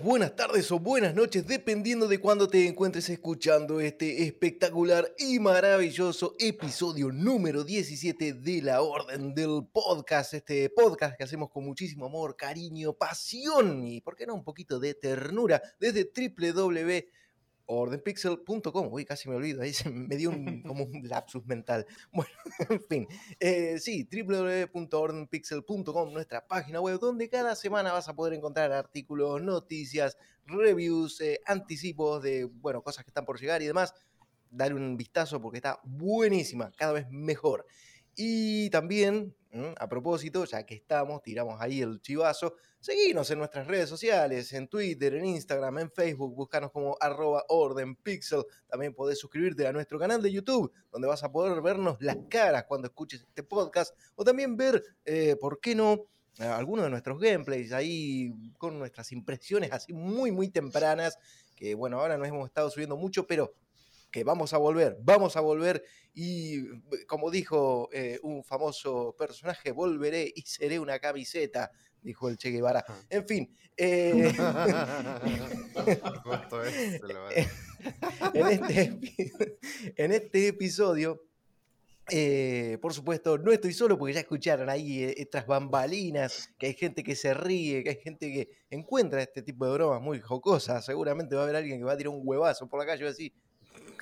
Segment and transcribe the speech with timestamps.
[0.00, 6.34] buenas tardes o buenas noches, dependiendo de cuándo te encuentres escuchando este espectacular y maravilloso
[6.38, 10.34] episodio número 17 de la Orden del Podcast.
[10.34, 14.78] Este podcast que hacemos con muchísimo amor, cariño, pasión y, ¿por qué no, un poquito
[14.78, 17.21] de ternura desde www
[17.66, 18.92] ordenpixel.com.
[18.92, 21.86] Uy, casi me olvido, ahí se me dio un, como un lapsus mental.
[22.12, 22.30] Bueno,
[22.68, 23.06] en fin,
[23.40, 30.16] eh, sí, www.ordenpixel.com, nuestra página web, donde cada semana vas a poder encontrar artículos, noticias,
[30.46, 33.94] reviews, eh, anticipos de, bueno, cosas que están por llegar y demás.
[34.50, 37.66] Dale un vistazo porque está buenísima, cada vez mejor.
[38.14, 39.34] Y también,
[39.76, 44.66] a propósito, ya que estamos, tiramos ahí el chivazo, seguinos en nuestras redes sociales, en
[44.66, 48.44] Twitter, en Instagram, en Facebook, buscanos como arroba ordenpixel.
[48.66, 52.64] También podés suscribirte a nuestro canal de YouTube, donde vas a poder vernos las caras
[52.64, 56.06] cuando escuches este podcast, o también ver, eh, ¿por qué no?
[56.38, 61.18] algunos de nuestros gameplays ahí con nuestras impresiones así muy muy tempranas
[61.54, 63.52] que bueno ahora no hemos estado subiendo mucho pero
[64.12, 65.82] que vamos a volver, vamos a volver
[66.14, 72.36] y eh, como dijo eh, un famoso personaje, volveré y seré una camiseta, dijo el
[72.36, 72.84] Che Guevara.
[73.08, 73.56] En fin.
[73.74, 74.30] Eh,
[78.34, 79.00] en, este,
[79.96, 81.22] en este episodio
[82.82, 87.16] por supuesto, no estoy solo porque ya escucharon ahí estas bambalinas, que hay gente que
[87.16, 90.84] se ríe, que hay gente que encuentra este tipo de bromas muy jocosas.
[90.84, 93.04] Seguramente va a haber alguien que va a tirar un huevazo por la calle y
[93.04, 93.32] va a decir,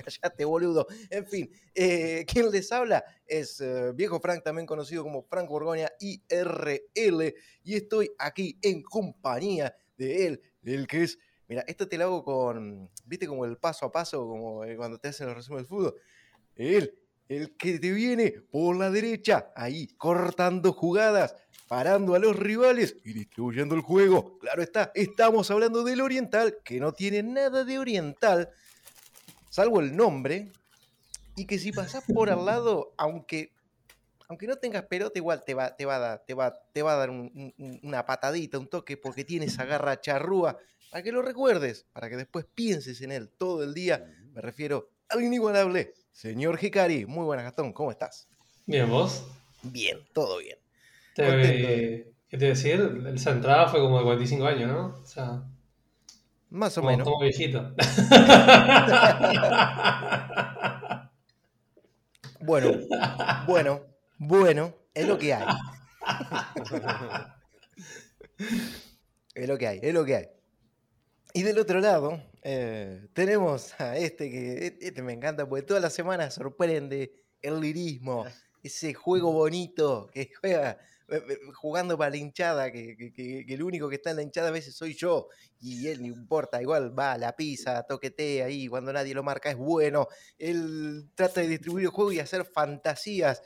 [0.03, 0.87] callate, boludo.
[1.09, 7.35] En fin, eh, les habla es eh, Viejo Frank, también conocido como Frank Borgoña IRL,
[7.63, 11.19] y estoy aquí en compañía de él, el que es.
[11.49, 14.99] Mira, esto te lo hago con, viste, como el paso a paso, como eh, cuando
[14.99, 15.95] te hacen el resumen del fútbol.
[16.55, 16.97] Él,
[17.29, 21.37] el que te viene por la derecha, ahí cortando jugadas,
[21.69, 24.39] parando a los rivales y distribuyendo el juego.
[24.39, 28.51] Claro está, estamos hablando del oriental, que no tiene nada de oriental,
[29.51, 30.51] salvo el nombre,
[31.37, 33.53] y que si pasás por al lado, aunque,
[34.29, 36.95] aunque no tengas pelota, igual te va, te va, a, dar, te va, te va
[36.95, 40.57] a dar una patadita, un toque, porque tiene esa garra charrúa,
[40.91, 44.05] para que lo recuerdes, para que después pienses en él todo el día.
[44.33, 47.07] Me refiero al inigualable señor Hikari.
[47.07, 48.29] Muy buenas, Gastón, ¿cómo estás?
[48.67, 49.25] Bien, ¿vos?
[49.63, 50.59] Bien, todo bien.
[51.15, 53.05] ¿Qué te decir?
[53.15, 55.01] Esa entrada fue como de 45 años, ¿no?
[55.03, 55.43] O sea...
[56.51, 57.07] Más o menos.
[57.07, 57.75] Como viejito.
[62.41, 62.73] bueno,
[63.47, 63.81] bueno,
[64.19, 65.47] bueno, es lo que hay.
[69.35, 70.27] es lo que hay, es lo que hay.
[71.33, 75.91] Y del otro lado, eh, tenemos a este que este me encanta porque toda la
[75.91, 77.13] semana sorprende
[77.43, 78.27] el lirismo,
[78.63, 80.79] ese juego bonito que juega
[81.55, 84.95] jugando para la hinchada, que, el único que está en la hinchada a veces soy
[84.95, 85.29] yo,
[85.61, 89.57] y él no importa, igual va, la pisa, toquetea ahí, cuando nadie lo marca es
[89.57, 93.43] bueno, él trata de distribuir el juego y hacer fantasías,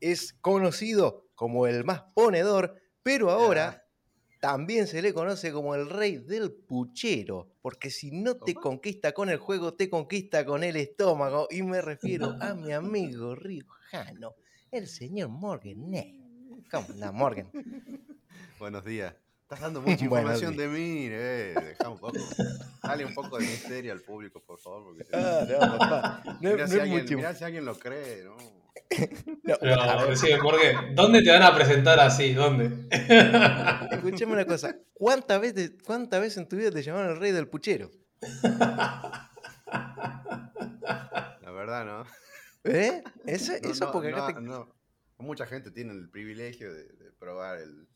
[0.00, 3.86] es conocido como el más ponedor, pero ahora
[4.40, 9.28] también se le conoce como el rey del puchero, porque si no te conquista con
[9.28, 14.34] el juego, te conquista con el estómago, y me refiero a mi amigo riojano,
[14.70, 15.90] el señor Morgan
[16.68, 17.48] ¿Cómo Morgan?
[18.58, 19.14] Buenos días.
[19.42, 21.54] Estás dando mucha información de mí, eh.
[21.54, 22.18] Deja un poco.
[22.82, 24.84] Dale un poco de misterio al público, por favor.
[24.84, 25.06] Porque...
[25.12, 26.22] Ah, no, papá.
[26.40, 28.36] No, mirá, si alguien, si alguien lo cree, ¿no?
[28.36, 32.34] no Pero, sí, Morgan, ¿dónde te van a presentar así?
[32.34, 32.88] ¿Dónde?
[33.90, 34.76] Escuchame una cosa.
[34.92, 37.90] ¿Cuántas veces, ¿Cuántas veces en tu vida te llamaron el rey del puchero?
[41.42, 42.04] La verdad, ¿no?
[42.64, 43.02] ¿Eh?
[43.26, 44.34] ¿Eso, eso porque acá te...
[45.20, 46.86] no mucha gente tiene el privilegio de,
[47.18, 47.86] probar el,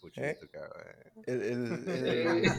[0.00, 0.26] puchero.
[0.26, 0.38] ¿Eh?
[1.26, 2.50] El, el,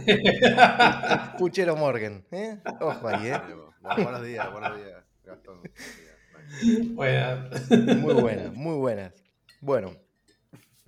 [1.38, 2.24] puchero Morgan.
[2.31, 2.59] ¿eh?
[2.79, 3.41] Ojo ahí, ¿eh?
[3.81, 5.62] Buenos días, buenos días, Gastón.
[6.94, 7.69] Buenas.
[7.69, 9.13] Muy buenas, muy buenas.
[9.59, 9.96] Bueno,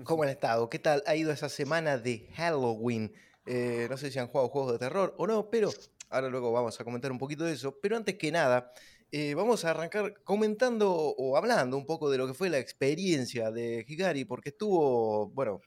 [0.04, 0.70] ¿cómo han estado?
[0.70, 3.12] ¿Qué tal ha ido esa semana de Halloween?
[3.46, 5.72] Eh, no sé si han jugado juegos de terror o no, pero
[6.10, 7.78] ahora luego vamos a comentar un poquito de eso.
[7.82, 8.72] Pero antes que nada,
[9.18, 13.50] eh, vamos a arrancar comentando o hablando un poco de lo que fue la experiencia
[13.50, 15.62] de Higari, porque estuvo, bueno,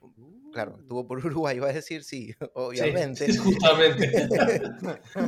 [0.53, 0.81] claro, uh.
[0.81, 3.33] estuvo por Uruguay, iba a decir sí, obviamente.
[3.33, 4.29] Sí, justamente.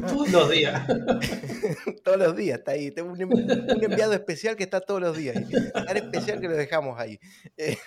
[0.07, 0.87] todos los días.
[2.05, 2.91] todos los días está ahí.
[2.91, 5.43] Tengo un, enviado especial que está todos los días.
[5.73, 7.19] Tan especial que lo dejamos ahí.
[7.57, 7.79] Eh,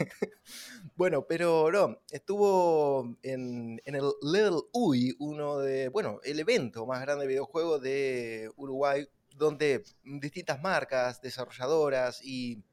[0.95, 7.01] bueno, pero no, estuvo en, en, el Level UI, uno de, bueno, el evento más
[7.01, 12.63] grande de videojuegos de Uruguay donde distintas marcas, desarrolladoras y,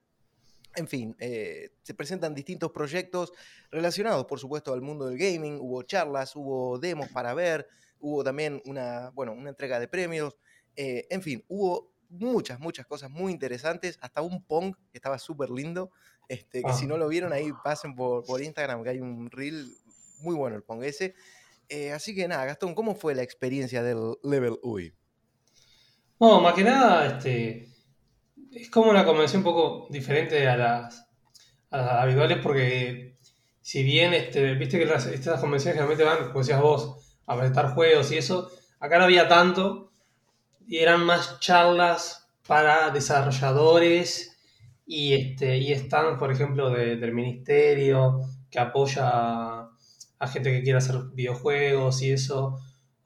[0.77, 3.33] en fin, eh, se presentan distintos proyectos
[3.71, 5.59] relacionados, por supuesto, al mundo del gaming.
[5.61, 7.69] Hubo charlas, hubo demos para ver,
[7.99, 10.37] hubo también una, bueno, una entrega de premios,
[10.77, 15.51] eh, en fin, hubo muchas, muchas cosas muy interesantes, hasta un Pong que estaba súper
[15.51, 15.91] lindo,
[16.29, 16.89] este, que si ah.
[16.89, 19.77] no lo vieron ahí pasen por, por Instagram, que hay un reel
[20.21, 21.15] muy bueno el Pong ese.
[21.69, 24.93] Eh, así que nada, Gastón, ¿cómo fue la experiencia del Level UI?
[26.21, 27.71] No, más que nada, este,
[28.53, 31.07] es como una convención un poco diferente a las,
[31.71, 33.17] habituales porque
[33.63, 37.73] si bien, este, viste que las, estas convenciones generalmente van, como decías vos, a presentar
[37.73, 38.51] juegos y eso,
[38.81, 39.93] acá no había tanto
[40.67, 44.37] y eran más charlas para desarrolladores
[44.87, 48.21] y, este, y están, por ejemplo, del ministerio
[48.51, 49.71] que apoya
[50.19, 52.61] a gente que quiera hacer videojuegos y eso,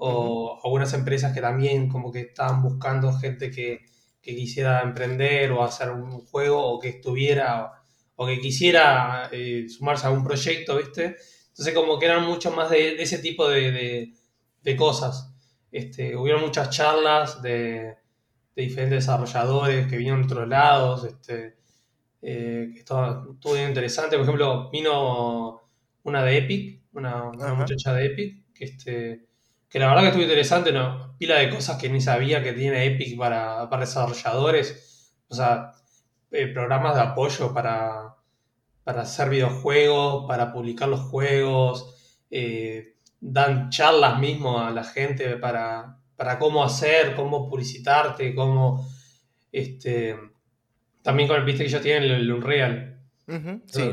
[0.07, 3.83] o algunas empresas que también como que estaban buscando gente que,
[4.23, 7.73] quisiera emprender o hacer un juego o que estuviera
[8.17, 11.17] o que quisiera eh, sumarse a un proyecto, ¿viste?
[11.49, 14.15] Entonces como que eran mucho más de, ese tipo de,
[14.79, 15.31] cosas.
[15.71, 17.97] Este, hubieron muchas charlas de,
[18.57, 21.57] diferentes desarrolladores que vinieron de otros lados, este,
[22.23, 24.17] eh, que estuvo, interesante.
[24.17, 25.61] Por ejemplo, vino
[26.05, 29.27] una de Epic, una, muchacha de Epic, que, este,
[29.75, 31.17] que la verdad que estuvo interesante, ¿no?
[31.19, 35.73] pila de cosas que ni sabía que tiene Epic para, desarrolladores, o sea,
[36.31, 38.15] eh, programas de apoyo para,
[38.85, 45.99] para hacer videojuegos, para publicar los juegos, eh, dan charlas mismo a la gente para,
[46.15, 48.89] para cómo hacer, cómo publicitarte, cómo...
[49.51, 50.17] Este,
[51.03, 53.01] también con el viste que ellos tienen el, Unreal.
[53.67, 53.91] sí.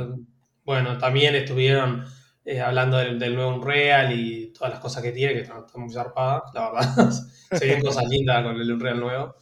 [0.63, 2.05] Bueno, también estuvieron
[2.43, 6.43] eh, hablando del, nuevo Unreal y todas las cosas que tiene, que están, muy zarpadas,
[6.53, 7.11] la verdad.
[7.51, 9.35] Se ven cosas lindas con el Unreal nuevo.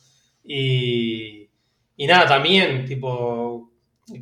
[0.44, 1.50] Y,
[1.96, 3.72] y nada, también, tipo,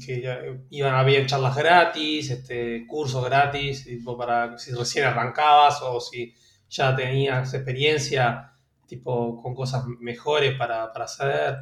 [0.06, 6.00] que iban a haber charlas gratis, este, cursos gratis, tipo, para si recién arrancabas o
[6.00, 6.33] si
[6.69, 8.51] ya tenías experiencia,
[8.85, 11.57] tipo, con cosas mejores para, para hacer.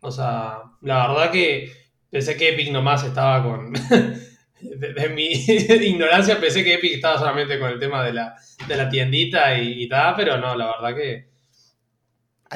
[0.00, 1.70] O sea, la verdad que
[2.10, 3.72] pensé que Epic nomás estaba con
[4.60, 5.26] de, mi
[5.86, 8.34] ignorancia pensé que Epic estaba solamente con el tema de la,
[8.66, 11.28] de la tiendita y, tal, pero no, la verdad que.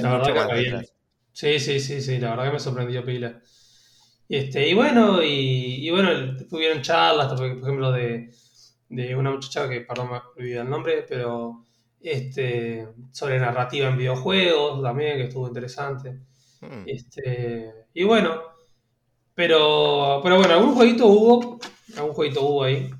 [0.00, 0.86] la verdad que
[1.32, 3.40] Sí, sí, sí, sí, la verdad que me sorprendió pila.
[4.28, 8.30] Y, este, y bueno, y, y bueno, tuvieron charlas, por ejemplo, de,
[8.90, 11.64] de una muchacha que, perdón, me olvidé el nombre, pero
[12.00, 16.18] este, sobre narrativa en videojuegos también, que estuvo interesante.
[16.60, 16.84] Hmm.
[16.86, 18.42] Este, y bueno,
[19.34, 21.58] pero, pero bueno, algún jueguito hubo
[22.00, 22.90] un jueguito hubo ahí.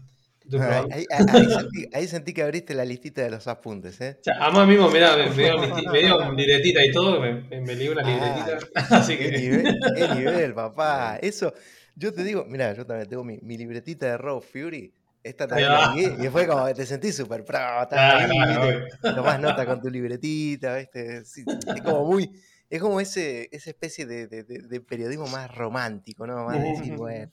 [1.93, 4.19] Ahí, sentí, que abriste la listita de los apuntes, ¿eh?
[4.21, 8.03] O sea, a mismo, mirá, me, dio, me libretita y todo, me, me dio una
[8.03, 8.59] libretita.
[8.97, 9.31] así que...
[9.31, 11.19] ¿Qué nivel, papá?
[11.23, 11.55] Eso,
[11.95, 14.93] yo te digo, mira, yo también tengo mi, mi libretita de Raw Fury.
[15.23, 17.59] Esta también y fue como que te sentí súper pro,
[19.15, 21.19] tomás nota con tu libretita, ¿viste?
[21.19, 22.29] es como muy,
[22.69, 26.45] es como ese, esa especie de, de, de, periodismo más romántico, ¿no?
[26.45, 27.31] Más decir, bueno,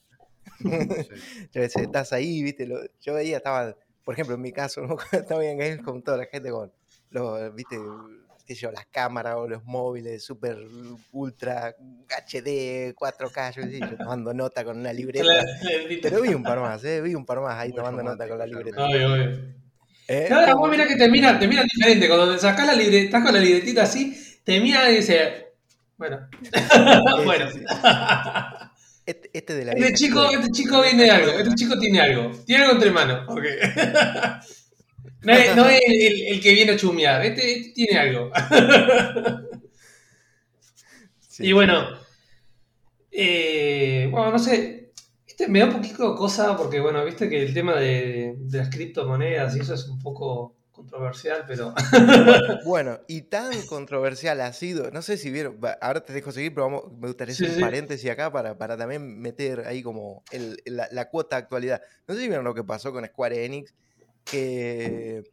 [1.53, 2.67] yo estás ahí, viste,
[3.01, 4.97] yo veía, estaba, por ejemplo, en mi caso, ¿no?
[5.11, 6.71] estaba en con toda la gente con
[7.11, 7.77] los, viste,
[8.45, 10.57] qué yo, las cámaras o los móviles super
[11.11, 11.75] ultra
[12.07, 15.25] HD, 4K, yo, yo tomando nota con una libreta.
[16.01, 17.01] Pero vi un par más, ¿eh?
[17.01, 18.83] vi un par más ahí tomando nota con la libreta.
[18.83, 19.59] Obvio, obvio.
[20.07, 20.25] ¿Eh?
[20.27, 22.07] Claro, vos mirá que te mira, te mira diferente.
[22.07, 25.53] Cuando te sacás la libreta, estás con la libretita así, te mira y dice,
[25.95, 26.27] bueno.
[27.25, 27.45] bueno.
[29.09, 32.31] Este, este, de la este chico, este chico viene algo, este chico tiene algo.
[32.45, 33.27] Tiene algo entre manos.
[33.27, 33.57] Okay.
[35.23, 38.29] no es, no es el, que viene a chumear, este, este tiene algo.
[41.39, 41.87] y bueno,
[43.11, 44.91] eh, bueno, no sé,
[45.25, 48.69] este me da un poquito cosa porque, bueno, viste que el tema de, de las
[48.69, 51.73] criptomonedas y eso es un poco controversial, pero...
[52.65, 56.69] bueno, y tan controversial ha sido, no sé si vieron, ahora te dejo seguir, pero
[56.69, 60.23] me gustaría hacer un paréntesis acá para, para también meter ahí como
[60.65, 61.81] la, cuota actualidad.
[62.07, 63.73] No sé si vieron lo que pasó con Square Enix,
[64.23, 65.23] que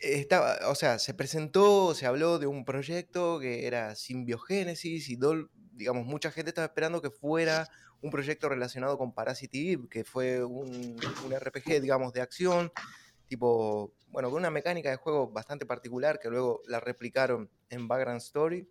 [0.00, 5.18] estaba, o sea, se presentó, se habló de un proyecto que era Symbiogénesis y
[5.72, 7.68] digamos, mucha gente estaba esperando que fuera
[8.00, 12.72] un proyecto relacionado con Parasite Eve, que fue un, un RPG, digamos, de acción,
[13.28, 18.22] tipo bueno, con una mecánica de juego bastante particular que luego la replicaron en Background
[18.22, 18.66] Story.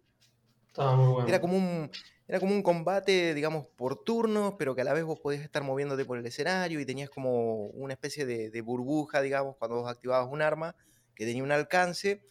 [0.67, 1.27] Estaba muy bueno.
[1.27, 1.91] Era como un,
[2.27, 5.63] era como un combate, digamos, por turnos, pero que a la vez vos podías estar
[5.63, 10.27] moviéndote por el escenario y tenías como una especie de, burbuja, digamos, cuando vos activabas
[10.31, 10.75] un arma
[11.13, 12.25] que tenía un alcance.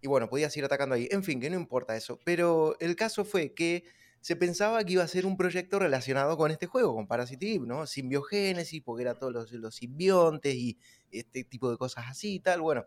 [0.00, 1.08] Y bueno, podías ir atacando ahí.
[1.10, 2.20] En fin, que no importa eso.
[2.24, 3.84] Pero el caso fue que
[4.22, 7.86] se pensaba que iba a ser un proyecto relacionado con este juego, con Parasite ¿no?
[7.86, 10.78] Simbiogénesis, porque era todos los, los simbiontes y
[11.10, 12.62] este tipo de cosas así y tal.
[12.62, 12.86] Bueno,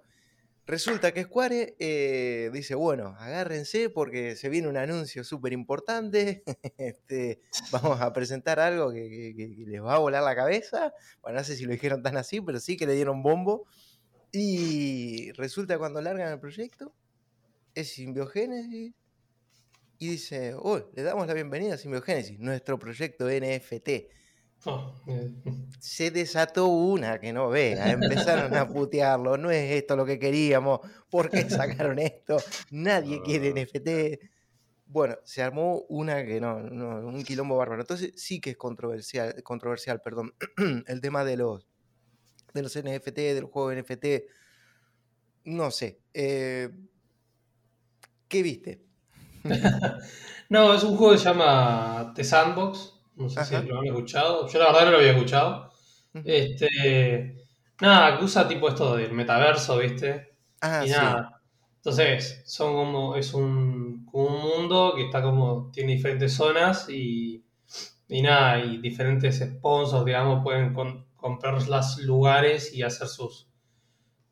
[0.67, 6.43] Resulta que Square eh, dice, bueno, agárrense porque se viene un anuncio súper importante,
[6.79, 7.39] este,
[7.71, 11.65] vamos a presentar algo que, les va a volar la cabeza, bueno, no sé si
[11.65, 13.67] lo dijeron tan así, pero sí que le dieron bombo,
[14.31, 16.91] y resulta cuando largan el proyecto,
[17.75, 18.95] es Symbiogénesis,
[19.97, 23.89] y dice, oh, le damos la bienvenida a Symbiogénesis, nuestro proyecto NFT
[24.67, 24.95] Oh,
[25.79, 30.79] se desató una que no vea, empezaron a putearlo, no es esto lo que queríamos,
[31.09, 32.37] ¿por qué sacaron esto?
[32.71, 34.19] Nadie quiere NFT.
[34.87, 37.81] Bueno, se armó una que no, un quilombo bárbaro.
[37.81, 40.33] Entonces sí que es controversial, controversial, perdón,
[40.87, 41.67] el tema de los,
[42.53, 44.05] de los NFT, del juego NFT.
[45.43, 45.99] No sé.
[46.13, 46.69] Eh,
[48.27, 48.83] ¿Qué viste?
[50.49, 52.93] no, es un juego que se llama The Sandbox.
[53.15, 54.47] No sé si lo han escuchado.
[54.47, 55.71] Yo la verdad no lo había escuchado.
[56.23, 57.35] Este.
[57.81, 60.35] Nada, que usa tipo esto del metaverso, ¿viste?
[60.61, 61.41] Ah, y nada.
[61.77, 63.15] Entonces, son como.
[63.15, 65.69] Es un, un mundo que está como.
[65.71, 67.43] Tiene diferentes zonas y.
[68.07, 70.73] Y nada, y diferentes sponsors, digamos, pueden
[71.15, 73.49] comprar los lugares y hacer sus.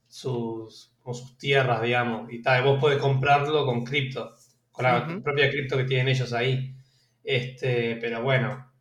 [0.08, 0.94] sus.
[1.02, 2.32] como sus tierras, digamos.
[2.32, 4.36] Y tal, vos podés comprarlo con cripto.
[4.74, 6.76] Con la propia cripto que tienen ellos ahí.
[7.24, 8.74] Este, pero bueno,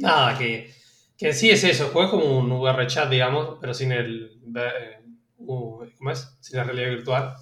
[0.00, 0.72] Nada, que,
[1.16, 4.40] que sí es eso, juegas como un VR chat, digamos, pero sin el.
[4.56, 4.98] Eh,
[5.36, 6.36] ¿Cómo es?
[6.40, 7.34] Sin la realidad virtual.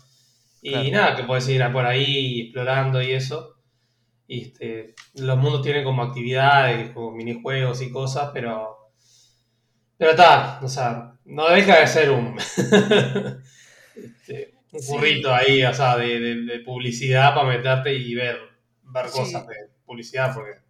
[0.61, 3.55] Y nada, que puedes ir por ahí explorando y eso.
[4.27, 8.77] Y este, los mundos tienen como actividades, como minijuegos y cosas, pero.
[9.97, 12.37] Pero está, o sea, no deja de ser un.
[13.97, 18.39] este, un burrito ahí, o sea, de, de, publicidad para meterte y ver,
[18.83, 20.69] ver cosas de publicidad, porque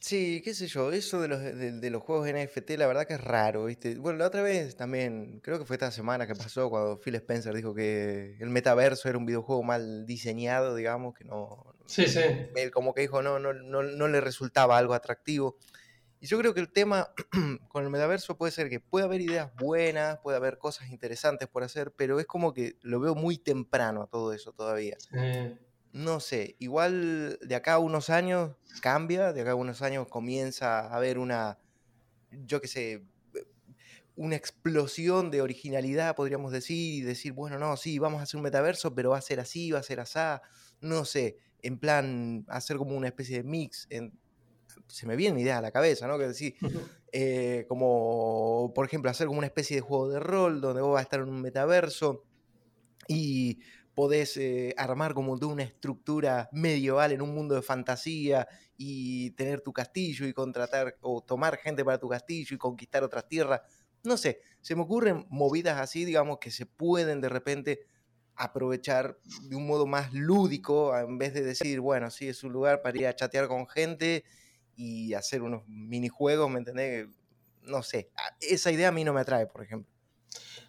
[0.00, 3.20] Sí, qué sé yo, eso de los, de, los juegos NFT, la verdad que es
[3.20, 3.96] raro, ¿viste?
[3.96, 7.52] Bueno, la otra vez también, creo que fue esta semana que pasó cuando Phil Spencer
[7.54, 11.74] dijo que el metaverso era un videojuego mal diseñado, digamos, que no...
[11.86, 12.20] Sí, sí.
[12.54, 15.56] Él como que dijo, no, no, no, no le resultaba algo atractivo.
[16.20, 17.10] Y yo creo que el tema
[17.68, 21.62] con el metaverso puede ser que puede haber ideas buenas, puede haber cosas interesantes por
[21.62, 24.96] hacer, pero es como que lo veo muy temprano a todo eso todavía.
[24.98, 25.58] Sí
[25.92, 30.80] no sé, igual de acá a unos años cambia, de acá a unos años comienza
[30.80, 31.58] a haber una,
[32.30, 33.04] yo qué sé,
[34.14, 38.44] una explosión de originalidad, podríamos decir, y decir, bueno, no, sí, vamos a hacer un
[38.44, 40.18] metaverso, pero va a ser así, va a ser así,
[40.80, 43.88] no sé, en plan, hacer como una especie de mix.
[44.88, 46.18] Se me viene una idea a la cabeza, ¿no?
[46.18, 46.54] Que decir,
[47.12, 51.00] eh, como, por ejemplo, hacer como una especie de juego de rol donde vos vas
[51.00, 52.24] a estar en un metaverso
[53.06, 53.60] y
[53.94, 59.60] podés eh, armar como de una estructura medieval en un mundo de fantasía y tener
[59.60, 63.60] tu castillo y contratar o tomar gente para tu castillo y conquistar otras tierras.
[64.04, 67.80] No sé, se me ocurren movidas así, digamos, que se pueden de repente
[68.36, 72.82] aprovechar de un modo más lúdico, en vez de decir, bueno, sí, es un lugar
[72.82, 74.24] para ir a chatear con gente
[74.78, 77.08] y hacer unos minijuegos, ¿me entendés?
[77.62, 79.92] No sé, esa idea a mí no me atrae, por ejemplo.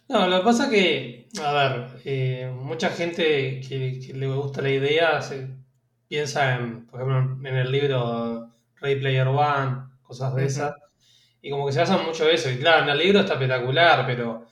[0.08, 4.70] No, lo que pasa es que, a ver, eh, mucha gente que, le gusta la
[4.70, 5.48] idea se
[6.08, 8.50] piensa en, por ejemplo, en el libro
[8.80, 10.74] Ready Player One, cosas de esas,
[11.40, 12.50] y como que se basa mucho en eso.
[12.50, 14.46] Y claro, en el libro está espectacular, pero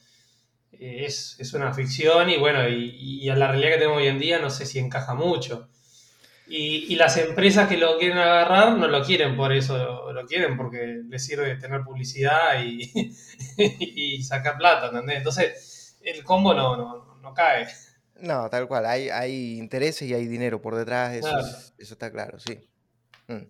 [0.71, 4.21] eh, es, una ficción y bueno, y, y, a la realidad que tenemos hoy en
[4.21, 5.69] día no sé si encaja mucho.
[6.50, 11.02] Y, las empresas que lo quieren agarrar no lo quieren por eso, lo, quieren porque
[11.07, 12.90] les sirve tener publicidad y,
[13.59, 15.19] y sacar plata, ¿entendés?
[15.19, 17.69] Entonces, el combo no, no, cae.
[18.21, 21.38] No, tal cual, hay, hay intereses y hay dinero por detrás, eso,
[21.76, 22.59] eso está claro, sí.
[23.28, 23.45] Mm.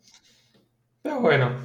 [1.02, 1.62] Pero bueno,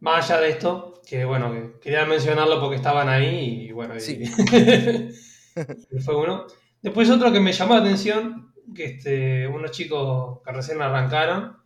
[0.00, 4.24] más allá de esto, que bueno, que quería mencionarlo porque estaban ahí y bueno, sí.
[6.04, 6.46] fue uno.
[6.80, 11.56] Después otro que me llamó la atención este, unos chicos que recién arrancaron,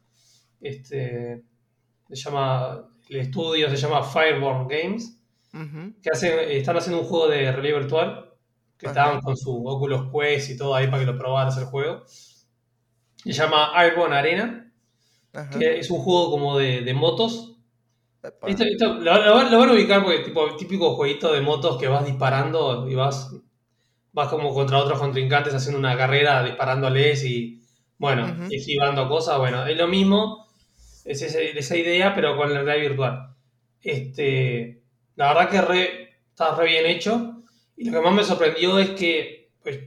[0.60, 1.44] este,
[2.08, 5.20] se llama, el estudio se llama Fireborn Games,
[6.02, 6.10] que
[6.58, 8.34] están haciendo un juego de realidad virtual,
[8.76, 12.04] que estaban con su Oculus Quest y todo ahí para que lo probaras el juego.
[12.06, 14.72] Se llama Airborne Arena,
[15.58, 17.58] que es un juego como de, motos.
[18.22, 23.32] lo, van a ubicar porque tipo típico jueguito de motos que vas disparando y vas
[24.16, 27.60] vas como contra otros contrincantes haciendo una carrera disparándoles y,
[27.98, 29.36] bueno, esquivando cosas.
[29.36, 30.48] Bueno, es lo mismo,
[31.04, 33.36] es esa, idea, pero con la realidad virtual.
[33.82, 34.80] Este,
[35.16, 37.42] la verdad que re, está re bien hecho.
[37.76, 39.80] Y lo que más me sorprendió es que pues,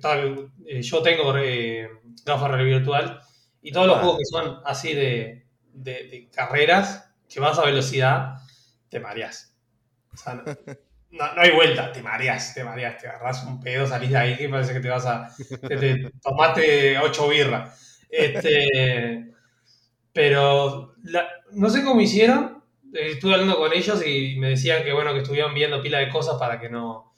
[0.68, 1.34] eh, yo tengo
[2.24, 3.22] gafas realidad virtual
[3.64, 4.00] y todos los ah.
[4.02, 8.36] juegos que son así de, carreras, que vas a velocidad,
[8.90, 9.56] te mareas.
[11.12, 14.48] no, hay vuelta, te mareas, te mareas, te agarras un pedo, salís de ahí que
[14.48, 15.30] parece que te vas a.
[15.68, 17.98] Te, tomaste ocho birras.
[18.10, 19.32] Este,
[20.14, 20.94] pero
[21.54, 22.64] no sé cómo hicieron.
[22.94, 26.38] Estuve hablando con ellos y me decían que bueno, que estuvieron viendo pila de cosas
[26.40, 27.14] para que no.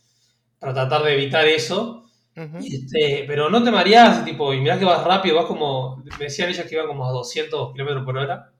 [0.59, 2.05] para tratar de evitar eso.
[2.35, 6.03] este, pero no te mareas, tipo, y mirá que vas rápido, vas como.
[6.17, 8.51] Me decían ellos que iban como a 200 kilómetros por hora,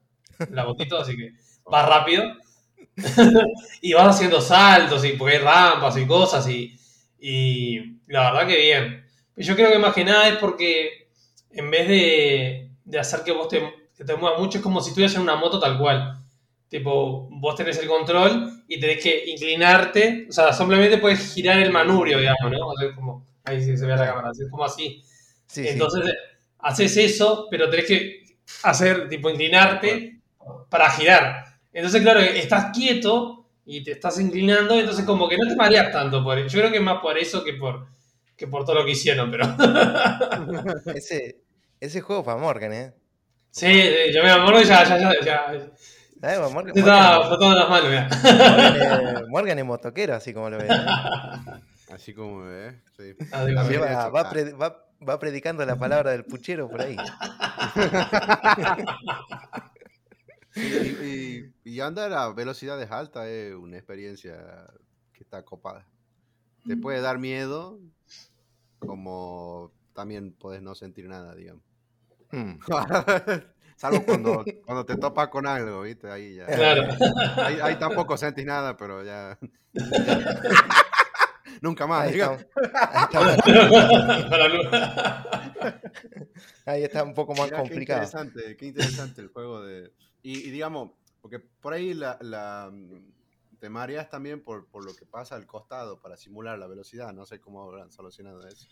[0.50, 1.32] la botito, así que
[1.66, 2.24] vas rápido.
[3.82, 6.76] y vas haciendo saltos, y porque hay rampas y cosas, y,
[7.20, 9.06] y la verdad que bien.
[9.36, 11.08] Yo creo que más que nada es porque
[11.52, 13.62] en vez de, de hacer que vos te,
[13.96, 16.18] que te muevas mucho, es como si estuvieras en una moto tal cual.
[16.70, 21.72] Tipo, vos tenés el control y tenés que inclinarte, o sea, simplemente puedes girar el
[21.72, 22.68] manubrio, digamos, ¿no?
[22.70, 25.04] O sea, como, ahí sí se ve la cámara, es como así.
[25.56, 26.04] Entonces,
[26.60, 28.24] haces eso, pero tenés que
[28.64, 30.20] hacer, tipo, inclinarte
[30.70, 31.46] para girar.
[31.74, 36.24] Entonces, claro, estás quieto y te estás inclinando, entonces como que no te mareas tanto
[36.24, 37.88] por Yo creo que es más por eso que por,
[38.36, 39.46] que por todo lo que hicieron, pero...
[40.96, 41.38] ese,
[41.80, 42.94] ese juego fue Morgan, ¿eh?
[43.52, 43.72] Sí,
[44.14, 45.46] yo me Morgan ya, ya, ya, ya.
[46.24, 48.10] Eh, Morgan, Morgan, estaba flotando las manos, mira.
[49.28, 50.70] Morgan, es motoquero, así como lo ves.
[50.70, 50.76] ¿eh?
[51.92, 53.14] Así como me ve, sí.
[53.34, 53.64] Ah, va,
[54.10, 56.96] va, va, va predicando la palabra del puchero por ahí.
[60.56, 64.68] Y, andar a velocidades altas es una experiencia
[65.14, 65.88] que está copada.
[66.68, 67.80] Te puede dar miedo,
[68.80, 71.64] como también puedes no sentir nada, digamos.
[72.32, 72.60] Hmm.
[73.76, 76.08] Salvo cuando, cuando te topas con algo, ¿viste?
[76.10, 76.46] Ahí ya.
[77.64, 79.40] Ahí, tampoco sentís nada, pero ya.
[81.62, 82.38] Nunca más, ahí Está,
[86.66, 87.68] ahí, está, un poco más complicado.
[87.68, 89.92] Qué interesante, qué interesante el juego de
[90.24, 95.06] y, digamos, porque por ahí la, la mm, te mareas también por, por, lo que
[95.06, 97.14] pasa al costado para simular la velocidad.
[97.14, 98.68] No sé cómo habrán solucionado eso.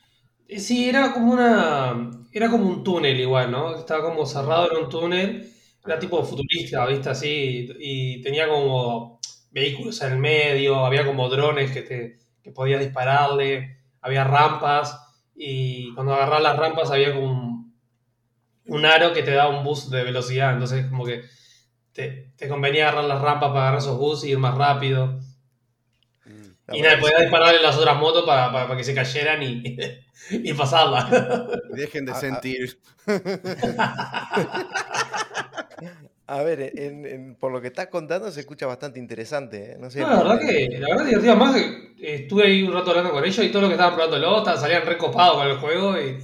[0.48, 2.10] Eh, sí, era como una.
[2.32, 3.76] Era como un túnel igual, ¿no?
[3.76, 5.54] Estaba como cerrado en un túnel.
[5.86, 7.10] Era tipo futurista, ¿viste?
[7.10, 7.70] Así.
[7.80, 9.20] Y tenía como
[9.52, 15.00] vehículos en el medio, había como drones que, te, que podías dispararle, había rampas.
[15.36, 17.76] Y cuando agarras las rampas había como un,
[18.66, 20.54] un aro que te da un boost de velocidad.
[20.54, 21.24] Entonces, como que
[21.94, 25.20] te, convenía agarrar las rampas para agarrar esos bus y ir más rápido.
[26.26, 26.76] Mm.
[26.76, 29.78] y nada, podías dispararle las otras motos para, que se cayeran y,
[30.30, 31.10] y pasarlas.
[31.72, 32.80] Dejen de sentir.
[36.30, 36.72] A ver,
[37.40, 39.72] por lo que estás contando se escucha bastante interesante.
[39.72, 39.78] ¿eh?
[39.80, 41.36] No la verdad que, la verdad divertido.
[41.36, 41.56] Más
[42.00, 45.38] estuve ahí un rato hablando con ellos y todo lo que estaban probando salían recopados
[45.38, 46.20] con el juego y...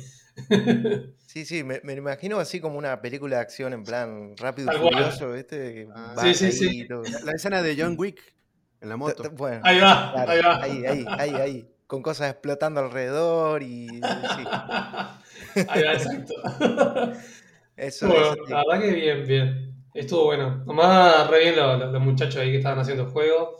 [1.36, 4.78] Sí, sí, me, me, imagino así como una película de acción en plan rápido y
[4.78, 5.86] furioso, ¿viste?
[5.94, 6.88] Ah, sí, sí, sí.
[7.26, 8.22] La, escena de John Wick
[8.80, 9.30] en la moto.
[9.32, 10.64] Bueno, ahí va, ahí va.
[10.64, 11.70] Ahí, ahí, ahí, ahí.
[11.88, 13.90] Con cosas explotando alrededor y.
[13.90, 14.02] Sí.
[15.68, 16.34] ahí va, exacto.
[17.76, 19.76] Eso, bueno, la verdad que bien, bien.
[19.94, 20.64] Estuvo bueno.
[20.66, 23.58] Nomás re bien los, los, muchachos ahí que estaban haciendo juego.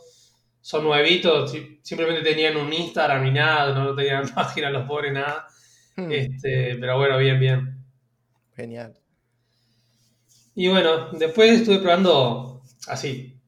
[0.62, 5.46] Son nuevitos, simplemente tenían un Instagram ni nada, no tenían página los pobres, nada.
[5.96, 6.12] Hmm.
[6.12, 7.84] Este, pero bueno, bien, bien.
[8.54, 8.94] Genial.
[10.54, 13.38] Y bueno, después estuve probando así,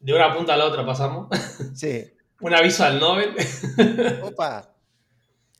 [0.00, 1.28] de una punta a la otra pasamos.
[1.74, 2.04] Sí.
[2.40, 3.34] un aviso al Nobel.
[4.22, 4.74] Opa.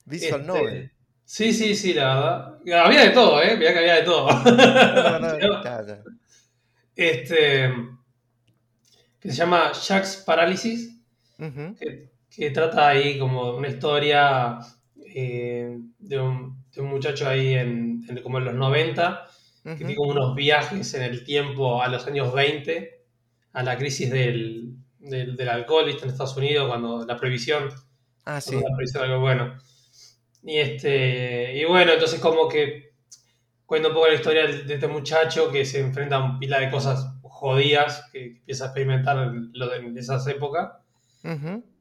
[0.05, 0.93] Visual este, Nobel.
[1.25, 2.85] Sí, sí, sí, la verdad.
[2.87, 3.57] Había de todo, ¿eh?
[3.57, 4.29] Mirá que había de todo.
[6.95, 7.75] este.
[9.19, 11.01] Que se llama Jack's Paralysis.
[12.31, 14.59] que, trata ahí como una historia
[15.19, 19.27] eh, de, un, muchacho ahí en, como en los 90,
[19.65, 23.03] que tiene como unos viajes en el tiempo a los años 20,
[23.55, 27.71] a la crisis del, del, alcohol en Estados Unidos, cuando la prohibición.
[28.27, 28.57] Ah, sí.
[29.01, 29.57] algo bueno.
[30.43, 32.93] Y, este, y bueno, entonces como que
[33.65, 36.71] cuento un poco la historia de este muchacho que se enfrenta a un pila de
[36.71, 40.73] cosas jodidas que empieza a experimentar lo de, esas épocas.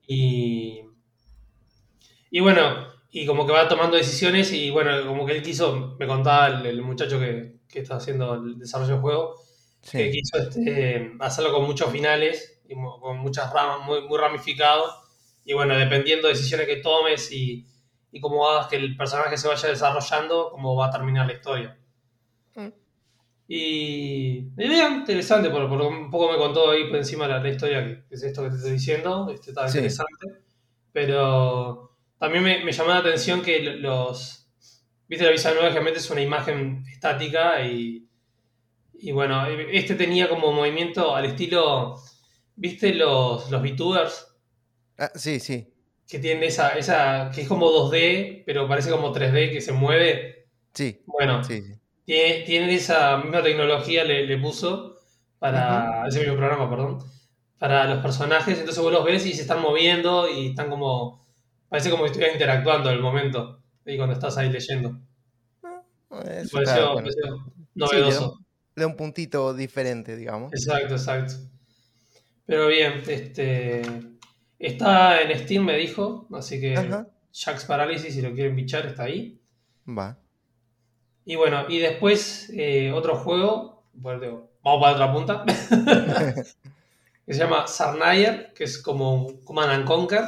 [0.07, 0.83] Y,
[2.31, 6.05] y bueno, y como que va tomando decisiones y bueno, como que él quiso, me
[6.05, 9.35] contaba el, muchacho que, que, está haciendo el desarrollo del juego,
[9.89, 14.83] que quiso este, hacerlo con muchos finales, y con muchas ramas, muy, muy ramificado,
[15.45, 17.65] y bueno, dependiendo de decisiones que tomes y,
[18.11, 21.79] y cómo hagas que el personaje se vaya desarrollando, cómo va a terminar la historia.
[22.55, 22.67] Mm.
[23.47, 27.81] Y, bien, interesante, por, por, un poco me contó ahí por encima la, la historia,
[27.81, 30.43] que, es esto que te estoy diciendo, este, está interesante,
[30.91, 31.94] pero
[32.25, 34.47] también me, llamó la atención que los.
[35.07, 38.09] Viste, la visa nueva realmente es una imagen estática y.
[38.93, 42.01] Y bueno, este tenía como movimiento al estilo.
[42.55, 44.27] ¿Viste los, los VTubers?
[44.97, 45.71] Ah, sí, sí.
[46.07, 50.47] Que tiene esa, esa, que es como 2D, pero parece como 3D, que se mueve.
[50.73, 51.01] Sí.
[51.05, 51.73] Bueno, Sí, sí.
[52.05, 54.97] tiene, tienen esa misma tecnología, le, le puso
[55.37, 56.99] para ese mismo programa, perdón,
[57.59, 58.57] para los personajes.
[58.57, 61.24] Entonces vos los ves y se están moviendo y están como,
[61.75, 64.97] parece como que estuvieran interactuando en el momento, y cuando estás ahí leyendo.
[66.09, 66.95] Eso Me está pareció, bueno.
[66.95, 68.31] pareció Sí, novedoso.
[68.33, 70.53] un, le da un puntito diferente, digamos.
[70.53, 71.33] Exacto, exacto.
[72.45, 73.81] Pero bien, este
[74.57, 77.07] está en Steam, me dijo, así que Ajá.
[77.33, 79.37] Jack's Paralysis, si lo quieren bichar, está ahí.
[79.87, 80.17] Va.
[81.25, 85.43] Y bueno, y después eh, otro juego, bueno, digo, vamos para otra punta,
[87.25, 90.23] que se llama Sarnayer, que es como un Command and Conquer.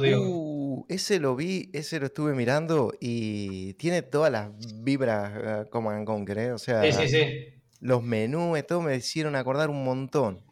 [0.00, 0.57] Digo, Uh,
[0.88, 4.50] ese lo vi, ese lo estuve mirando y tiene todas las
[4.84, 6.52] vibras uh, and Conquer, ¿eh?
[6.52, 7.24] O sea, sí, sí, sí.
[7.80, 10.44] los menús, todo me hicieron acordar un montón.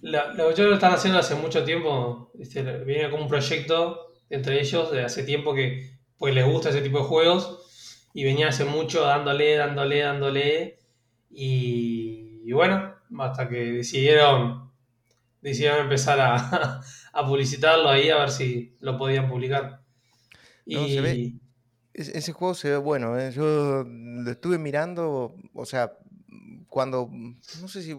[0.00, 4.60] La- lo- yo lo están haciendo hace mucho tiempo, este, viene como un proyecto entre
[4.60, 8.64] ellos de hace tiempo que pues les gusta ese tipo de juegos y venía hace
[8.64, 10.78] mucho dándole, dándole, dándole
[11.30, 14.70] y, y bueno, hasta que decidieron,
[15.42, 16.80] decidieron empezar a,
[17.18, 19.82] a publicitarlo ahí a ver si lo podían publicar.
[20.66, 21.32] No, Y se ve-
[21.94, 23.32] Ese, juego se ve bueno, ¿eh?
[23.32, 25.92] Yo lo estuve mirando, o sea,
[26.68, 27.96] cuando, no sé si,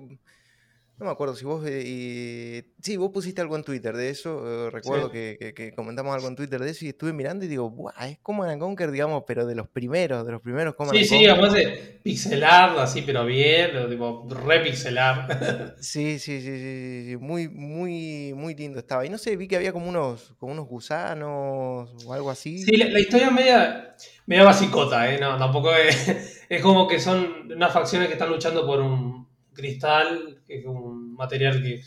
[0.99, 4.67] no me acuerdo si vos, eh, y- sí, vos pusiste algo en Twitter de eso,
[4.67, 5.13] eh, recuerdo Sí.
[5.13, 8.09] que, que- que comentamos algo en Twitter de eso y estuve mirando y digo, "Buah,
[8.09, 11.21] es Command and Conquer, digamos, pero de los primeros, de los primeros Command sí, and
[11.21, 15.27] sí, además de pixelar, así, pero bien, tipo repixelar.
[15.81, 19.05] Sí, sí, sí, sí, sí, muy, muy, muy lindo estaba.
[19.05, 22.59] Y no sé, vi que había como unos, como unos gusanos o algo así.
[22.63, 25.19] Sí, la, la historia es media, media basicota, ¿eh?
[25.19, 30.41] No, tampoco es, es como que son unas facciones que están luchando por un cristal,
[30.47, 30.88] que es un
[31.19, 31.81] material que,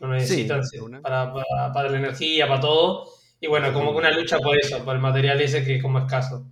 [0.00, 3.06] no necesitan Sí, para, para, para la energía, para todo.
[3.40, 6.00] Y bueno, como que una lucha por eso, por el material ese que es como
[6.00, 6.50] escaso.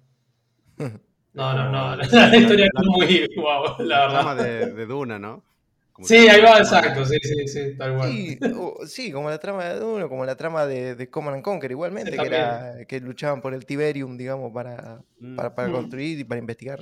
[1.33, 4.45] No, no, no, la, historia es muy guau, la La trama verdad.
[4.45, 5.45] de, de Duna, ¿no?
[5.93, 8.11] Como Sí, ahí va, exacto, sí, sí, sí, tal cual.
[8.11, 11.45] Sí, o- sí, como la trama de uno, como la trama de, de Command and
[11.45, 15.37] Conquer, igualmente, que, era, que luchaban por el Tiberium, digamos, para, Mm.
[15.37, 15.73] para, para Mm.
[15.73, 16.81] construir y para investigar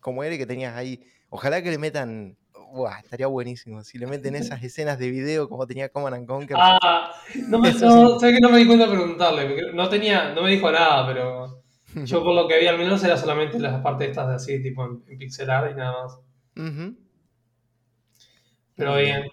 [0.00, 1.04] cómo era y que tenías ahí.
[1.28, 2.38] Ojalá que le metan.
[2.72, 3.84] Buah, estaría buenísimo.
[3.84, 6.56] Si le meten esas escenas de video como tenía Command and Conquer.
[6.58, 7.12] Ah,
[7.48, 11.06] no me, no, que me di cuenta de preguntarle, no tenía, no me dijo nada,
[11.06, 11.62] pero
[12.06, 14.84] yo por lo que vi al menos era solamente las partes estas de así, tipo
[14.86, 16.18] en, en pixel art y nada más.
[18.74, 19.30] Pero bien.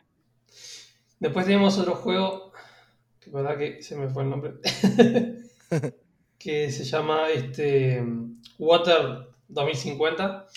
[1.20, 2.52] Después tenemos otro juego,
[3.20, 4.54] que verdad que se me fue el nombre,
[6.40, 8.02] que se llama este
[8.58, 10.48] Water 2050,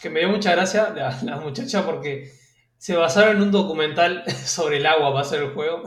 [0.00, 2.30] que me dio mucha gracia la, la muchacha porque
[2.76, 5.82] se basaron en un documental sobre el agua para hacer el juego.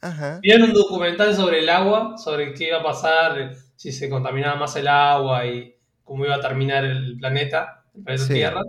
[0.00, 0.40] Ajá.
[0.42, 4.74] Vieron un documental sobre el agua, sobre qué iba a pasar, si se contaminaba más
[4.76, 8.34] el agua y cómo iba a terminar el planeta, el planeta Sí.
[8.34, 8.62] Tierra.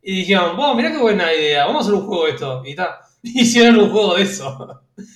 [0.00, 2.62] Y dijeron, wow, mirá qué buena idea, vamos a hacer un juego de esto.
[2.64, 4.82] Y ta, hicieron un juego de eso.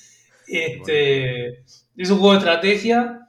[0.55, 1.61] Este,
[1.97, 3.27] es un juego de estrategia,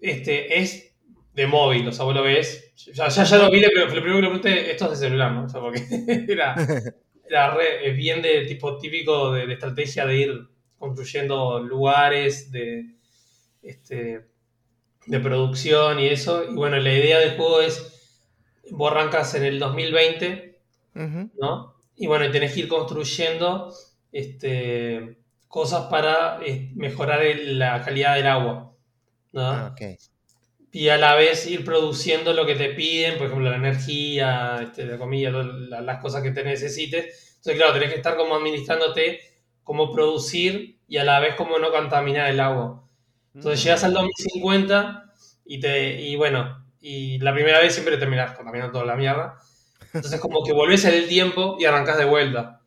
[0.00, 0.94] este, es
[1.34, 2.61] de móvil, o sea, vos lo ves.
[2.94, 5.32] Ya, ya, ya lo vi, pero lo primero que le pregunté, esto es de celular,
[5.32, 5.44] ¿no?
[5.44, 5.80] O sea, porque
[6.28, 6.54] era,
[7.28, 12.94] era re- es bien de tipo típico de, de estrategia de ir construyendo lugares de,
[13.62, 14.26] este,
[15.06, 16.44] de producción y eso.
[16.50, 18.20] Y bueno, la idea del juego es,
[18.72, 20.60] vos arrancas en el 2020,
[20.94, 21.30] Ujú.
[21.40, 21.74] ¿no?
[21.96, 23.72] Y bueno, tenés que ir construyendo
[24.12, 25.18] este,
[25.48, 28.74] cosas para eh, mejorar el- la calidad del agua,
[29.32, 29.42] ¿no?
[29.42, 29.74] Ah.
[30.72, 34.86] Y a la vez ir produciendo lo que te piden, por ejemplo, la energía, este,
[34.86, 37.36] la comida, las cosas que te necesites.
[37.38, 39.20] Entonces, claro, tenés que estar como administrándote
[39.64, 42.84] cómo producir y a la vez cómo no contaminar el agua.
[43.34, 43.64] Entonces Mm.
[43.64, 45.12] llegas al 2050
[45.44, 49.36] y, te, y bueno, y la primera vez siempre terminás contaminando toda la mierda.
[49.94, 52.60] Entonces como que volvés en el tiempo y arrancás de vuelta.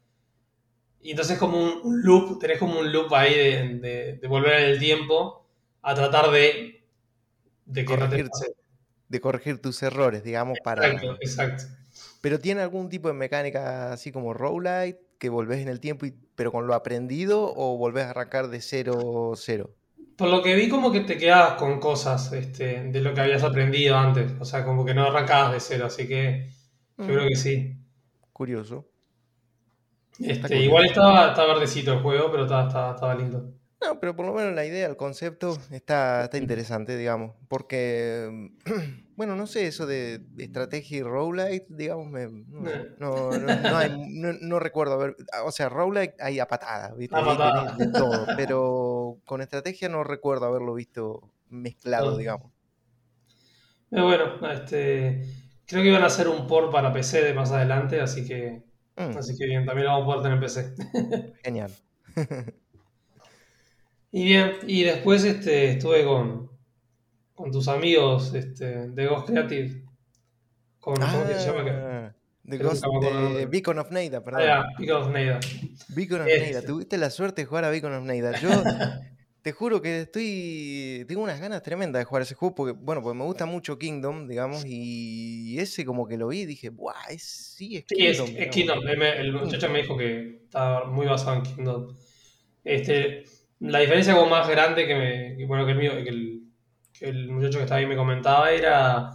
[1.02, 4.54] Y entonces como un, un loop, tenés como un loop ahí de, de- de volver
[4.60, 5.46] en el tiempo
[5.84, 6.75] a tratar de,
[7.66, 8.30] de que no te Corregir.
[8.30, 8.56] pase.
[9.08, 10.88] De corregir tus errores, digamos, para.
[10.88, 11.64] Exacto, exacto.
[12.22, 16.14] Pero tiene algún tipo de mecánica así como roguelite, que volvés en el tiempo, y,
[16.36, 19.76] pero con lo aprendido, o volvés a arrancar de cero, cero.
[20.18, 23.44] Por lo que vi como que te quedabas con cosas este, de lo que habías
[23.44, 24.32] aprendido antes.
[24.40, 26.50] O sea, como que no arrancabas de cero, así que
[26.98, 27.76] yo creo que sí.
[28.32, 28.88] Curioso.
[30.20, 30.64] Este, curioso.
[30.64, 33.54] igual estaba, estaba verdecito el juego, pero estaba, estaba, estaba lindo.
[33.86, 37.36] No, pero por lo menos la idea, el concepto está, está interesante, digamos.
[37.48, 38.50] Porque,
[39.16, 43.92] bueno, no sé, eso de estrategia y roguelite, digamos, me- no, no, no- no hay-
[44.10, 45.16] no- no recuerdo haber.
[45.46, 47.16] O sea, roguelite hay a patada, ¿viste?
[47.16, 47.52] A patada.
[47.62, 48.28] tenés de todo.
[48.38, 52.52] Pero con estrategia no recuerdo haberlo visto mezclado, digamos.
[53.90, 55.26] Pero bueno, este,
[55.68, 58.64] creo que iban a hacer un port para PC de más adelante, así que,
[58.98, 61.34] Mm, así que bien, también lo vamos a poder tener en PC.
[61.44, 61.72] genial.
[64.18, 66.50] Y bien, y después este, estuve con,
[67.34, 69.84] con tus amigos este, de Ghost Creative.
[70.80, 71.66] Con, ¿cómo que se llama?
[71.66, 72.16] Que- Ah,
[72.50, 73.46] The que Ghost, acuerdo el de.
[73.48, 74.42] Beacon of Neida, perdón.
[74.44, 75.40] Ah, ya, Pick of Nader.
[75.90, 76.40] Beacon of Este.
[76.46, 78.40] Neida, tuviste la suerte de jugar a Beacon of Neida.
[78.40, 78.50] Yo
[79.42, 81.04] te juro que estoy.
[81.10, 84.28] Tengo unas ganas tremendas de jugar ese juego porque, bueno, porque me gusta mucho Kingdom,
[84.30, 86.94] digamos, y ese como que lo vi y dije, ¡buah!
[87.10, 88.28] Es, sí, es Sí, es, Kingdom.
[88.38, 88.84] es digamos".
[88.86, 89.02] Kingdom.
[89.02, 91.94] El muchacho me dijo que estaba muy basado en Kingdom.
[92.64, 93.26] Este,
[93.60, 96.42] la diferencia como más grande que, me, que, bueno, que, el mío, que, el,
[96.94, 99.12] que el muchacho que estaba ahí me comentaba era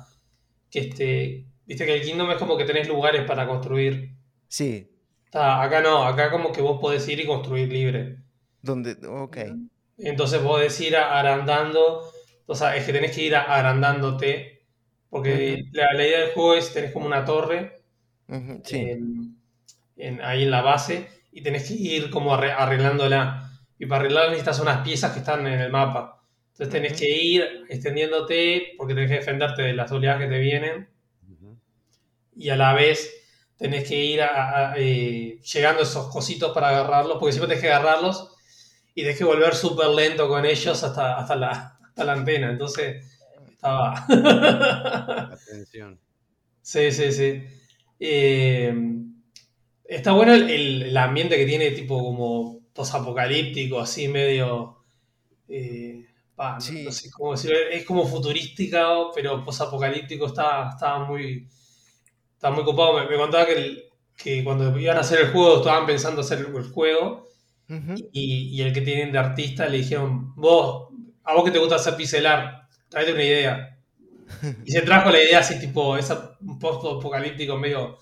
[0.71, 4.15] que este, viste que el Kingdom es como que tenés lugares para construir.
[4.49, 4.87] Sí,
[5.27, 8.17] Está- acá no, acá como que vos podés ir y construir libre.
[8.63, 8.97] donde.
[9.07, 9.39] Ok.
[9.99, 12.11] Entonces podés ir agrandando,
[12.47, 14.63] o sea, es que tenés que ir agrandándote,
[15.11, 17.83] porque la, la idea del juego es tenés como una torre
[18.65, 18.77] Sí.
[18.79, 19.37] en-
[19.97, 23.50] en- ahí en la base y tenés que ir como arre- arreglándola.
[23.81, 26.23] Y para arreglarla necesitas unas piezas que están en el mapa.
[26.53, 30.89] Entonces tenés que ir extendiéndote porque tenés que defenderte de las oleadas que te vienen
[32.37, 33.11] y a la vez
[33.57, 37.63] tenés que ir a- a- eh, llegando a esos cositos para agarrarlos, porque siempre tenés
[37.63, 38.35] que agarrarlos
[38.95, 42.51] y tenés que volver súper lento con ellos hasta, hasta, la, hasta la antena.
[42.51, 43.05] Entonces
[43.51, 44.07] estaba...
[45.33, 46.01] Atención.
[46.63, 47.43] Sí, sí, sí.
[48.01, 48.75] Eh,
[49.85, 54.77] está bueno el, el- el ambiente que tiene, tipo como posapocalíptico, así medio.
[55.49, 56.07] eh,
[56.39, 56.85] no- Sí.
[56.85, 60.27] no sé cómo decirlo, Es como futurística, pero posapocalíptico.
[60.27, 61.49] Está, estaba muy.
[62.35, 62.95] Estaba muy copado.
[62.95, 63.85] Me, me contaba que, el-
[64.17, 67.29] que cuando iban a hacer el juego, estaban pensando hacer el, juego.
[68.13, 70.89] Y, y el que tienen de artista le dijeron: Vos,
[71.25, 73.79] a vos que te gusta hacer pixelar, tráete una idea.
[74.65, 77.99] Y se trajo la idea así, tipo, esa un post-apocalíptico medio,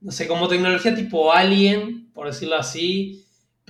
[0.00, 3.19] no sé, como tecnología tipo Alien, por decirlo así,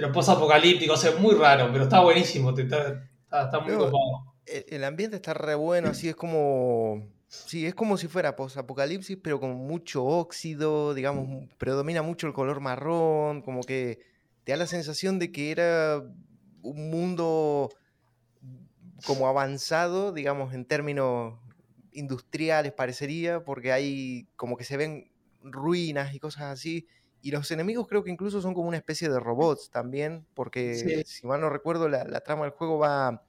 [0.00, 4.34] pero post-apocalíptico, o sea, muy raro, pero está buenísimo, está, muy copado.
[4.46, 7.06] El, ambiente está re bueno, así es como.
[7.28, 12.32] Sí, es como si fuera posapocalipsis, pero con mucho óxido, digamos, mu- predomina mucho el
[12.32, 14.00] color marrón, como que
[14.42, 16.02] te da la sensación de que era
[16.62, 17.68] un mundo
[19.04, 21.38] como avanzado, digamos, en términos
[21.92, 26.88] industriales, parecería, porque hay como que se ven ruinas y cosas así.
[27.20, 31.02] Y los enemigos creo que incluso son como una especie de robots también, porque Sí.
[31.04, 33.26] si mal no recuerdo, la, la trama del juego va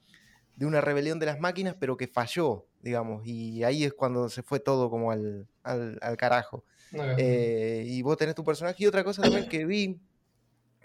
[0.56, 4.44] de una rebelión de las máquinas, pero que falló, digamos, y ahí es cuando se
[4.44, 6.66] fue todo como al, al- al carajo.
[7.16, 8.84] Eh, y vos tenés tu personaje.
[8.84, 10.02] Y otra cosa también que vi,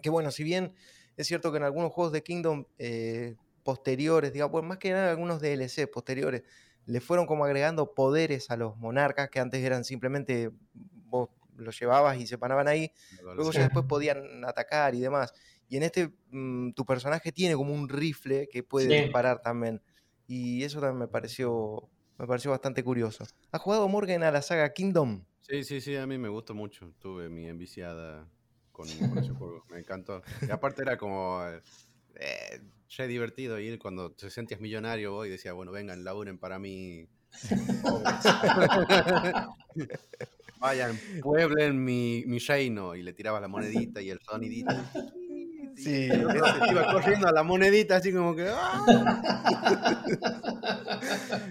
[0.02, 0.74] que bueno, si bien
[1.16, 5.10] es cierto que en algunos juegos de Kingdom eh, posteriores, digamos, bueno, más que nada
[5.10, 6.42] algunos DLC posteriores,
[6.84, 12.18] le fueron como agregando poderes a los monarcas que antes eran simplemente vos los llevabas
[12.18, 12.90] y se paraban ahí,
[13.34, 15.32] luego ya después podían atacar y demás.
[15.68, 19.00] Y en este mm, tu personaje tiene como un rifle que puede Sí.
[19.02, 19.82] disparar también.
[20.26, 21.88] Y eso también me pareció,
[22.18, 23.24] me pareció bastante curioso.
[23.52, 25.24] ¿Has jugado Morgan a la saga Kingdom?
[25.40, 26.92] Sí, sí, sí, a mí me gustó mucho.
[26.98, 28.28] Tuve mi enviciada
[28.72, 29.64] con, con ese juego.
[29.70, 30.22] Me encantó.
[30.46, 31.40] Y aparte era como.
[31.46, 31.60] Eh,
[32.16, 36.58] eh, che, divertido ir cuando te sentías millonario vos y decía, bueno, vengan, laburen para
[36.58, 37.06] mí.
[40.58, 42.94] Vayan, pueblen mi, mi reino.
[42.94, 44.74] Y le tirabas la monedita y el sonidito.
[45.76, 48.48] Sí, se iba corriendo a la monedita así como que.
[48.48, 48.82] ¡ah!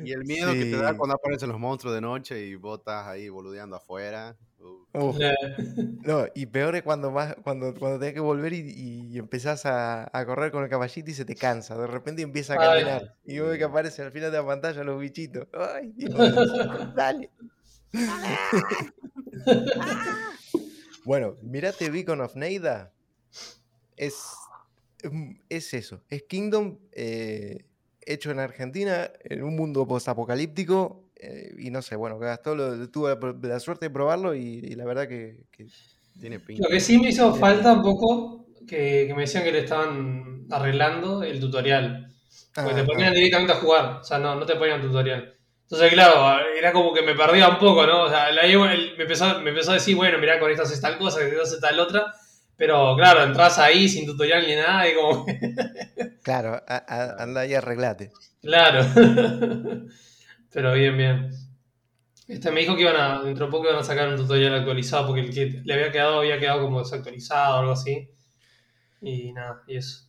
[0.04, 3.08] Y el miedo que te da cuando aparecen los monstruos de noche y vos estás
[3.08, 4.36] ahí boludeando afuera.
[4.94, 5.18] Uf,
[6.06, 10.10] no, y peor es cuando más, cuando, cuando tenés que volver y, y empezás a,
[10.12, 11.78] a correr con el caballito y se te cansa.
[11.78, 12.84] De repente empieza a Ay.
[12.84, 13.15] caminar.
[13.26, 15.48] Y vos ves que aparecen al final de la pantalla los bichitos.
[15.54, 16.13] Ay, Dios.
[16.96, 17.30] Dale.
[21.03, 22.93] bueno, mirate Beacon of Neida.
[23.95, 24.49] Es,
[25.03, 26.03] mm, es eso.
[26.10, 27.65] Es Kingdom eh,
[28.01, 31.03] hecho en Argentina, en un mundo postapocalíptico.
[31.17, 33.08] eh, y no sé, bueno, que Gastón lo- tuvo
[33.41, 35.67] la, suerte de probarlo y, y la verdad que, que
[36.19, 36.63] tiene pinta.
[36.63, 40.45] Lo que sí me hizo falta un poco, que, que me decían que le estaban
[40.49, 42.08] arreglando el tutorial.
[42.53, 42.86] Porque Ah, te ah.
[42.86, 45.35] ponían directamente a jugar, o sea, no, no te ponían tutorial.
[45.65, 48.04] Entonces, claro, era como que me perdía un poco, ¿no?
[48.04, 50.97] O sea, la- me, empezó, me empezó a decir, bueno, mirá, con esto haces tal
[50.97, 52.13] cosa, con esto haces tal otra,
[52.56, 55.25] Pero claro, entras ahí sin tutorial ni nada y como...
[56.23, 58.12] Claro, a- a- anda y arreglate.
[58.41, 58.84] Claro.
[60.51, 61.30] Pero bien, bien.
[62.28, 65.08] Este me dijo que iban a, dentro de poco iban a sacar un tutorial actualizado
[65.08, 68.10] porque el que le había quedado había quedado como desactualizado o algo así.
[69.01, 70.06] Y nada, y eso.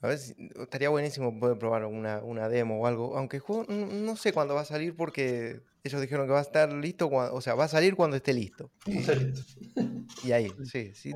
[0.00, 3.16] A ver si estaría buenísimo poder probar una, una demo o algo.
[3.16, 6.38] Aunque el juego no, no sé cuándo va a salir porque ellos dijeron que va
[6.38, 8.70] a estar listo, cuando, o sea, va a salir cuando esté listo.
[8.84, 9.32] Serio.
[10.24, 11.12] Y ahí, sí,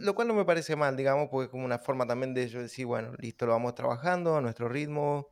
[0.00, 2.62] Lo cual no me parece mal, digamos, porque es como una forma también de ellos
[2.62, 5.28] decir, bueno, listo, lo vamos trabajando a nuestro ritmo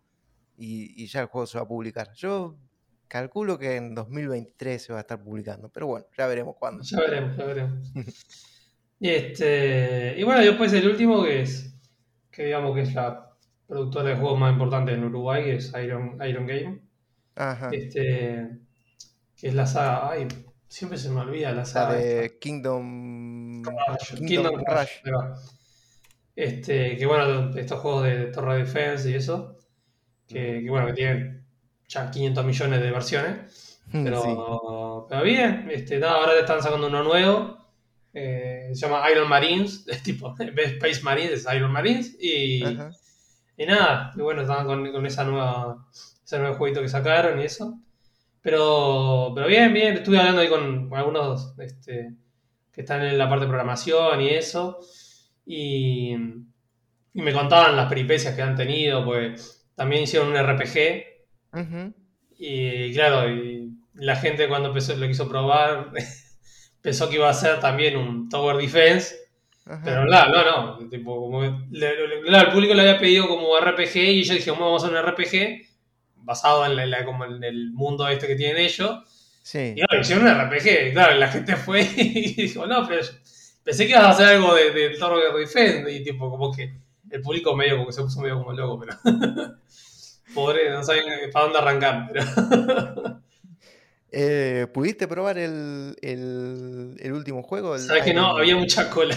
[0.57, 2.13] y, y ya el juego se va a publicar.
[2.15, 2.57] Yo
[3.09, 6.83] calculo que en 2023 se va a estar publicando, pero bueno, ya veremos cuándo.
[6.83, 7.93] Ya veremos, ya veremos.
[8.99, 10.15] Y este.
[10.17, 11.72] Y bueno, después el último que es.
[12.33, 13.31] Que digamos que es la
[13.69, 16.81] productora de juegos más importante en Uruguay, que es Iron, Iron Game.
[17.37, 17.69] Ajá.
[17.73, 18.59] Este.
[19.37, 20.11] Que es la saga.
[20.11, 20.27] Ay,
[20.69, 21.99] siempre se me olvida la La saga.
[21.99, 22.23] esta.
[22.23, 23.63] de Kingdom.
[23.63, 24.91] Rush, Kingdom Kingdom Rush.
[26.35, 29.59] Este, que bueno, estos juegos de Torre Defense y eso,
[30.27, 31.45] que, que bueno, que tienen
[31.89, 35.07] ya 500 millones de versiones, pero, Sí.
[35.11, 37.59] pero bien, este, nada, ahora están sacando uno nuevo,
[38.13, 42.17] eh, se llama Iron Marines, es tipo, en vez de Space Marines es Iron Marines,
[42.21, 42.65] y,
[43.57, 45.87] y nada, y bueno, estaban con, con esa nueva,
[46.25, 47.79] ese nuevo jueguito que sacaron y eso.
[48.43, 52.13] Pero, pero bien, bien, estuve hablando ahí con, con algunos este,
[52.73, 54.81] que están en la parte de programación y eso.
[55.47, 56.13] Y,
[57.15, 61.05] y me contaban las peripecias que han tenido, pues también hicieron un RPG.
[61.53, 61.95] Ujú.
[62.39, 65.93] Y claro, y la gente cuando empezó, lo quiso probar,
[66.83, 69.17] pensó que iba a ser también un Tower Defense.
[69.65, 69.81] Ajá.
[69.85, 70.89] Pero no, no, no.
[70.89, 74.51] Tipo, como, le- le- claro, el público le había pedido como RPG y yo dije,
[74.51, 75.67] bueno, vamos a hacer un RPG
[76.17, 78.99] basado en, la- la- como en el mundo este que tienen ellos.
[79.43, 79.75] Sí.
[79.77, 80.89] Y claro, hicieron un RPG.
[80.89, 83.03] Y claro, la gente fue y dijo, no, pero
[83.65, 85.91] pensé que ibas a hacer algo de, de Tower Defense.
[85.93, 86.75] Y tipo, como que
[87.11, 88.97] el público medio como que se puso medio como loco, pero...
[90.35, 92.09] Pobre, no saben para dónde arrancar.
[92.13, 92.25] Pero...
[94.15, 97.75] Eh, ¿Pudiste probar el, el, el último juego?
[97.75, 99.17] el Sabes que no, Iron- había mucha cola.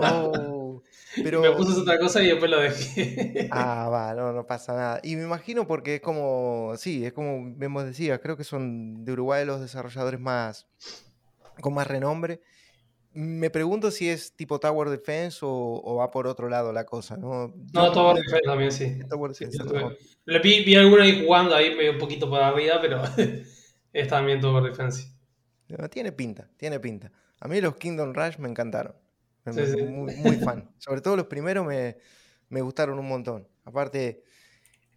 [0.00, 0.82] Oh,
[1.22, 1.40] pero...
[1.42, 3.48] Me puse otra cosa y después lo dejé.
[3.52, 5.00] Ah, va, no, no pasa nada.
[5.04, 9.12] Y me imagino porque es como, sí, es como vemos decía, creo que son de
[9.12, 10.66] Uruguay los desarrolladores más,
[11.60, 12.40] con más renombre.
[13.14, 15.48] Me pregunto si es tipo Tower Defense o,
[15.84, 17.54] o va por otro lado la cosa, ¿no?
[17.74, 18.98] No, Tower Defense también sí.
[19.08, 22.48] Tower Sí, Defense, tuve- Le vi, vi alguno ahí jugando ahí medio un poquito para
[22.48, 23.02] arriba, pero
[23.92, 25.08] es también Tower Defense.
[25.68, 27.10] No, Tiene pinta, tiene pinta.
[27.40, 28.94] A mí los Kingdom Rush me encantaron.
[29.44, 29.82] Me- Sí, me- sí.
[29.84, 30.70] Muy, muy fan.
[30.78, 31.96] Sobre todo los primeros me,
[32.48, 33.48] me gustaron un montón.
[33.64, 34.22] Aparte,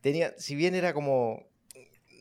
[0.01, 1.47] tenía, si bien era como,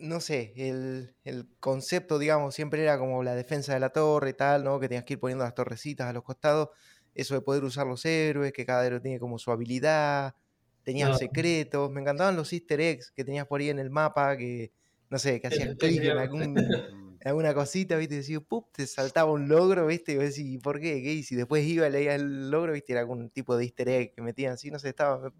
[0.00, 4.34] no sé, el, el concepto, digamos, siempre era como la defensa de la torre y
[4.34, 4.78] tal, ¿no?
[4.80, 6.68] Que tenías que ir poniendo las torrecitas a los costados.
[7.14, 10.34] Eso de poder usar los héroes, que cada héroe tiene como su habilidad.
[10.82, 11.18] Tenías Claro.
[11.18, 11.90] secretos.
[11.90, 14.72] Me encantaban los easter eggs que tenías por ahí en el mapa, que,
[15.14, 16.18] no sé, que hacías sí, clic en sí.
[16.18, 16.58] algún
[17.20, 18.16] en alguna cosita, ¿viste?
[18.16, 18.66] Y decía, ¡pup!
[18.72, 20.10] Te saltaba un logro, ¿viste?
[20.12, 21.00] Y vos decís, ¿y por qué?
[21.02, 21.12] ¿Qué?
[21.12, 22.92] Y si después iba y leía el logro, ¿viste?
[22.92, 25.32] Era algún tipo de easter egg que metían así, no sé, estaba...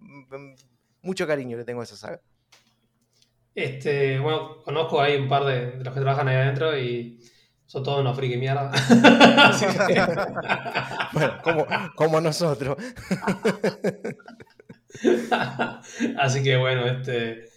[1.03, 2.21] Mucho cariño le tengo a esa saga.
[3.53, 7.19] Este, bueno, conozco ahí un par de, de los que trabajan ahí adentro y
[7.67, 8.71] son todos unos friki mierda.
[9.49, 10.01] Así que-
[11.13, 12.77] Bueno, como, como nosotros.
[16.19, 17.54] Así que bueno, este,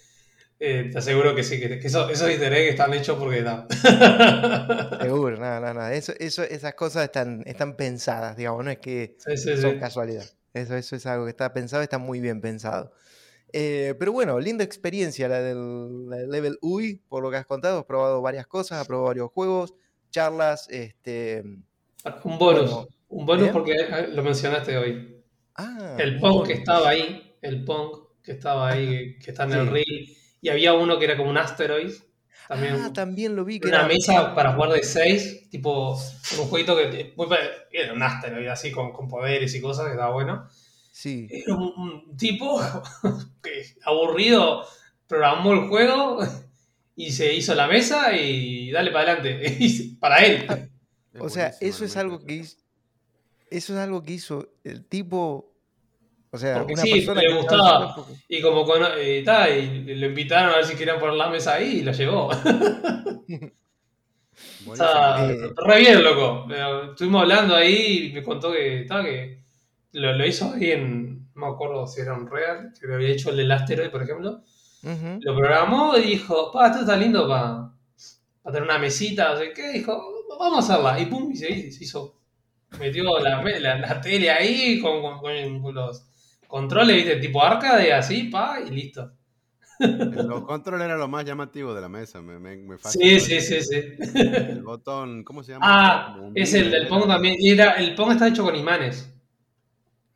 [0.59, 3.67] eh, te aseguro que sí, que, que esos, esos easter eggs están hechos porque no.
[5.01, 5.93] Seguro, nada, nada, nada.
[5.93, 9.79] Eso, eso, esas cosas están, están pensadas, digamos, no es que Sí, sí, son sí.
[9.79, 10.25] casualidad.
[10.53, 12.91] Eso, eso es algo que está pensado, está muy bien pensado.
[13.53, 17.45] Eh, pero bueno, linda experiencia la del, la del Level UI, por lo que has
[17.45, 17.79] contado.
[17.79, 19.73] Has probado varias cosas, has probado varios juegos,
[20.11, 21.43] charlas, este...
[22.23, 25.21] Un bonus, Bueno, un bonus porque eh, lo mencionaste hoy.
[25.55, 29.53] Ah, El Pong que estaba ahí, el Pong que estaba ahí, que, que está en
[29.53, 29.71] el Sí.
[29.73, 31.91] reel, y había uno que era como un asteroid,
[32.47, 33.87] también Ah, también lo vi que una era...
[33.87, 35.93] mesa para jugar de 6, tipo
[36.39, 39.91] un jueguito que muy pare- era un asteroid así con, con poderes y cosas que
[39.91, 40.47] estaba bueno.
[40.93, 41.27] Sí.
[41.29, 42.59] Era un, un tipo
[43.43, 44.63] que aburrido
[45.07, 46.19] programó el juego
[46.95, 49.57] y se hizo la mesa y dale para adelante,
[49.99, 50.69] para él.
[51.13, 52.57] Es O sea, eso es algo que hizo,
[53.49, 55.53] eso es algo que hizo el tipo,
[56.37, 58.05] o sea, Porque una sí, persona le que gustaba.
[58.29, 61.55] Y como con, eh, ta, y lo invitaron a ver si querían poner la mesa
[61.55, 62.29] ahí y lo llevó.
[64.67, 65.49] O sea, Eh.
[65.55, 66.45] re bien, loco.
[66.47, 69.41] Pero Estuvimos hablando ahí y me contó que, ta, que
[69.93, 71.27] lo, lo hizo ahí en.
[71.33, 74.03] No me acuerdo si era un Real, que lo había hecho el del Asteroid, por
[74.03, 74.41] ejemplo.
[75.21, 77.71] Lo programó y dijo: Pa, esto está lindo para
[78.45, 79.71] tener una mesita, no sé qué.
[79.71, 80.01] Dijo:
[80.39, 80.99] Vamos a hacerla.
[80.99, 82.15] Y pum, y se, se hizo.
[82.79, 85.19] Metió la, la- la tele ahí con, con-
[85.61, 86.05] con los
[86.47, 87.17] controles, ¿viste?
[87.17, 89.11] Tipo arcade, así, pa, y listo.
[90.09, 92.21] Los controles era lo más llamativo de la mesa.
[92.21, 93.75] Me, me, me Sí, fascinó sí, el- sí, sí.
[94.49, 95.67] El botón, ¿cómo se llama?
[95.67, 97.35] Ah, es el del Pong también.
[97.37, 99.07] Y era, el Pong está hecho con imanes.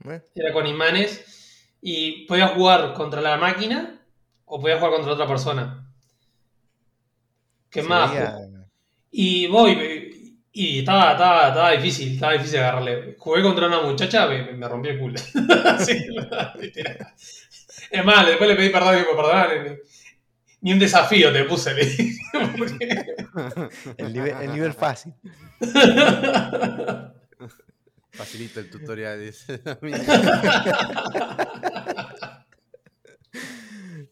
[0.06, 0.22] ¿Eh?
[0.36, 4.02] Era con imanes y podías jugar contra la máquina
[4.46, 5.88] o podías jugar contra otra persona.
[7.70, 8.12] ¿Qué Se más?
[9.12, 9.76] Y voy,
[10.54, 13.16] y estaba, estaba, estaba difícil, estaba difícil agarrarle.
[13.18, 15.20] Jugué contra una muchacha, me, me rompí el culo.
[15.80, 16.06] Sí,
[17.92, 19.46] es más, después le pedí perdón y digo, perdón,
[20.62, 21.74] ni, ni un desafío te puse.
[22.58, 23.16] porque-
[23.98, 25.14] el, nivel, el nivel fácil.
[28.14, 29.62] Facilita el tutorial, dice.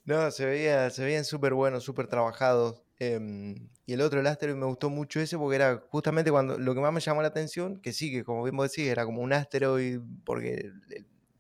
[0.06, 2.82] No, se veía, se veían súper buenos, súper trabajados.
[3.00, 6.76] em, y el otro, el Asteroid, me gustó mucho ese porque era justamente cuando lo
[6.76, 9.22] que más me llamó la atención, que sí, que como bien vos decís, era como
[9.24, 10.70] un Asteroid, porque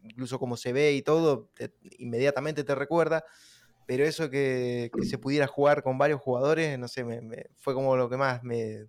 [0.04, 3.24] incluso como se ve y todo, te- inmediatamente te recuerda.
[3.86, 7.76] Pero eso que, que se pudiera jugar con varios jugadores, no sé, me, me- fue
[7.76, 8.86] como lo que más me,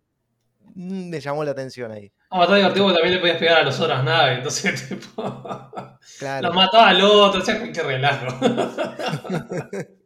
[0.74, 2.10] mm, me llamó la atención ahí.
[2.32, 5.22] No, está divertido porque también le podías pegar a los otras naves, entonces tipo,
[6.18, 6.46] Claro.
[6.48, 8.26] los mataba al otro, o sea, qué relajo.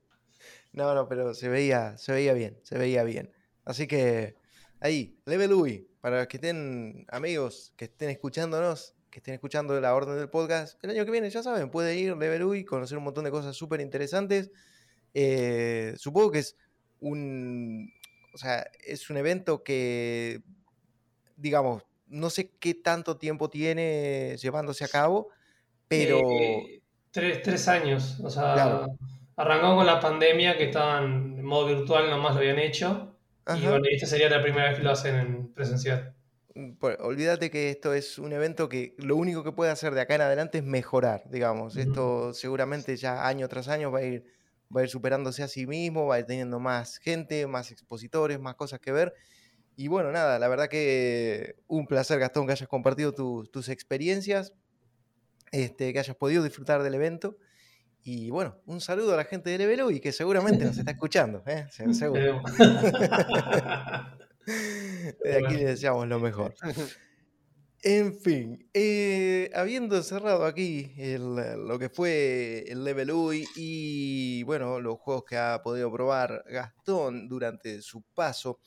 [0.72, 3.30] No, no, pero se veía, se veía bien, se veía bien.
[3.64, 4.36] Así que
[4.80, 10.16] ahí, Level UI, para que estén amigos, que estén escuchándonos, que estén escuchando la orden
[10.16, 13.24] del podcast, el año que viene, ya saben, pueden ir Level UI, conocer un montón
[13.24, 14.50] de cosas súper interesantes.
[15.14, 16.56] Eh, supongo que es
[17.00, 17.90] un,
[18.34, 20.42] o sea, es un evento que,
[21.36, 25.28] digamos, no sé qué tanto tiempo tiene llevándose a cabo,
[25.88, 26.18] pero...
[26.18, 28.98] Eh, tres, tres años, o sea, Claro.
[29.36, 33.13] arrancó con la pandemia que estaban en modo virtual, nomás lo habían hecho.
[33.46, 33.70] Y Ajá.
[33.70, 36.14] bueno, esta sería la primera vez que lo hacen en presencial.
[36.78, 40.14] Por- olvídate que esto es un evento que lo único que puede hacer de acá
[40.14, 41.74] en adelante es mejorar, digamos.
[41.74, 41.82] Ujú.
[41.82, 44.24] Esto seguramente ya año tras año va a ir,
[44.74, 48.38] va a ir superándose a sí mismo, va a ir teniendo más gente, más expositores,
[48.38, 49.14] más cosas que ver.
[49.76, 54.52] Y bueno, nada, la verdad que un placer, Gastón, que hayas compartido tus- tus experiencias,
[55.52, 57.36] este, que hayas podido disfrutar del evento.
[58.06, 61.42] Y bueno, un saludo a la gente de Level UI que seguramente nos está escuchando,
[61.46, 61.66] ¿eh?
[61.70, 62.42] Se- seguro.
[64.46, 66.54] Desde aquí les deseamos lo mejor.
[67.82, 71.34] En fin, eh, habiendo cerrado aquí el-
[71.66, 77.28] lo que fue el Level UI y bueno, los juegos que ha podido probar Gastón
[77.28, 78.60] durante su paso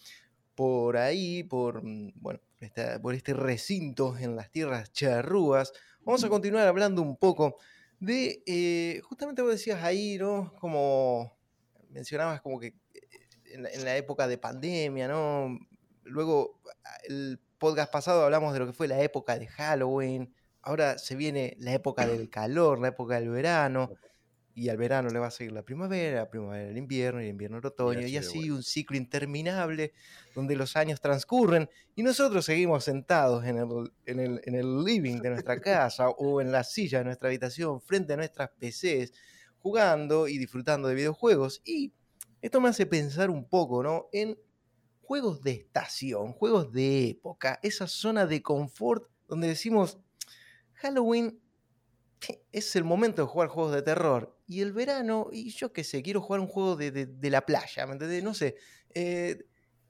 [0.55, 5.71] por ahí, por, mm, bueno, esta- por este recinto en las tierras charrúas,
[6.01, 7.57] vamos a continuar hablando un poco
[7.99, 10.53] de, eh, justamente vos decías ahí, ¿no?
[10.59, 11.37] Como
[11.89, 13.01] mencionabas como que eh,
[13.45, 15.57] en la, en la época de pandemia, ¿no?
[16.03, 16.61] Luego,
[17.07, 21.55] el podcast pasado hablamos de lo que fue la época de Halloween, ahora se viene
[21.59, 23.89] la época del calor, la época del verano,
[24.57, 27.59] y al verano le va a seguir la primavera, primavera el invierno, y el invierno
[27.59, 29.93] el otoño, y así un ciclo interminable
[30.33, 33.67] donde los años transcurren y nosotros seguimos sentados en el,
[34.05, 37.81] en el- en el living de nuestra casa o en la silla de nuestra habitación
[37.81, 39.11] frente a nuestras PCs
[39.59, 41.61] jugando y disfrutando de videojuegos.
[41.63, 41.93] Y
[42.41, 44.07] esto me hace pensar un poco, ¿no?
[44.11, 44.39] En
[45.01, 49.99] juegos de estación, juegos de época, esa zona de confort donde decimos,
[50.73, 51.41] Halloween
[52.51, 54.36] es el momento de jugar juegos de terror.
[54.47, 57.85] Y el verano, y yo qué sé, quiero jugar un juego de, de- la playa,
[57.85, 58.23] ¿me entendés?
[58.23, 58.55] No sé.
[58.93, 59.45] eh,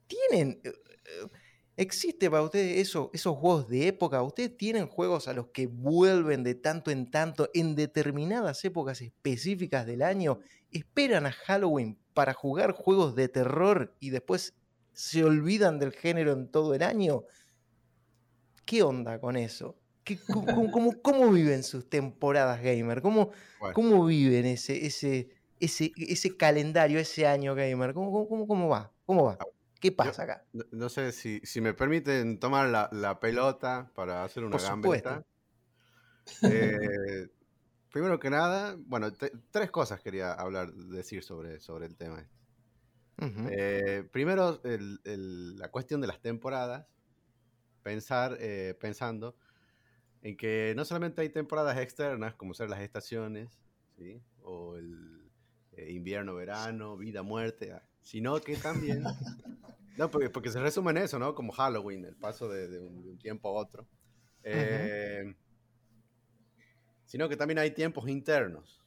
[0.06, 0.60] ¿Tienen...
[0.64, 1.28] eh, eh,
[1.76, 4.20] ¿Existe para ustedes eso, esos juegos de época?
[4.24, 9.86] ¿Ustedes tienen juegos a los que vuelven de tanto en tanto en determinadas épocas específicas
[9.86, 10.40] del año?
[10.72, 14.54] ¿Esperan a Halloween para jugar juegos de terror y después
[14.92, 17.22] se olvidan del género en todo el año?
[18.64, 19.80] ¿Qué onda con eso?
[20.08, 23.02] ¿Qué- cómo, cómo- cómo- cómo viven sus temporadas gamer?
[23.02, 23.30] ¿Cómo,
[23.60, 25.28] Bueno, cómo viven ese, ese,
[25.60, 27.92] ese, ese calendario, ese año gamer?
[27.92, 28.90] ¿Cómo, cómo, cómo- cómo va?
[29.04, 29.38] ¿Cómo va?
[29.78, 30.44] ¿Qué pasa acá?
[30.54, 34.62] no, no sé si, si me permiten tomar la, la pelota para hacer una Por
[34.66, 35.24] gambeta.
[36.42, 37.28] Eh,
[37.92, 42.20] primero que nada, bueno, te- tres cosas quería hablar, decir sobre, sobre el tema.
[42.20, 42.38] este.
[43.50, 46.86] Eh, primero, el- el- la cuestión de las temporadas.
[47.82, 49.36] Pensar, eh, pensando
[50.22, 53.58] en que no solamente hay temporadas externas, como ser las estaciones,
[53.96, 54.20] ¿sí?
[54.42, 55.30] o el
[55.72, 59.02] eh, invierno, verano, vida, muerte, ah, sino que también.
[59.96, 61.34] no, porque, porque se resume en eso, ¿no?
[61.34, 63.86] Como Halloween, el paso de, de un, de un tiempo a otro.
[64.42, 65.34] Eh,
[67.04, 68.82] Sino que también hay tiempos internos.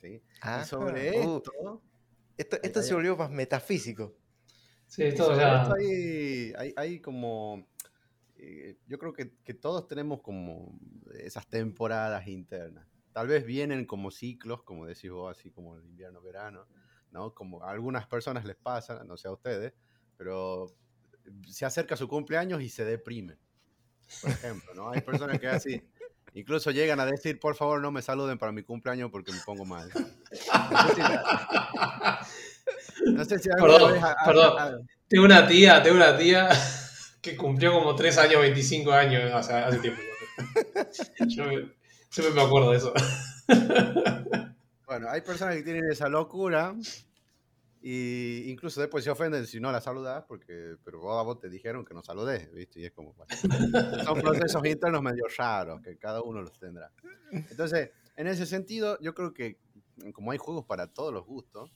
[0.00, 0.22] ¿sí?
[0.40, 1.82] Ah, y sobre uh, esto.
[2.36, 4.16] esto, esto ahí- se volvió más metafísico.
[4.86, 5.62] Sí, esto ya.
[5.62, 7.64] esto hay, hay, hay como
[8.42, 10.78] eh, yo creo que, que todos tenemos como
[11.14, 12.86] esas temporadas internas.
[13.12, 16.66] Tal vez vienen como ciclos, como decís vos, así como el invierno-verano,
[17.10, 17.34] ¿no?
[17.34, 19.74] Como a algunas personas les pasa, no sé a ustedes,
[20.16, 20.74] pero
[21.46, 23.38] se acerca su cumpleaños y se deprimen.
[24.22, 24.90] Por ejemplo, ¿no?
[24.90, 25.82] Hay personas que así,
[26.32, 29.66] incluso llegan a decir, por favor, no me saluden para mi cumpleaños porque me pongo
[29.66, 29.90] mal.
[33.06, 34.88] No sé si, perdón, perdón.
[35.08, 36.48] Tengo una tía, tengo una tía
[37.20, 40.00] que cumplió como 3 años, 25 años hace, hace tiempo.
[41.28, 41.44] Yo
[42.08, 42.92] siempre me acuerdo de eso.
[44.86, 46.74] Bueno, hay personas que tienen esa locura
[47.80, 51.84] y incluso después se ofenden si no la saludas, porque, pero vos, vos te dijeron
[51.84, 52.80] que no saludé, ¿viste?
[52.80, 53.32] Y es como, bueno,
[54.04, 56.90] son procesos internos medio raros, que cada uno los tendrá.
[57.30, 59.58] Entonces, en ese sentido, yo creo que
[60.12, 61.70] como hay juegos para todos los gustos,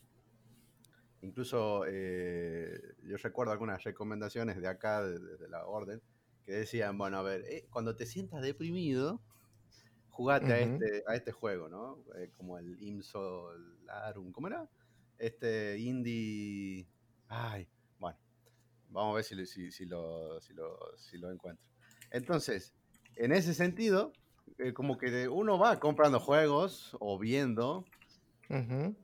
[1.24, 6.00] incluso eh, yo recuerdo algunas recomendaciones de acá, de, la orden,
[6.44, 9.20] que decían, bueno, a ver, eh, cuando te sientas deprimido,
[10.10, 12.04] jugate a, este, a este juego, ¿no?
[12.16, 14.68] Eh, como el Imsolarum, ¿cómo era?
[15.18, 16.86] este indie.
[17.28, 17.68] Ay,
[17.98, 18.18] bueno,
[18.90, 21.64] vamos a ver si, si, si, lo, si, lo, si lo encuentro.
[22.10, 22.74] Entonces,
[23.16, 24.12] en ese sentido,
[24.74, 27.84] como que uno va comprando juegos o viendo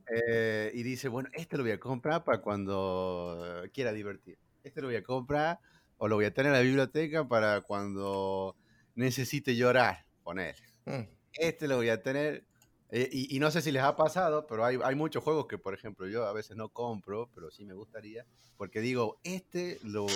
[0.07, 4.39] eh, y dice, bueno, este lo voy a comprar para cuando quiera divertir.
[4.63, 5.59] Este lo voy a comprar
[5.99, 8.57] o lo voy a tener en la biblioteca para cuando
[8.95, 10.57] necesite llorar, poner.
[10.85, 11.09] Mm.
[11.33, 12.45] Este lo voy a tener
[12.93, 15.75] eh, y, no sé si les ha pasado, pero hay, hay, muchos juegos que, por
[15.75, 18.27] ejemplo, yo a veces no compro, pero sí me gustaría,
[18.57, 20.07] porque digo, este lo,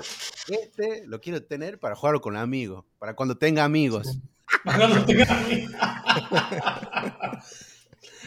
[0.49, 4.19] este lo quiero tener para jugarlo con amigos, para cuando tenga amigos.
[4.65, 5.73] Para cuando tenga amigos.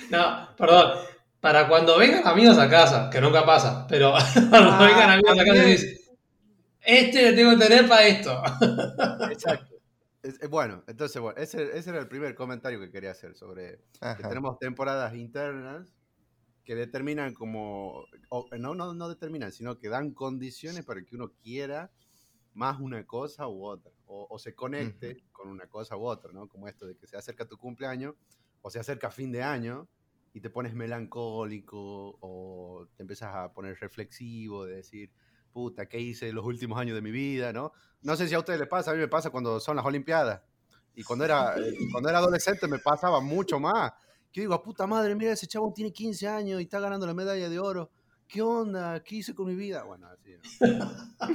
[0.10, 0.99] no, perdón,
[1.39, 4.14] para cuando vengan amigos a casa, que nunca pasa, pero
[4.49, 5.97] cuando ah, vengan amigos a casa y dicen,
[6.82, 8.41] este lo tengo que tener para esto.
[9.32, 9.76] Exacto.
[10.49, 13.80] Bueno, entonces, bueno, ese, ese, era el primer comentario que quería hacer sobre
[14.18, 15.93] que tenemos temporadas internas
[16.66, 18.03] que determinan como,
[18.60, 21.91] no, no, no determinan, sino que dan condiciones para que uno quiera
[22.55, 26.49] más una cosa u otra, o, se conecte con una cosa u otra, ¿no?
[26.49, 28.16] Como esto de que se acerca tu cumpleaños,
[28.62, 29.88] o se acerca fin de año,
[30.34, 35.12] y te pones melancólico, o te empiezas a poner reflexivo, de decir,
[35.52, 37.72] puta, ¿qué hice los últimos años de mi vida, no?
[38.02, 40.42] No sé si a ustedes les pasa, a mí me pasa cuando son las Olimpiadas.
[40.96, 43.92] Y cuando era, eh, cuando era adolescente me pasaba mucho más.
[44.32, 47.50] Que digo, puta madre, mira, ese chavo tiene 15 años y está ganando la medalla
[47.50, 47.92] de oro.
[48.28, 49.02] ¿Qué onda?
[49.04, 49.84] ¿Qué hice con mi vida?
[49.84, 50.36] Bueno, así.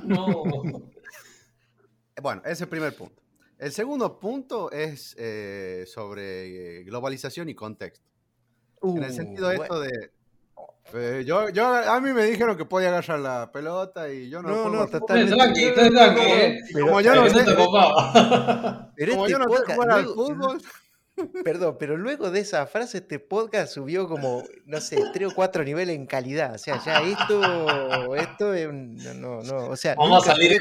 [0.04, 0.42] no.
[2.22, 3.22] bueno, ese es el primer punto.
[3.58, 8.11] El segundo punto es eh, sobre globalización y contexto.
[8.82, 10.10] En el sentido de esto de,
[10.94, 14.48] eh, yo, yo, a mí me dijeron que podía agarrar la pelota y yo no.
[14.48, 16.72] No, no, está tranqui, está tranqui.
[16.80, 17.44] Como yo no sé.
[18.96, 20.62] Pero como este yo no sé jugar al fútbol.
[21.44, 25.62] Perdón, pero luego de esa frase, este podcast subió como, no sé, tres o cuatro
[25.62, 26.54] niveles en calidad.
[26.54, 29.94] O sea, ya esto, esto es no, no, o sea.
[29.94, 30.58] Vamos a salir,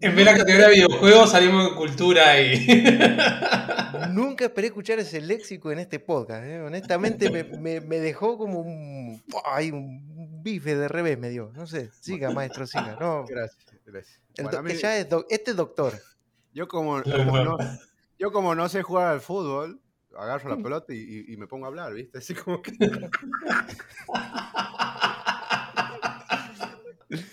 [0.00, 2.66] en vez de la categoría de videojuegos salimos de cultura y...
[4.10, 6.44] Nunca esperé escuchar ese léxico en este podcast.
[6.44, 6.60] ¿eh?
[6.60, 11.50] Honestamente me, dejó como un, ay, un bife de revés, me dio.
[11.54, 12.96] No sé, siga maestro, siga.
[13.00, 13.24] No.
[13.28, 13.64] Gracias.
[13.84, 14.20] gracias.
[15.30, 15.94] este es doctor.
[16.52, 17.56] Yo como, no,
[18.18, 19.80] yo como no sé jugar al fútbol,
[20.16, 22.18] agarro la pelota y, y me pongo a hablar, ¿viste?
[22.18, 22.72] Así como que...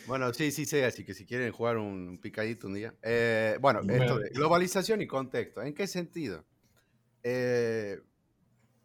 [0.07, 2.93] Bueno, sí, sí, sí, así que si quieren jugar un picadito un día.
[3.01, 5.61] Eh, bueno, esto de globalización y contexto.
[5.61, 6.45] ¿En qué sentido?
[7.23, 7.99] Eh,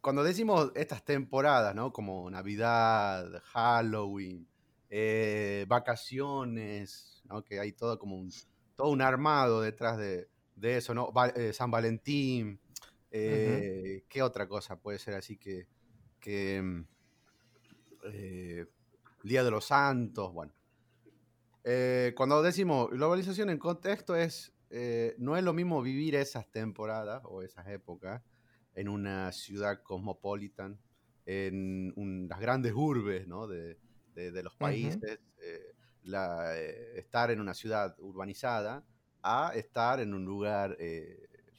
[0.01, 1.93] cuando decimos estas temporadas, ¿no?
[1.93, 4.47] Como Navidad, Halloween,
[4.89, 7.43] eh, vacaciones, ¿no?
[7.43, 8.31] Que hay todo como un,
[8.75, 10.27] todo un armado detrás de,
[10.61, 11.11] eso, ¿no?
[11.53, 12.59] San Valentín,
[13.09, 15.67] ¿qué otra cosa puede ser así que,
[16.19, 16.85] que mm,
[19.23, 20.53] Día de los Santos, bueno.
[21.63, 27.21] Eh, cuando decimos globalización en contexto es, eh, no es lo mismo vivir esas temporadas
[27.25, 28.23] o esas épocas
[28.73, 30.79] en una ciudad cosmopolitan,
[31.25, 33.47] en las grandes urbes ¿no?
[33.47, 33.77] de,
[34.15, 38.83] de, los países, eh, la, estar en una ciudad urbanizada
[39.21, 40.75] a estar en un lugar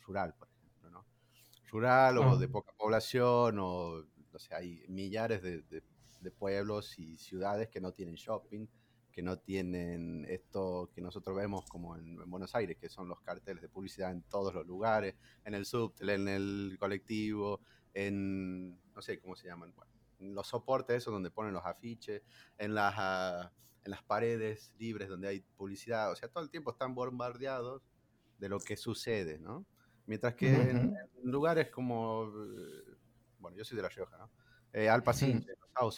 [0.05, 0.90] rural, por ejemplo.
[0.90, 1.07] ¿no?
[1.70, 7.68] Rural o de poca población, o no sé, hay millares de, de pueblos y ciudades
[7.68, 8.66] que no tienen shopping
[9.12, 13.62] que no tienen esto que nosotros vemos como en, Buenos Aires, que son los carteles
[13.62, 17.60] de publicidad en todos los lugares, en el subte, en el colectivo,
[17.94, 22.22] en, no sé cómo se llaman, bueno, los soportes esos donde ponen los afiches,
[22.58, 23.52] en las, ah,
[23.84, 27.82] en las paredes libres donde hay publicidad, o sea, todo el tiempo están bombardeados
[28.38, 29.66] de lo que sucede, ¿no?
[30.06, 32.96] Mientras que en, lugares como, eh,
[33.38, 34.30] bueno, yo soy de La Rioja, ¿no?
[34.72, 34.88] Eh,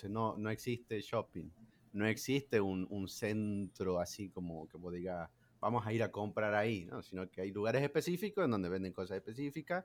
[0.09, 1.49] no, no existe shopping,
[1.95, 5.31] no existe un, un centro así como que vos digas,
[5.61, 7.03] vamos a ir a comprar ahí, ¿no?
[7.03, 9.85] Sino que hay lugares específicos en donde venden cosas específicas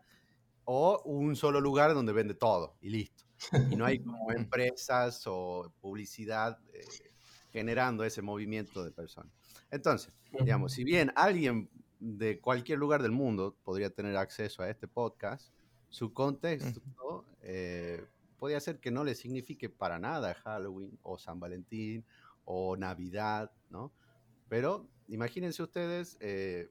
[0.65, 3.23] o un solo lugar donde vende todo y listo.
[3.71, 6.83] Y no hay como empresas o publicidad eh,
[7.51, 9.31] generando ese movimiento de personas.
[9.71, 14.87] Entonces, digamos, si bien alguien de cualquier lugar del mundo podría tener acceso a este
[14.87, 15.53] podcast,
[15.89, 18.03] su contexto eh,
[18.39, 22.05] podría ser que no le signifique para nada Halloween o San Valentín
[22.45, 23.93] o Navidad, ¿no?
[24.47, 26.69] Pero imagínense ustedes, eh,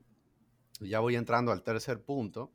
[0.81, 2.53] ya voy entrando al tercer punto,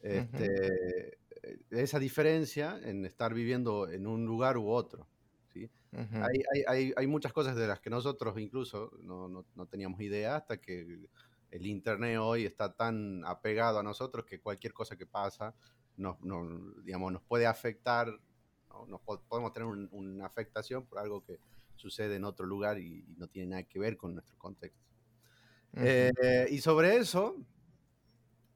[0.00, 5.08] este, eh, esa diferencia en estar viviendo en un lugar u otro.
[5.52, 5.70] ¿sí?
[5.92, 6.16] Ujú.
[6.16, 10.00] Hay, hay- hay- hay muchas cosas de las que nosotros incluso no, no- no teníamos
[10.00, 11.08] idea hasta que
[11.50, 15.54] el Internet hoy está tan apegado a nosotros que cualquier cosa que pasa
[15.96, 18.08] nos, nos, digamos, nos puede afectar,
[18.76, 18.86] ¿no?
[18.86, 21.38] Nos po- podemos tener un- una afectación por algo que
[21.76, 24.80] sucede en otro lugar y, y no tiene nada que ver con nuestro contexto.
[25.78, 27.36] Eh, y sobre eso,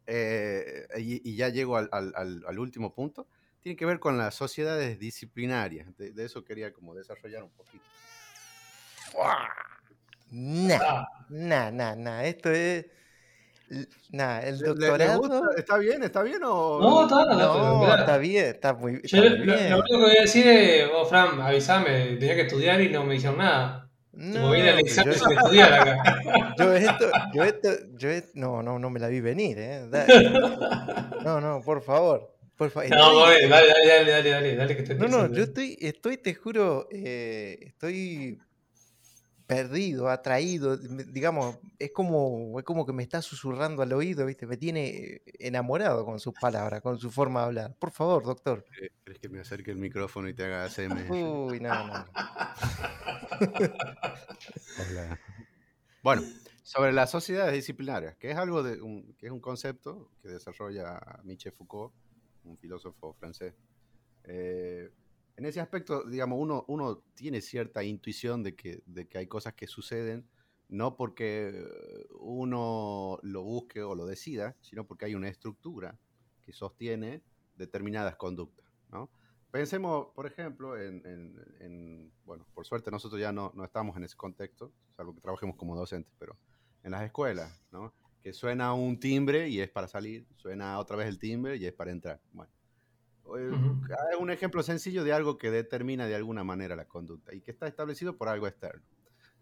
[0.07, 3.29] eh, y, y ya llego al, al- al- al último punto,
[3.61, 5.95] tiene que ver con las sociedades disciplinarias.
[5.97, 7.85] De, de eso quería como desarrollar un poquito.
[10.33, 12.25] Nah, Ah, nah, nah, nah.
[12.25, 12.87] Esto es.
[14.11, 15.19] Nah, el ¿Le- le- le doctorado.
[15.21, 15.41] gusta?
[15.57, 16.03] ¿Está bien?
[16.03, 16.81] ¿Está bien o...?
[16.81, 19.71] No, está, no, está bien, está muy, Yo está lo, muy lo- bien.
[19.71, 23.05] lo único que voy a decir es, vos, Fran, avísame, tenía que estudiar y no
[23.05, 23.87] me dijeron nada.
[24.13, 26.55] No, examen yo, sin estudiar acá.
[26.59, 29.83] yo esto, yo esto, yo et- no, no, no me la vi venir, ¿eh?
[31.25, 32.91] No, no, por favor, por favor.
[32.91, 36.17] No, Estoy, dale, dale, dale, dale, dale, dale, que estoy no, no, yo estoy, estoy,
[36.17, 38.39] te juro, eh, estoy
[39.55, 44.47] perdido, atraído, digamos, es como, es como que me está susurrando al oído, ¿viste?
[44.47, 47.75] Me tiene enamorado con sus palabras, con su forma de hablar.
[47.77, 48.65] Por favor, doctor.
[48.71, 51.11] ¿Crees- ¿Crees que me acerque el micrófono y te haga ASMR?
[51.11, 52.05] Uy, no, no.
[56.03, 56.23] Bueno,
[56.63, 60.99] sobre las sociedades disciplinarias, que es algo de un, que es un concepto que desarrolla
[61.25, 61.93] Michel Foucault,
[62.45, 63.55] un filósofo francés.
[64.25, 64.91] Eh,
[65.41, 69.55] en ese aspecto, digamos, uno, uno tiene cierta intuición de que, de que hay cosas
[69.55, 70.29] que suceden
[70.69, 71.65] no porque
[72.21, 75.99] uno lo busque o lo decida, sino porque hay una estructura
[76.43, 77.25] que sostiene
[77.55, 79.11] determinadas conductas, ¿no?
[79.51, 84.05] Pensemos, por ejemplo, en, en- en- bueno, por suerte nosotros ya no, no estamos en
[84.05, 86.39] ese contexto, salvo que trabajemos como docentes, pero
[86.83, 87.95] en las escuelas, ¿no?
[88.23, 91.73] Que suena un timbre y es para salir, suena otra vez el timbre y es
[91.73, 92.21] para entrar.
[92.31, 92.53] Bueno.
[93.37, 97.51] Es un ejemplo sencillo de algo que determina de alguna manera la conducta y que
[97.51, 98.83] está establecido por algo externo.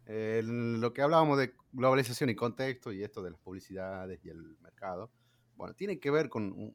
[0.07, 4.57] Eh, lo que hablábamos de globalización y contexto y esto de las publicidades y el
[4.61, 5.11] mercado,
[5.55, 6.73] bueno, tiene que ver con,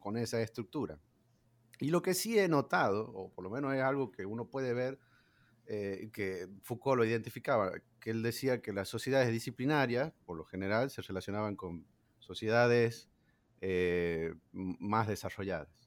[0.00, 0.98] con esa estructura.
[1.78, 4.72] Y lo que sí he notado, o por lo menos es algo que uno puede
[4.74, 4.98] ver,
[5.66, 10.90] eh, que Foucault lo identificaba, que él decía que las sociedades disciplinarias, por lo general,
[10.90, 11.86] se relacionaban con
[12.18, 13.10] sociedades
[13.60, 15.85] eh, más desarrolladas.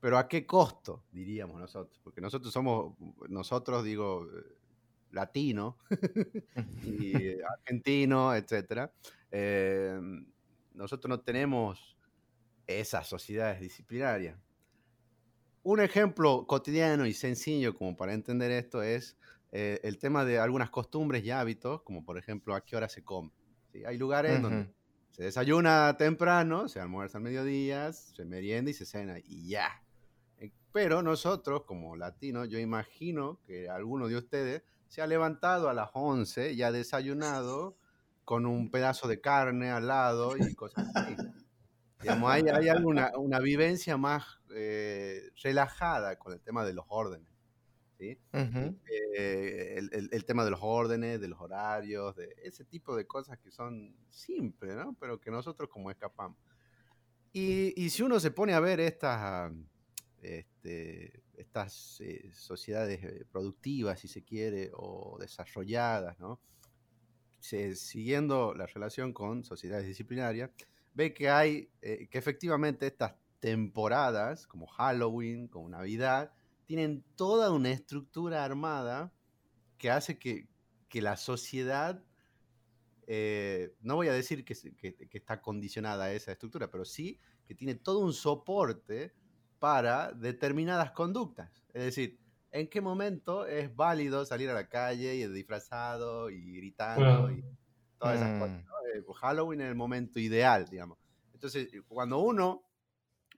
[0.00, 2.00] Pero ¿a qué costo, diríamos nosotros?
[2.02, 2.94] Porque nosotros somos,
[3.28, 4.58] nosotros digo, eh,
[5.10, 5.78] latino
[6.84, 8.92] y eh, argentino, etcétera.
[9.30, 10.00] eh,
[10.74, 11.96] nosotros no tenemos
[12.66, 14.38] esas sociedades disciplinarias.
[15.64, 19.18] Un ejemplo cotidiano y sencillo como para entender esto es
[19.50, 23.02] eh, el tema de algunas costumbres y hábitos, como por ejemplo a qué hora se
[23.02, 23.32] come.
[23.72, 23.84] ¿sí?
[23.84, 24.70] Hay lugares donde
[25.10, 29.82] se desayuna temprano, se almuerza al mediodía, se merienda y se cena y ya.
[30.78, 35.90] Pero nosotros, como latinos, yo imagino que alguno de ustedes se ha levantado a las
[35.92, 37.76] 11 y ha desayunado
[38.24, 41.16] con un pedazo de carne al lado y cosas así.
[42.00, 47.32] Digamos, hay, hay alguna una vivencia más eh, relajada con el tema de los órdenes.
[47.98, 48.20] ¿sí?
[48.32, 48.78] Ujú.
[49.16, 53.04] Eh, el, el- el tema de los órdenes, de los horarios, de ese tipo de
[53.04, 54.94] cosas que son simples, ¿no?
[55.00, 56.38] Pero que nosotros como escapamos.
[57.32, 59.52] Y, y si uno se pone a ver estas,
[60.22, 66.40] este, estas eh, sociedades eh, productivas, si se quiere, o desarrolladas, ¿no?
[67.40, 70.50] Siguiendo la relación con sociedades disciplinarias,
[70.92, 76.32] ve que hay, eh, que efectivamente estas temporadas, como Halloween, como Navidad,
[76.66, 79.12] tienen toda una estructura armada
[79.78, 80.48] que hace que,
[80.88, 82.02] que la sociedad,
[83.06, 84.54] eh, no voy a decir que-
[85.08, 89.14] que está condicionada a esa estructura, pero sí que tiene todo un soporte
[89.58, 91.50] para determinadas conductas.
[91.72, 92.18] Es decir,
[92.50, 97.22] ¿en qué momento es válido salir a la calle y disfrazado y gritando?
[97.22, 97.44] Bueno, y-
[97.98, 98.62] todas esas cosas.
[98.62, 98.66] Mm.
[98.66, 98.72] ¿no?
[98.94, 100.98] Eh, Halloween es el momento ideal, digamos.
[101.32, 102.64] Entonces, cuando uno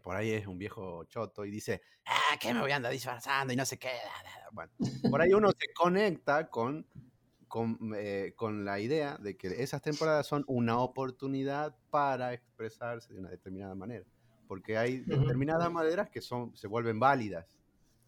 [0.03, 3.53] por ahí es un viejo choto y dice, ah, ¿qué me voy a andar disfrazando
[3.53, 3.93] y no sé qué?
[4.53, 4.73] Bueno,
[5.11, 6.87] por ahí uno se conecta con,
[7.49, 13.21] con, eh, con la idea de que esas temporadas son una oportunidad para expresarse de
[13.21, 14.05] una determinada manera.
[14.51, 17.47] Porque hay determinadas maneras que son, se vuelven válidas.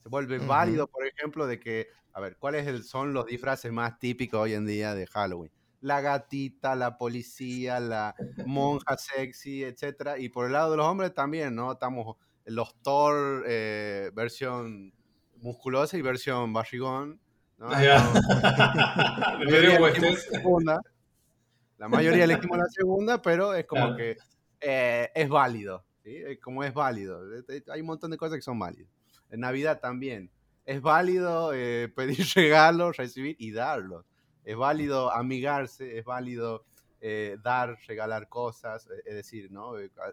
[0.03, 0.49] Se vuelve Ujú.
[0.49, 4.55] válido, por ejemplo, de que, a ver, ¿cuáles el- son los disfraces más típicos hoy
[4.55, 5.53] en día de Halloween?
[5.83, 10.19] La gatita, la policía, la monja sexy, etcétera.
[10.19, 11.71] Y por el lado de los hombres también, ¿no?
[11.71, 14.93] Estamos los Thor eh, versión
[15.37, 17.21] musculosa y versión barrigón.
[17.59, 17.69] ¿no?
[17.69, 17.79] Va.
[19.39, 19.39] La
[19.79, 20.81] mayoría segunda.
[21.79, 23.97] La mayoría elegimos la segunda, pero es como Claro.
[23.97, 24.17] que
[24.61, 25.85] eh, es válido.
[26.03, 26.17] ¿Sí?
[26.17, 27.21] Es Como es válido.
[27.49, 28.91] Eh, Hay un montón de cosas que son válidas.
[29.31, 30.31] En Navidad también.
[30.65, 34.05] Es válido eh, pedir regalos, recibir y darlos.
[34.45, 36.65] Es válido amigarse, es válido
[37.01, 38.87] eh, dar, regalar cosas.
[38.89, 39.79] eh, Es decir, ¿no?
[39.79, 40.13] Eh, a-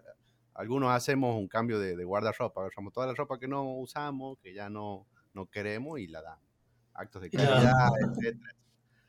[0.60, 2.60] Algunos hacemos un cambio de, de guardarropa.
[2.62, 6.44] Agarramos toda la ropa que no usamos, que ya no, no queremos y la damos.
[6.92, 7.72] Actos de caridad,
[8.10, 8.54] etcétera.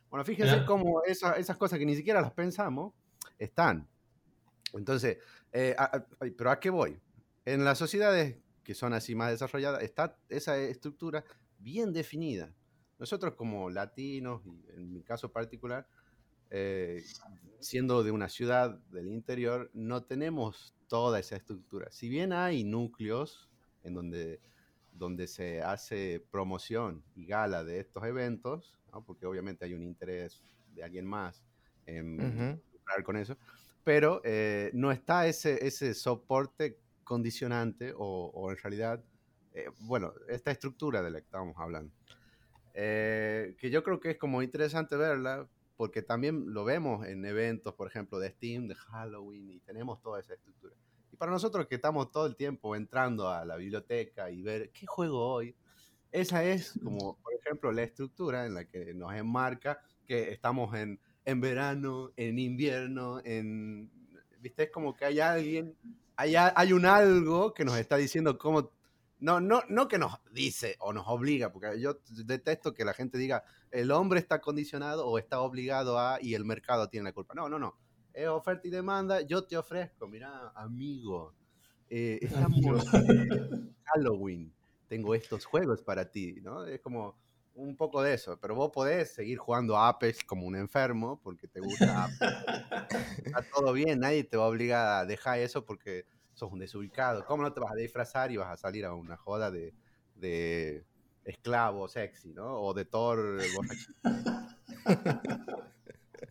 [0.10, 2.94] Bueno, fíjense cómo esa- esas cosas que ni siquiera las pensamos
[3.40, 3.88] están.
[4.74, 5.18] Entonces,
[5.52, 7.02] eh, a- a- pero ¿a qué voy?
[7.46, 11.26] En las sociedades que son así más desarrolladas, está esa estructura
[11.58, 12.56] bien definida.
[13.00, 15.88] Nosotros como latinos, y en mi caso particular,
[16.50, 17.02] eh,
[17.60, 21.92] siendo de una ciudad del interior, no tenemos toda esa estructura.
[21.92, 23.52] Si bien hay núcleos
[23.84, 24.42] en donde,
[24.92, 29.06] donde se hace promoción y gala de estos eventos, ¿no?
[29.06, 31.44] porque obviamente hay un interés de alguien más
[31.86, 32.62] en Ujú.
[32.72, 33.38] lucrar con eso,
[33.84, 39.04] pero eh, no está ese, ese soporte condicionante o, o en realidad,
[39.54, 41.94] eh, bueno, esta estructura de la que estábamos hablando.
[42.74, 47.74] Eh, que yo creo que es como interesante verla porque también lo vemos en eventos,
[47.74, 50.76] por ejemplo, de Steam, de Halloween, y tenemos toda esa estructura.
[51.12, 54.86] Y para nosotros que estamos todo el tiempo entrando a la biblioteca y ver qué
[54.86, 55.56] juego hoy,
[56.12, 61.00] esa es como, por ejemplo, la estructura en la que nos enmarca que estamos en,
[61.26, 63.92] en verano, en invierno, en...
[64.40, 64.64] ¿Viste?
[64.64, 65.76] Es como que hay alguien,
[66.16, 68.72] hay, hay un algo que nos está diciendo cómo...
[69.20, 73.20] No, no, no que nos dice o nos obliga, porque yo detesto que la gente
[73.20, 77.34] diga el hombre está condicionado o está obligado a y el mercado tiene la culpa.
[77.34, 77.78] No, no, no.
[78.14, 79.22] Es oferta y demanda.
[79.22, 81.34] Yo te ofrezco, mira, amigo,
[81.90, 84.54] eh, estamos en Halloween.
[84.88, 86.66] Tengo estos juegos para ti, ¿no?
[86.66, 87.18] Es como
[87.56, 88.40] un poco de eso.
[88.40, 92.22] Pero vos podés seguir jugando a Apex como un enfermo porque te gusta Apex.
[93.26, 97.26] Está todo bien, nadie te va a obligar a dejar eso porque sos un desubicado.
[97.26, 99.74] ¿Cómo no te vas a disfrazar y vas a salir a una joda de,
[100.16, 100.86] de
[101.26, 102.60] esclavo sexy, ¿no?
[102.62, 103.40] O de Thor.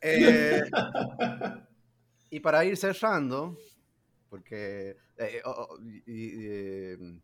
[0.03, 0.62] Eh,
[2.31, 3.57] y para ir cerrando,
[4.31, 7.18] porque eh, oh, y- y, eh,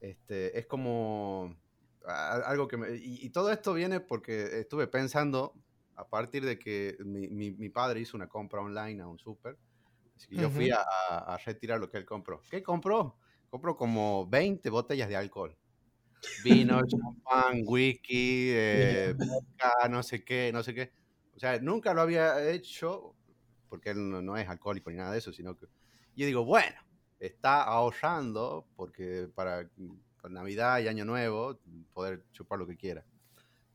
[0.00, 1.54] este, es como
[2.08, 5.54] algo que me, y, y todo esto viene porque estuve pensando
[5.94, 9.58] a partir de que mi, mi- mi padre hizo una compra online a un súper.
[10.16, 10.82] Así que yo fui a-
[11.34, 12.46] a retirar lo que él compró.
[12.48, 13.18] ¿Qué compró?
[13.50, 15.58] Compró como 20 botellas de alcohol.
[16.36, 20.92] Vino, champán, whisky, eh, vodka, no sé qué, no sé qué.
[21.34, 23.16] O sea, nunca lo había hecho
[23.68, 25.66] porque él no, no es alcohólico ni nada de eso, sino que
[26.14, 26.76] yo digo, bueno,
[27.18, 29.70] está ahorrando porque para,
[30.28, 31.60] Navidad y Año Nuevo
[31.92, 33.04] poder chupar lo que quiera.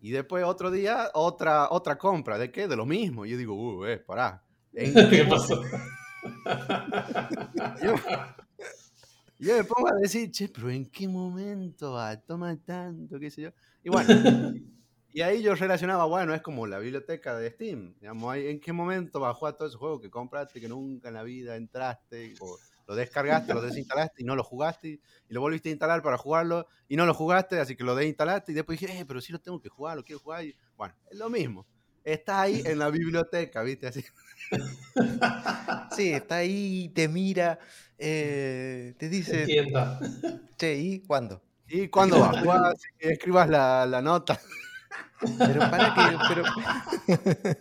[0.01, 2.37] Y después otro día, otra, otra compra.
[2.37, 2.67] ¿De qué?
[2.67, 3.25] De lo mismo.
[3.25, 4.43] Yo digo, uh, eh, pará.
[4.73, 5.61] ¿En ¿Qué pasó?
[7.83, 7.95] yo,
[9.39, 12.19] yo me pongo a decir, che, pero ¿en qué momento va?
[12.19, 13.51] Toma tanto, qué sé yo.
[13.83, 14.53] Y bueno,
[15.13, 17.95] y ahí yo relacionaba, bueno, es como la biblioteca de Steam.
[17.99, 21.15] Digamos, ¿en qué momento va a jugar todos esos juegos que compraste, que nunca en
[21.15, 25.69] la vida entraste, o lo descargaste, lo desinstalaste y no lo jugaste, y lo volviste
[25.69, 28.99] a instalar para jugarlo y no lo jugaste, así que lo desinstalaste y después dije,
[28.99, 30.43] eh, pero sí lo tengo que jugar, lo quiero jugar.
[30.45, 31.65] Y, bueno, es lo mismo.
[32.03, 33.87] Está ahí en la biblioteca, ¿viste?
[33.87, 34.03] Así.
[35.95, 37.59] Sí, está ahí, te mira,
[37.97, 39.45] eh, te dice,
[40.57, 41.43] che, ¿y cuándo?
[41.67, 42.29] ¿Y cuándo va?
[42.41, 44.39] Juega, así que escribas la, la nota.
[45.37, 46.43] Pero para que, pero,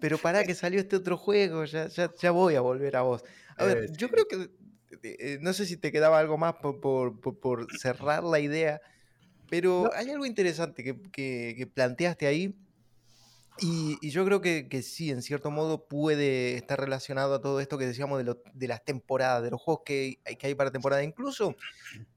[0.00, 3.24] pero para que salió este otro juego, ya, ya, ya voy a volver a vos.
[3.58, 4.50] A ver, Eh, yo creo que,
[5.02, 8.80] eh, no sé si te quedaba algo más por, por- por- por cerrar la idea,
[9.50, 9.90] pero No.
[9.94, 12.54] hay algo interesante que, que- que planteaste ahí,
[13.60, 17.58] y, y yo creo que, que sí, en cierto modo puede estar relacionado a todo
[17.60, 20.54] esto que decíamos de, lo- de las temporadas, de los juegos que, hay- que hay
[20.54, 21.02] para temporada.
[21.02, 21.56] Incluso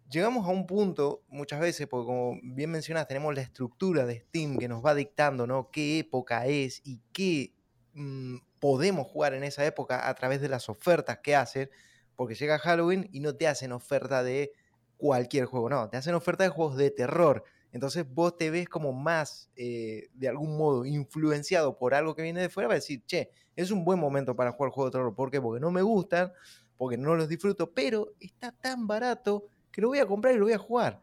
[0.08, 4.58] llegamos a un punto muchas veces, porque como bien mencionas, tenemos la estructura de Steam
[4.60, 5.72] que nos va dictando, ¿no?
[5.72, 7.54] Qué época es y qué
[7.94, 11.70] mm, podemos jugar en esa época a través de las ofertas que hacen,
[12.16, 14.54] porque llega Halloween y no te hacen oferta de
[14.98, 17.44] cualquier juego, no, te hacen oferta de juegos de terror.
[17.74, 22.42] Entonces vos te ves como más, eh, de algún modo, influenciado por algo que viene
[22.42, 25.16] de fuera para decir, che, es un buen momento para jugar juegos de terror.
[25.16, 25.42] ¿Por qué?
[25.42, 26.32] Porque no me gustan,
[26.78, 30.46] porque no los disfruto, pero está tan barato que lo voy a comprar y lo
[30.46, 31.02] voy a jugar.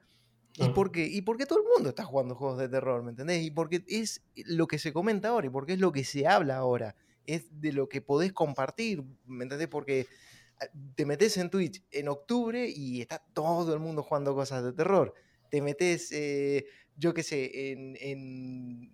[0.54, 0.72] ¿Y Ah.
[0.74, 1.06] por qué?
[1.06, 3.42] Y porque todo el mundo está jugando juegos de terror, ¿me entendés?
[3.44, 6.56] Y porque es lo que se comenta ahora y porque es lo que se habla
[6.56, 6.96] ahora.
[7.28, 9.68] Es de lo que podés compartir, ¿me entendés?
[9.68, 10.06] Porque
[10.60, 10.66] ah,
[10.96, 15.12] te metes en Twitch en octubre y está todo el mundo jugando cosas de terror.
[15.50, 16.64] Te metes, eh,
[16.96, 18.92] yo qué sé, en, en,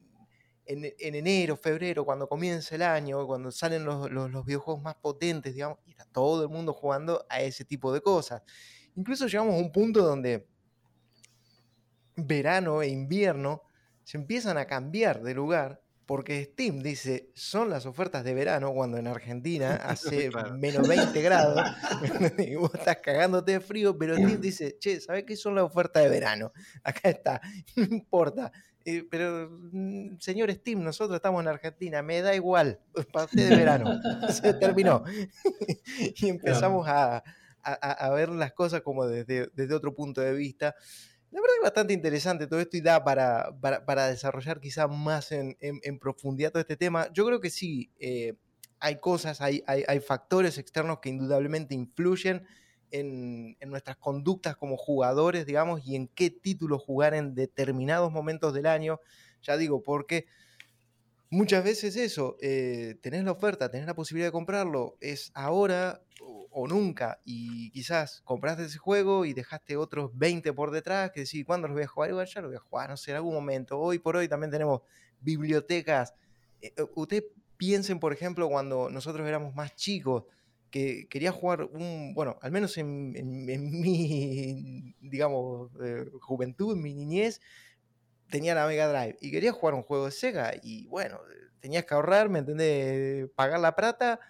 [0.66, 4.97] en- en enero, febrero, cuando comienza el año, cuando salen los, los- los videojuegos más
[4.97, 8.43] potentes, digamos, y está todo el mundo jugando a ese tipo de cosas.
[8.97, 10.49] Incluso llegamos a un punto donde
[12.16, 13.62] verano e invierno
[14.05, 18.98] se empiezan a cambiar de lugar porque Steam dice son las ofertas de verano cuando
[18.98, 20.55] en Argentina hace Claro.
[20.59, 21.62] menos 20 grados
[22.38, 26.02] y vos estás cagándote de frío, pero Steam dice, che, ¿sabés qué son las ofertas
[26.02, 26.52] de verano?
[26.84, 27.40] Acá está,
[27.76, 28.52] no importa.
[28.86, 32.80] Eh, pero, mm, señor Steam, nosotros estamos en Argentina, me da igual,
[33.12, 33.98] pasé de verano,
[34.30, 35.02] se terminó.
[36.16, 37.22] y empezamos a, a-
[37.62, 40.74] a- a ver las cosas como desde, desde otro punto de vista.
[41.35, 45.99] La verdad es bastante interesante todo esto y da para, para, desarrollar quizá más en,
[45.99, 47.12] profundidad todo este tema.
[47.12, 48.35] Yo creo que sí, eh,
[48.78, 52.47] hay cosas, hay, hay, hay factores externos que indudablemente influyen
[52.93, 58.55] en, en nuestras conductas como jugadores, digamos, y en qué título jugar en determinados momentos
[58.55, 59.01] del año.
[59.43, 60.26] Ya digo, porque
[61.30, 66.01] muchas veces eso, eh, tenés la oferta, tenés la posibilidad de comprarlo, es ahora
[66.55, 71.44] o, nunca, y quizás compraste ese juego y dejaste otros 20 por detrás, que decís,
[71.46, 72.11] ¿cuándo los voy a jugar?
[72.11, 73.78] Igual ya los voy a jugar, no sé, en algún momento.
[73.78, 74.82] Hoy por hoy también tenemos
[75.20, 76.14] bibliotecas.
[76.61, 77.24] Eh, eh, Ustedes
[77.57, 80.24] piensen, por ejemplo, cuando nosotros éramos más chicos,
[80.70, 86.82] que quería jugar un, bueno, al menos en, en- en mi, digamos, eh, juventud, en
[86.82, 87.40] mi niñez,
[88.30, 91.20] tenía la Mega Drive y quería jugar un juego de Sega y bueno,
[91.61, 93.28] tenías que ahorrar, ¿me entendés?
[93.36, 94.20] Pagar la plata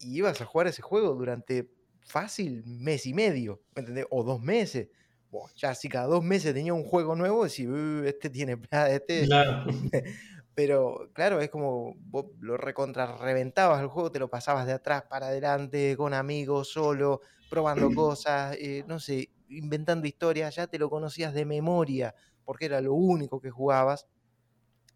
[0.00, 1.70] y ibas a jugar ese juego durante
[2.00, 4.06] fácil mes y medio, ¿me entendés?
[4.10, 4.88] O dos meses.
[5.30, 8.90] Buah, ya si cada dos meses tenía un juego nuevo, decís, "Uh, este tiene plata,
[8.90, 9.24] este...
[9.26, 9.64] Claro.
[10.54, 15.02] Pero claro, es como vos lo recontra reventabas el juego, te lo pasabas de atrás
[15.02, 17.20] para adelante, con amigos, solo,
[17.50, 22.80] probando cosas, eh, no sé, inventando historias, ya te lo conocías de memoria, porque era
[22.80, 24.06] lo único que jugabas.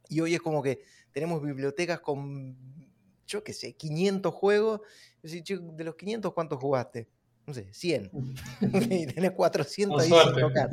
[0.09, 0.81] Y hoy es como que
[1.13, 2.57] tenemos bibliotecas con,
[3.31, 4.81] yo qué sé, 500 juegos.
[5.23, 7.09] "Che, de los 500, ¿cuántos jugaste?
[7.47, 8.11] No sé, 100.
[8.91, 10.71] y tenés 400 Con ahí sin tocar.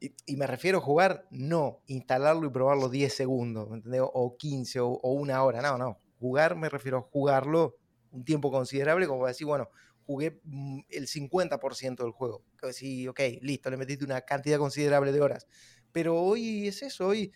[0.00, 4.02] y, y me refiero a jugar, no instalarlo y probarlo 10 segundos, ¿me entendés?
[4.02, 5.60] O 15 o, o una hora.
[5.62, 5.98] No, no.
[6.18, 7.76] Jugar me refiero a jugarlo
[8.10, 9.68] un tiempo considerable, como decir, bueno,
[10.04, 12.44] jugué mm, el 50% del juego.
[12.60, 15.46] Decir, ok, listo, le metiste una cantidad considerable de horas.
[15.92, 17.32] Pero hoy es eso, hoy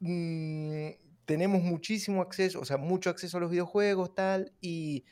[0.00, 0.88] mm,
[1.30, 5.04] tenemos muchísimo acceso, o sea, mucho acceso a los videojuegos, tal, y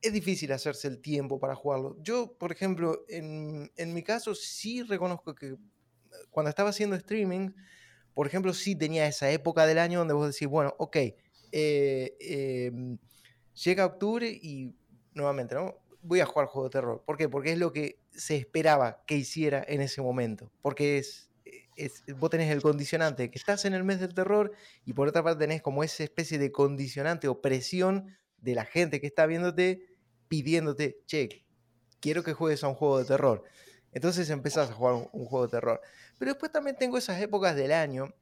[0.00, 1.94] es difícil hacerse el tiempo para jugarlo.
[2.00, 5.56] Yo, por ejemplo, en, en mi caso sí reconozco que
[6.30, 7.50] cuando estaba haciendo streaming,
[8.14, 10.96] por ejemplo, sí tenía esa época del año donde vos decís, bueno, ok,
[11.52, 12.96] eh, em,
[13.62, 14.74] llega octubre y
[15.12, 15.74] nuevamente, ¿no?
[16.00, 17.02] Voy a jugar juego de terror.
[17.04, 17.28] ¿Por qué?
[17.28, 20.50] Porque es lo que se esperaba que hiciera en ese momento.
[20.62, 21.27] Porque es,
[21.78, 24.52] es vos tenés el condicionante que estás en el mes del terror
[24.84, 29.00] y por otra parte tenés como esa especie de condicionante o presión de la gente
[29.00, 29.88] que está viéndote
[30.28, 31.46] pidiéndote, che,
[32.00, 33.42] quiero que juegues a un juego de terror.
[33.92, 35.80] Entonces empezás a jugar un, un juego de terror.
[36.18, 38.14] Pero después también tengo esas épocas del año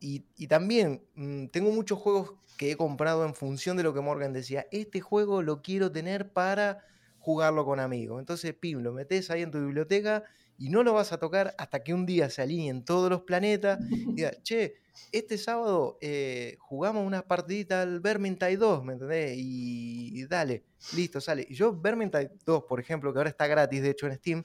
[0.00, 4.00] y, y también mm, tengo muchos juegos que he comprado en función de lo que
[4.00, 4.66] Morgan decía.
[4.72, 6.84] Este juego lo quiero tener para
[7.18, 8.20] jugarlo con amigos.
[8.20, 10.24] Entonces, pim, lo metes ahí en tu biblioteca
[10.58, 13.78] y no lo vas a tocar hasta que un día se alineen todos los planetas
[13.90, 14.74] y digas, che,
[15.12, 19.36] este sábado eh, jugamos una partidita al Vermintide 2, ¿me entendés?
[19.36, 21.46] Y, y dale, listo, sale.
[21.48, 24.44] Y yo, Vermintide 2, por ejemplo, que ahora está gratis, de hecho, en Steam,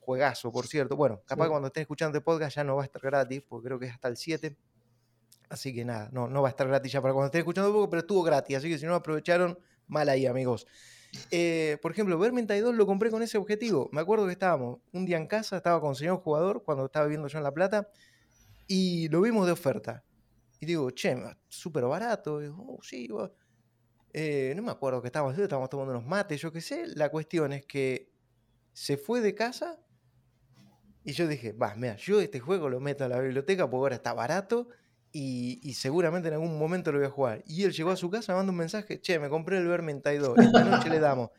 [0.00, 0.96] juegazo, por cierto.
[0.96, 1.48] Bueno, capaz Sí.
[1.48, 3.86] que cuando estén escuchando el podcast ya no va a estar gratis, porque creo que
[3.86, 4.56] es hasta el 7.
[5.50, 7.74] Así que nada, no, no va a estar gratis ya para cuando estén escuchando el
[7.74, 8.56] podcast, pero estuvo gratis.
[8.56, 10.66] Así que si no aprovecharon, mal ahí, amigos.
[11.30, 13.88] Eh, por ejemplo, Vermintide 2 lo compré con ese objetivo.
[13.92, 17.06] Me acuerdo que estábamos un día en casa, estaba con el señor jugador cuando estaba
[17.06, 17.88] viviendo yo en La Plata
[18.66, 20.04] y lo vimos de oferta.
[20.60, 21.16] Y digo, che,
[21.48, 22.40] súper barato.
[22.40, 23.08] Y digo, oh, sí.
[24.14, 26.86] Eh, no me acuerdo qué estábamos estábamos tomando unos mates, yo qué sé.
[26.94, 28.10] La cuestión es que
[28.72, 29.78] se fue de casa
[31.04, 33.96] y yo dije, va, mira, yo este juego lo meto a la biblioteca porque ahora
[33.96, 34.68] está barato
[35.12, 37.42] y, y seguramente en algún momento lo voy a jugar.
[37.46, 40.38] Y él llegó a su casa, manda un mensaje, che, me compré el Vermintide 2,
[40.40, 41.30] esta noche le damos.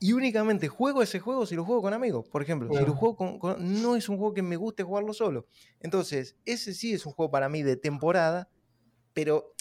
[0.00, 2.68] Y únicamente juego ese juego si lo juego con amigos, por ejemplo.
[2.72, 5.46] Si lo juego con, con- no es un juego que me guste jugarlo solo.
[5.80, 8.50] Entonces, ese sí es un juego para mí de temporada,
[9.14, 9.54] pero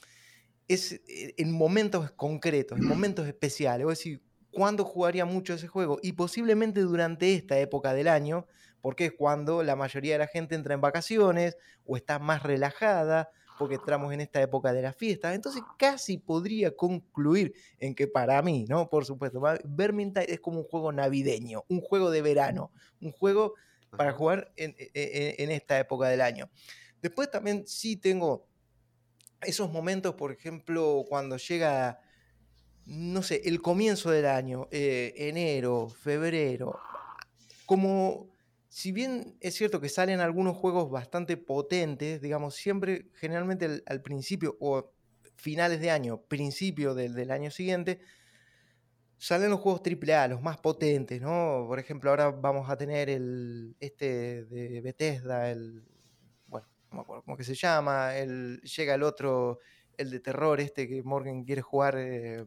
[0.68, 3.86] es eh, en momentos concretos, en momentos especiales.
[3.86, 6.00] Voy a decir, ¿cuándo jugaría mucho ese juego?
[6.02, 8.48] Y posiblemente durante esta época del año,
[8.84, 11.56] porque es cuando la mayoría de la gente entra en vacaciones
[11.86, 15.34] o está más relajada, porque entramos en esta época de las fiestas.
[15.36, 18.90] Entonces casi podría concluir en que para mí, ¿no?
[18.90, 23.54] Por supuesto, Vermintide es como un juego navideño, un juego de verano, un juego
[23.96, 26.50] para jugar en, e- e- en esta época del año.
[27.02, 28.50] Después también sí tengo
[29.40, 32.02] esos momentos, por ejemplo, cuando llega,
[32.86, 36.78] no sé, el comienzo del año, eh, enero, febrero,
[37.66, 38.33] como
[38.74, 44.02] si bien es cierto que salen algunos juegos bastante potentes, digamos, siempre, generalmente al, al
[44.02, 44.94] principio o
[45.38, 48.02] finales de año, principio del, del año siguiente,
[49.18, 51.66] salen los juegos AAA, los más potentes, ¿no?
[51.68, 55.84] Por ejemplo, ahora vamos a tener el este de Bethesda, el
[56.46, 59.60] bueno, no me acuerdo cómo que se llama, el llega el otro,
[59.98, 62.46] el de terror este que Morgan quiere jugar eh,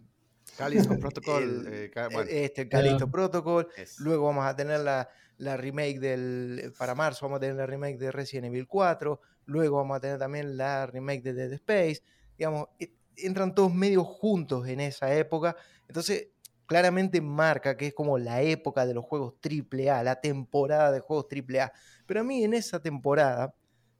[0.56, 1.64] Callisto Protocol.
[1.66, 3.10] el- eh, bueno, este Callisto.
[3.10, 5.08] Protocol, es- luego vamos a tener la,
[5.38, 9.76] la remake del para marzo vamos a tener la remake de Resident Evil 4, luego
[9.76, 12.02] vamos a tener también la remake de Dead Space,
[12.36, 15.56] digamos, e- entran todos medio juntos en esa época,
[15.88, 16.28] entonces
[16.66, 21.26] claramente marca que es como la época de los juegos AAA, la temporada de juegos
[21.28, 21.72] AAA.
[22.06, 23.54] Pero a mí en esa temporada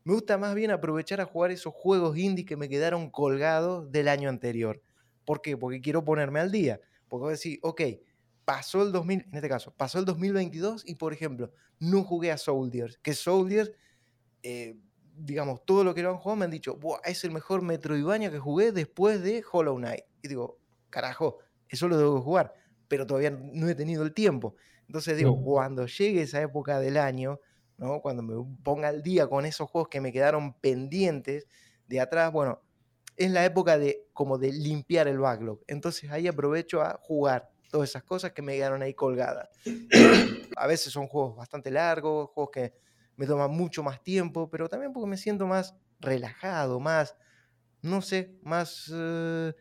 [0.04, 4.08] me gusta más bien aprovechar a jugar esos juegos indie que me quedaron colgados del
[4.08, 4.82] año anterior.
[5.24, 5.56] ¿Por qué?
[5.56, 6.80] Porque quiero ponerme al día.
[7.08, 7.80] Porque voy a decir, ok,
[8.46, 12.38] pasó el 2000, en este caso, pasó el 2022 y por ejemplo, no jugué a
[12.38, 12.98] Soldiers.
[13.02, 13.72] Que Soldiers,
[14.42, 14.78] eh,
[15.16, 18.30] digamos, todo lo que lo han jugado me han dicho, "Buah, es el mejor Metroidvania
[18.30, 20.04] que jugué después de Hollow Knight.
[20.22, 21.38] Y digo, carajo,
[21.68, 22.54] eso lo debo jugar,
[22.88, 24.56] pero todavía no he tenido el tiempo.
[24.86, 25.42] Entonces digo, No.
[25.42, 27.40] cuando llegue esa época del año,
[27.78, 28.00] ¿no?
[28.00, 31.48] cuando me ponga al día con esos juegos que me quedaron pendientes
[31.88, 32.62] de atrás, bueno,
[33.16, 35.60] es la época de como de limpiar el backlog.
[35.66, 39.48] Entonces ahí aprovecho a jugar todas esas cosas que me quedaron ahí colgadas.
[40.56, 42.74] A veces son juegos bastante largos, juegos que
[43.16, 47.16] me toman mucho más tiempo, pero también porque me siento más relajado, más,
[47.82, 49.54] no sé, más, eh,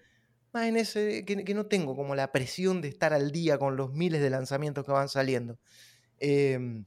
[0.52, 3.94] más en ese, que, no tengo como la presión de estar al día con los
[3.94, 5.58] miles de lanzamientos que van saliendo.
[6.20, 6.86] Em,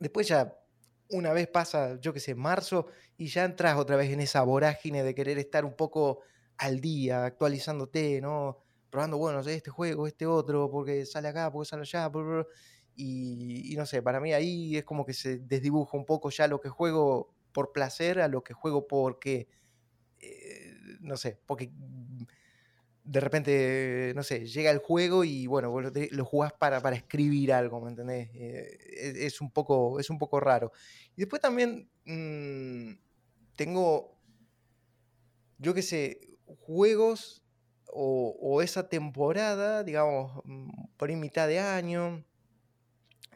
[0.00, 0.58] después ya,
[1.10, 2.86] una vez pasa, yo qué sé, marzo,
[3.18, 6.20] y ya entras otra vez en esa vorágine de querer estar un poco
[6.56, 8.62] al día, actualizándote, ¿no?
[8.92, 12.12] Probando, bueno, este juego, este otro, porque sale acá, porque sale allá.
[12.94, 16.60] Y, no sé, para mí ahí es como que se desdibuja un poco ya lo
[16.60, 19.48] que juego por placer a lo que juego porque,
[20.20, 22.24] eh, no sé, porque mm,
[23.04, 27.54] de repente, no sé, llega el juego y bueno, vos lo, jugás para, para escribir
[27.54, 28.28] algo, ¿me entendés?
[28.34, 30.70] Eh, es, es un poco, es un poco raro.
[31.16, 32.92] Y después también mm,
[33.56, 34.18] tengo,
[35.56, 37.41] yo qué sé, juegos
[37.92, 42.24] o, o esa temporada, digamos, mm, por ahí mitad de año,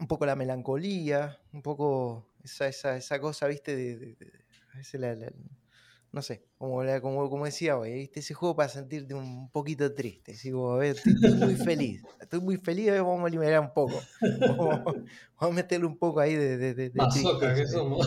[0.01, 4.45] un poco la melancolía, un poco esa, esa, esa cosa, viste, de, de- de-
[4.75, 5.33] a veces la- la-
[6.13, 8.21] no sé, como, la- como, como decía hoy, ¿viste?
[8.21, 12.41] ese juego para sentirte un poquito triste, como, a ver, estoy, estoy muy feliz, estoy
[12.41, 14.09] muy feliz, a ver, vamos a liberar un poco,
[14.45, 14.81] vamos,
[15.41, 16.75] vamos a meterle un poco ahí de, de,
[17.55, 18.07] que somos.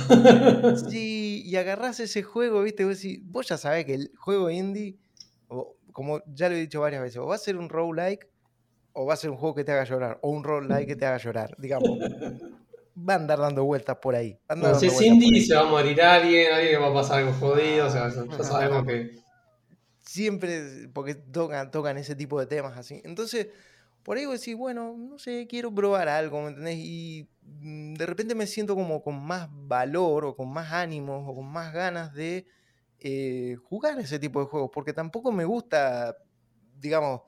[0.72, 5.00] Sí, y agarrás ese juego, viste, vos, decís, vos ya sabés que el juego indie,
[5.48, 8.28] o, como ya lo he dicho varias veces, o va a ser un roguelike,
[8.94, 11.06] o va a ser un juego que te haga llorar, o un roguelike que te
[11.06, 11.90] haga llorar, digamos.
[13.08, 14.38] Va a andar dando vueltas por ahí.
[14.46, 15.42] por indie ahí.
[15.42, 18.86] se va a morir alguien, alguien va a pasar algo jodido, o sea, ya sabemos
[18.86, 19.12] que...
[20.02, 23.00] Siempre, porque tocan, tocan ese tipo de temas así.
[23.06, 23.48] Entonces,
[24.04, 26.78] por ahí vos decís, bueno, no sé, quiero probar algo, ¿me entendés?
[26.80, 31.36] Y mm, de repente me siento como con más valor, o con más ánimos, o
[31.36, 32.46] con más ganas de
[33.00, 36.16] eh, jugar ese tipo de juegos, porque tampoco me gusta,
[36.74, 37.22] digamos,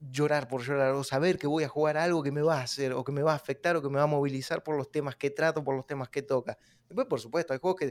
[0.00, 2.92] llorar por llorar, o saber que voy a jugar algo que me va a hacer,
[2.92, 5.16] o que me va a afectar, o que me va a movilizar por los temas
[5.16, 6.56] que trato, por los temas que toca.
[6.88, 7.86] Después, por supuesto, hay juegos que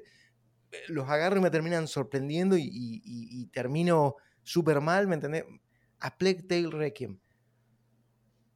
[0.72, 5.16] eh, los agarro y me terminan sorprendiendo y, y- y- y termino súper mal, ¿me
[5.16, 5.46] entendés?
[6.00, 7.20] A Plague Tale Requiem.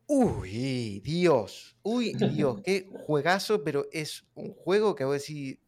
[0.08, 5.62] Uy, Dios, uy, Dios, qué juegazo, pero es un juego que voy a decir,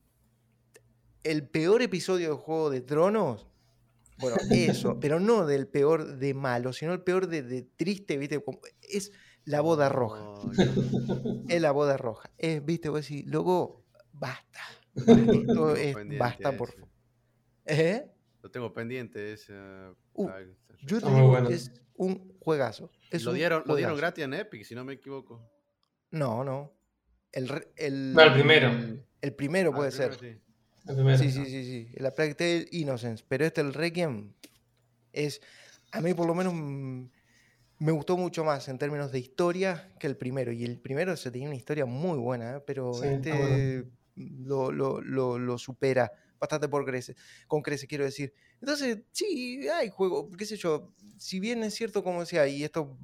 [1.24, 3.48] el peor episodio de Juego de Tronos,
[4.20, 8.44] bueno, eso, pero no del peor de malo, sino el peor de, de triste, ¿viste?
[8.82, 9.12] Es
[9.46, 10.52] la boda roja, Oh,
[11.50, 12.32] es la boda roja.
[12.38, 12.90] Es, ¿viste?
[12.90, 14.60] Voy a decir, loco, basta,
[14.94, 16.90] basta, esto Tengo es, pendiente basta, por favor.
[17.66, 18.06] ¿Eh?
[18.52, 19.34] tengo pendiente.
[19.34, 20.40] Es, uh, Uh, ah,
[20.84, 21.50] Yo te digo bueno.
[21.50, 22.92] es un juegazo.
[23.10, 23.98] Es lo, un dieron, lo dieron juegazo.
[24.16, 25.42] gratis en Epic, si no me equivoco.
[26.12, 26.72] No, no.
[27.32, 28.70] El, el, No, el primero.
[29.22, 30.18] El primero Ah, puede el ser.
[30.18, 30.53] primero sí.
[30.88, 31.18] El primero.
[31.18, 31.92] Sí, sí, sí, sí.
[31.98, 33.24] La Plague Tale Innocence.
[33.28, 34.34] Pero este, el Requiem,
[35.14, 35.42] es.
[35.92, 37.06] A mí, por lo menos, mm,
[37.80, 40.52] me gustó mucho más en términos de historia que el primero.
[40.52, 42.62] Y el primero se tenía una historia muy buena, ¿eh?
[42.66, 47.16] pero Sí, este lo, lo- lo- lo supera bastante por creces,
[47.48, 48.34] con creces, quiero decir.
[48.62, 50.94] Entonces, sí, hay juegos, qué sé yo.
[51.18, 53.00] Si bien es cierto, como decía, y esto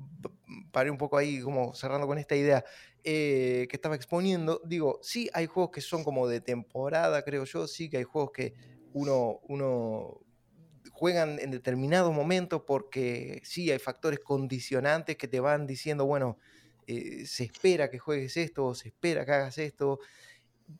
[0.71, 2.63] paré un poco ahí, como cerrando con esta idea
[3.03, 7.67] eh, que estaba exponiendo, digo, sí hay juegos que son como de temporada, creo yo,
[7.67, 8.53] sí que hay juegos que
[8.93, 10.19] uno, uno
[10.91, 16.37] juegan en determinados momentos porque sí hay factores condicionantes que te van diciendo, bueno,
[16.87, 19.99] eh, se espera que juegues esto, o se espera que hagas esto,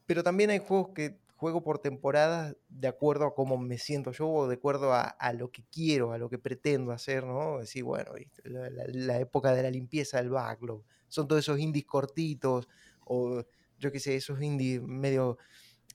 [0.06, 4.28] pero también hay juegos que juego por temporadas de acuerdo a cómo me siento yo
[4.30, 7.60] o de acuerdo a, lo que quiero, a lo que pretendo hacer, ¿no?
[7.60, 8.12] Decir, bueno.
[8.44, 12.68] La, la- época de la limpieza del backlog, son todos esos indies cortitos
[13.02, 13.44] o
[13.78, 15.38] yo qué sé, esos indies medio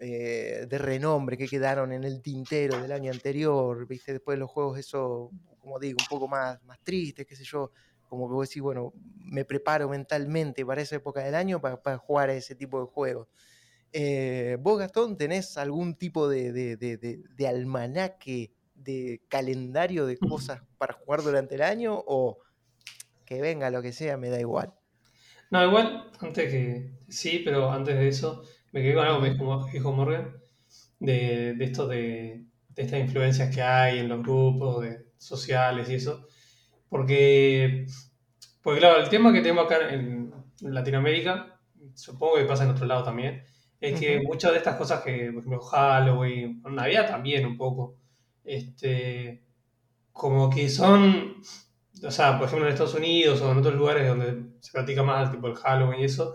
[0.00, 4.12] eh, de renombre que quedaron en el tintero del año anterior, ¿viste?
[4.12, 7.72] Después los juegos, eso, como digo, un poco más, más tristes, qué sé yo,
[8.04, 11.98] como que vos decís, bueno, me preparo mentalmente para esa época del año para, para
[11.98, 13.28] jugar a ese tipo de juegos.
[13.96, 20.18] Eh, ¿Vos, Gastón, tenés algún tipo de, de- de- de- de almanaque, de calendario de
[20.18, 21.94] cosas para jugar durante el año?
[22.06, 22.38] ¿O
[23.24, 24.74] que venga lo que sea, me da igual?
[25.50, 26.90] No, igual, antes que.
[27.08, 28.42] Sí, pero antes de eso,
[28.72, 29.22] me quedé con algo
[29.66, 30.36] que dijo, Morgan,
[30.98, 34.84] de, esto de, estas influencias que hay en los grupos
[35.18, 36.26] sociales y eso.
[36.88, 37.86] Porque,
[38.62, 40.32] porque, claro, el tema que tenemos acá en
[40.62, 41.60] Latinoamérica,
[41.94, 43.44] supongo que pasa en otro lado también,
[43.88, 47.96] es que muchas de estas cosas que, por ejemplo, Halloween, Navidad también un poco,
[48.44, 49.44] este,
[50.12, 51.36] como que son,
[52.02, 55.30] o sea, por ejemplo en Estados Unidos o en otros lugares donde se practica más
[55.32, 56.34] tipo el Halloween y eso,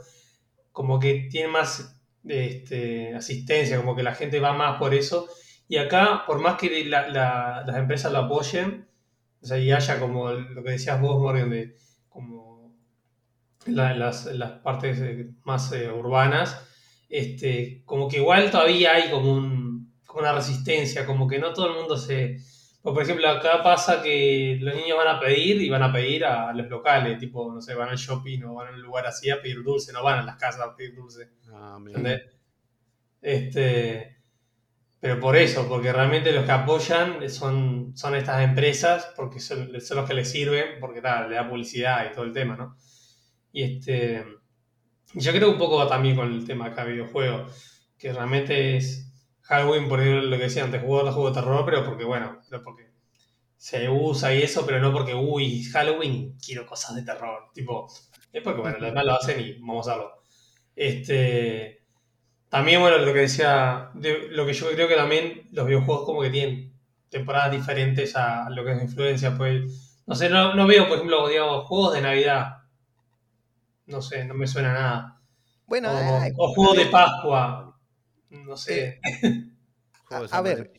[0.72, 5.28] como que tiene más este, asistencia, como que la gente va más por eso.
[5.68, 8.88] Y acá, por más que la- la- las empresas lo apoyen,
[9.42, 11.76] o sea, y haya como lo que decías vos, Morgan, de
[12.10, 12.76] como
[13.66, 16.66] la- las, las partes eh, más eh, urbanas,
[17.10, 21.68] este, como que igual todavía hay como, un, como una resistencia, como que no todo
[21.68, 22.38] el mundo se...
[22.84, 26.24] o por ejemplo, acá pasa que los niños van a pedir y van a pedir
[26.24, 29.30] a los locales, tipo, no sé, van al shopping o van a un lugar así
[29.32, 31.30] a pedir dulce, no van a las casas a pedir dulce.
[31.52, 31.80] Ah.
[33.22, 34.18] Este,
[35.00, 39.98] pero por eso, porque realmente los que apoyan son, son estas empresas, porque son, son
[39.98, 42.76] los que les sirven, porque tal, le da publicidad y todo el tema, ¿no?
[43.52, 44.24] Y este,
[45.14, 47.52] yo creo un poco también con el tema acá videojuegos,
[47.98, 49.12] que realmente es
[49.44, 52.40] Halloween, por ejemplo, lo que decía antes, jugar los juegos de terror, pero porque, bueno,
[52.64, 52.90] porque
[53.58, 57.50] se usa y eso, pero no porque, uy, Halloween, quiero cosas de terror.
[57.54, 57.88] Tipo,
[58.34, 60.14] es porque, bueno, los demás lo hacen y vamos a hacerlo.
[60.76, 61.84] Este,
[62.50, 66.22] también, bueno, lo que decía, de- lo que yo creo que también los videojuegos como
[66.22, 66.74] que tienen
[67.10, 71.28] temporadas diferentes a lo que es influencia, pues, no sé, no, no veo, por ejemplo,
[71.28, 72.59] digamos, juegos de Navidad.
[73.90, 75.22] No sé, no me suena nada.
[75.66, 77.78] Bueno, O, o juegos de Pascua.
[78.30, 79.00] No sé.
[80.08, 80.72] Juego de a San ver.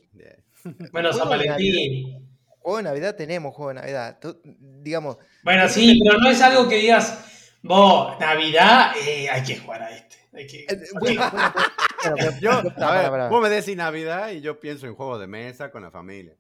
[0.93, 2.29] Bueno, San juego Valentín.
[2.59, 4.19] juego de Navidad tenemos juego de Navidad.
[4.21, 9.57] Tú- digamos, Bueno, sí, pero no es algo que digas, vos, Navidad, eh, hay que
[9.59, 10.17] jugar a este.
[10.33, 12.53] Hay que, eh, bueno, bueno, bueno, Yo,
[12.85, 16.35] a vos me decís Navidad y yo pienso en juegos de mesa con la familia.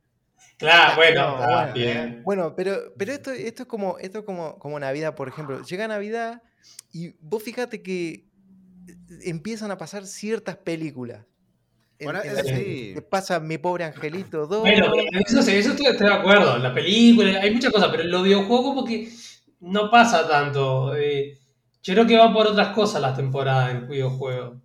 [0.59, 1.73] Claro, bueno, No, bueno.
[1.73, 2.23] bien.
[2.25, 5.63] Bueno, pero, pero esto, esto es como, esto es como, como Navidad, por ejemplo.
[5.63, 6.43] Llega Navidad
[6.93, 8.09] y vos fíjate que
[8.89, 11.25] eh, empiezan a pasar ciertas películas.
[11.99, 12.95] En- Bueno, en sí.
[13.11, 14.61] pasa Mi Pobre Angelito 2.
[14.61, 14.87] Bueno,
[15.27, 16.57] eso, sí, eso estoy, estoy de acuerdo.
[16.59, 19.11] La película, hay muchas cosas, pero en los videojuegos como que
[19.61, 20.97] no pasa tanto.
[20.97, 21.37] eh,
[21.83, 24.59] yo creo que va por otras cosas las temporadas en videojuegos.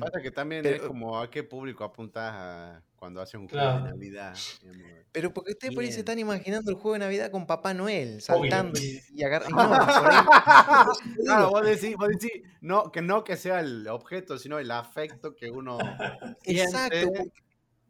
[0.00, 3.70] Pasa que también Pero- es como a qué público apuntas a- cuando haces un Claro.
[3.72, 4.36] juego de Navidad.
[4.62, 4.92] digamos.
[5.12, 8.20] Pero porque ustedes por ahí se están imaginando el juego de Navidad con Papá Noel
[8.20, 9.56] saltando y, y agarrando.
[11.24, 15.34] Claro, vos decís, vos decís no, que no que sea el objeto, sino el afecto
[15.36, 15.78] que uno
[16.44, 17.12] Exacto.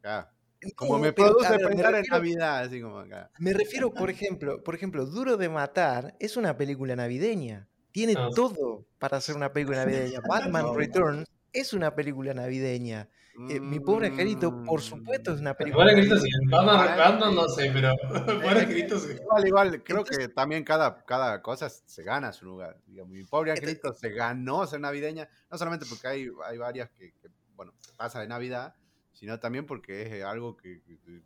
[0.03, 0.29] Ah,
[0.75, 3.31] como No, me produce ver, me pensar en refiero- Navidad, así como acá.
[3.39, 7.67] Me refiero, por ejemplo, por ejemplo, Duro de Matar es una película navideña.
[7.91, 8.29] Tiene Ah.
[8.35, 10.19] todo para ser una película navideña.
[10.29, 10.73] Batman No.
[10.75, 13.09] Returns es una película navideña.
[13.49, 15.89] Eh, Mi pobre angelito, por supuesto, es una película.
[15.93, 16.29] Igual sí.
[16.49, 17.95] Batman, Batman no sé, pero
[18.41, 18.67] pobre
[18.99, 19.13] sí.
[19.21, 22.81] Igual, igual, creo Entonces- que también cada, cada cosa se gana su lugar.
[22.85, 27.13] Digamos, mi pobre angelito se ganó ser navideña, no solamente porque hay, hay varias que,
[27.13, 28.75] que, bueno, pasa de Navidad,
[29.13, 31.21] sino también porque es algo que, que- que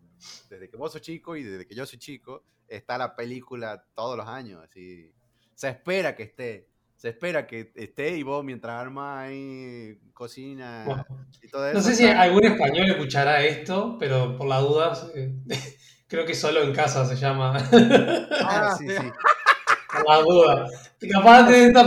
[0.50, 4.16] desde que vos sos chico y desde que yo soy chico, está la película todos
[4.18, 4.62] los años.
[4.64, 5.12] Así.
[5.56, 6.70] Se espera que esté.
[7.04, 11.06] Se espera que esté y vos mientras armas ahí, cocina Bueno,
[11.42, 11.78] y todo eso.
[11.78, 15.36] No sé si algún español escuchará esto, pero por las dudas, eh,
[16.08, 17.58] creo que solo en casa se llama.
[18.42, 19.04] Ah, sí, sí.
[19.92, 20.94] por las dudas.
[21.02, 21.82] Y Capaz de esta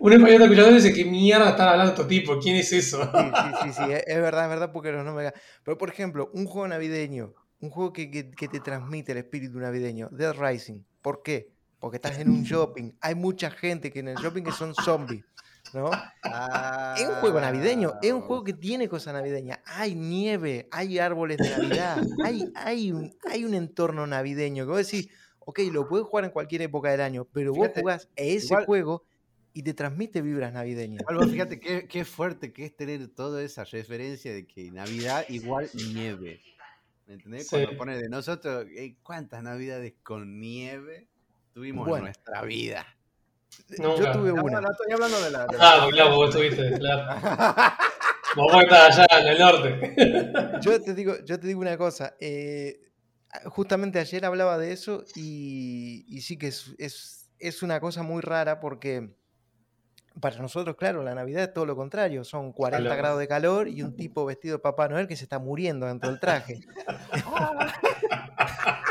[0.00, 2.42] un español escuchando y dice, ¿qué mierda están hablando estos tipos?
[2.42, 3.04] ¿Quién es eso?
[3.04, 5.34] Sí, sí, sí, es verdad, es verdad, porque los nombres.
[5.62, 9.60] Pero, por ejemplo, un juego navideño, un juego que, que- que te transmite el espíritu
[9.60, 10.82] navideño, Dead Rising.
[11.00, 11.52] ¿Por qué?
[11.80, 12.92] Porque estás en un shopping.
[13.00, 15.24] Hay mucha gente que en el shopping que son zombies,
[15.72, 15.90] ¿no?
[16.96, 19.60] Es un juego navideño, es un juego que tiene cosas navideñas.
[19.64, 24.90] Hay nieve, hay árboles de Navidad, hay, hay, un, hay un entorno navideño que vos
[24.90, 28.22] decís, ok, lo puedes jugar en cualquier época del año, pero vos Fíjate, jugás a
[28.22, 29.04] ese igual- juego
[29.52, 31.00] y te transmite vibras navideñas.
[31.02, 35.24] Igual vos fíjate qué, qué fuerte que es tener toda esa referencia de que Navidad
[35.28, 36.40] igual nieve.
[37.06, 37.44] ¿Me entendés?
[37.48, 37.50] Sí.
[37.56, 38.66] Cuando pone de nosotros,
[39.02, 41.08] ¿cuántas Navidades con nieve
[41.58, 42.06] tuvimos Bueno.
[42.06, 42.86] en nuestra vida?
[43.76, 44.60] Yo tuve No, una.
[44.60, 45.46] no, estoy hablando de la.
[45.46, 47.20] de Ah, porque claro, vos estuviste, claro.
[48.36, 50.56] Vos estás allá en el norte.
[50.60, 52.14] Yo te digo, yo te digo una cosa.
[52.20, 52.78] eh,
[53.46, 58.20] justamente ayer hablaba de eso y, y sí que es, es, es una cosa muy
[58.22, 59.16] rara porque
[60.20, 62.22] para nosotros, claro, la Navidad es todo lo contrario.
[62.22, 62.98] Son 40 Calor.
[62.98, 66.10] grados de calor y un tipo vestido de Papá Noel que se está muriendo dentro
[66.10, 66.60] del traje.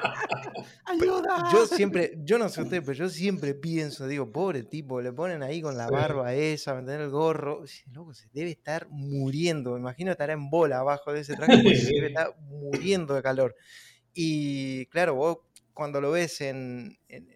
[0.86, 1.50] ¡Ayuda!
[1.52, 5.44] Yo siempre, yo no sé usted, pero yo siempre pienso, digo, pobre tipo, le ponen
[5.44, 7.64] ahí con la barba esa, mantener el gorro.
[7.92, 9.74] Loco, se debe estar muriendo.
[9.74, 13.22] Me imagino estará en bola abajo de ese traje porque se debe estar muriendo de
[13.22, 13.56] calor.
[14.14, 15.38] Y claro, vos
[15.74, 17.30] cuando lo ves en, en-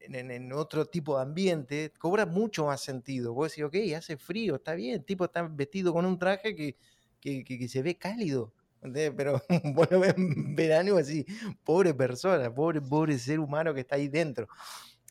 [0.00, 3.34] en- en- en otro tipo de ambiente, cobra mucho más sentido.
[3.34, 6.76] Vos decís, ok, hace frío, está bien, el tipo está vestido con un traje que,
[7.20, 8.52] que- que- que se ve cálido.
[8.82, 9.12] ¿Entendés?
[9.16, 9.40] Pero
[9.74, 11.24] vos lo ves en verano y decís,
[11.64, 14.48] pobre persona, pobre, pobre ser humano que está ahí dentro.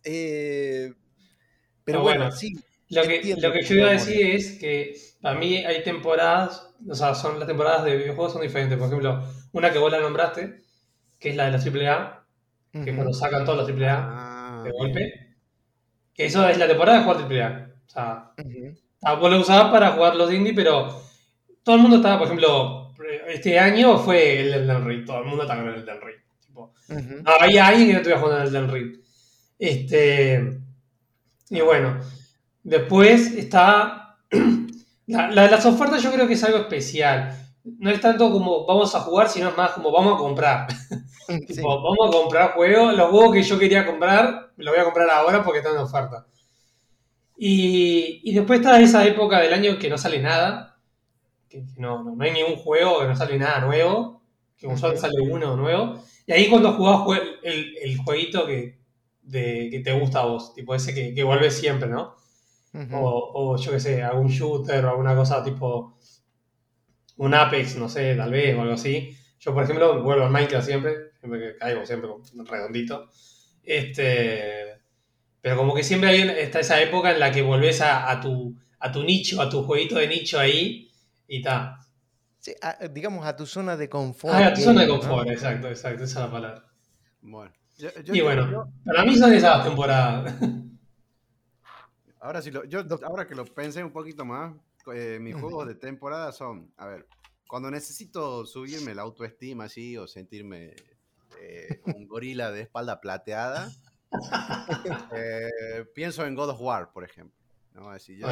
[0.03, 0.91] Eh,
[1.83, 2.35] pero bueno, bueno.
[2.35, 2.53] sí.
[2.89, 6.93] Lo que, lo que yo iba a decir es que para mí hay temporadas, o
[6.93, 8.77] sea, son las temporadas de videojuegos son diferentes.
[8.77, 9.23] Por ejemplo,
[9.53, 10.61] una que vos la nombraste,
[11.17, 12.25] que es la de los AAA,
[12.73, 12.95] que Ujú.
[12.95, 14.77] cuando sacan todos los AAA Ah, de bien.
[14.77, 15.35] golpe,
[16.13, 17.69] que eso es la temporada de jugar AAA.
[17.85, 18.77] O sea, Ujú.
[19.03, 21.01] ah, vos lo usabas para jugar los indie, pero
[21.63, 22.80] todo el mundo estaba, por ejemplo,
[23.27, 26.17] este año fue el Elden Ring, todo el mundo está con el Elden Ring.
[26.45, 27.23] Tipo, Ujú.
[27.23, 28.97] no, había alguien que no estuviera jugando al Elden Ring.
[29.59, 30.57] Este,
[31.49, 31.99] y bueno,
[32.63, 34.17] después está.
[35.07, 37.35] La, la las ofertas, yo creo que es algo especial.
[37.63, 40.67] No es tanto como vamos a jugar, sino es más como vamos a comprar.
[41.27, 41.55] Sí.
[41.55, 42.93] Tipo, vamos a comprar juegos.
[42.95, 46.25] Los juegos que yo quería comprar, los voy a comprar ahora porque están en oferta.
[47.37, 50.70] Y, y después está esa época del año que no sale nada.
[51.51, 54.23] Que, no, no, no hay ningún juego, que no sale nada nuevo.
[54.57, 55.13] Que usualmente Ujú.
[55.15, 56.03] sale uno nuevo.
[56.27, 58.79] Y ahí cuando jugás jue- el, el jueguito que,
[59.23, 60.53] de, que te gusta a vos.
[60.55, 62.15] Tipo ese que, que vuelve siempre, ¿no?
[62.89, 65.97] O, o yo qué sé, algún shooter o alguna cosa tipo
[67.17, 69.15] un Apex, no sé, tal vez, o algo así.
[69.39, 72.09] Yo, por ejemplo, vuelvo al Minecraft siempre, siempre que caigo, siempre
[72.45, 73.09] redondito.
[73.63, 74.79] Este,
[75.41, 78.55] pero como que siempre hay, está esa época en la que volvés a, a tu,
[78.79, 80.90] a tu nicho, a tu jueguito de nicho ahí,
[81.31, 81.77] y está.
[82.39, 84.33] Sí, a- digamos a tu zona de confort.
[84.33, 86.65] Ah, a tu zona de confort, exacto, exacto, esa es la palabra.
[87.21, 87.53] Bueno.
[87.77, 90.35] Yo- yo- Y bueno, yo- para mí son esas temporadas.
[92.19, 94.53] ahora, sí lo, yo, ahora que lo pensé un poquito más,
[94.93, 97.07] eh, mis juegos de temporada son, a ver,
[97.47, 100.75] cuando necesito subirme la autoestima así o sentirme
[101.39, 103.71] eh, un gorila de espalda plateada,
[105.15, 107.37] eh, pienso en God of War, por ejemplo.
[107.73, 107.89] ¿no?
[107.89, 108.27] Así, yo-.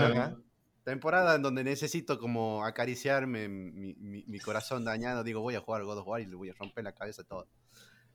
[0.89, 5.83] Temporada en donde necesito como acariciarme mi, mi- mi corazón dañado, digo, voy a jugar
[5.83, 7.47] God of War y le voy a romper la cabeza todo.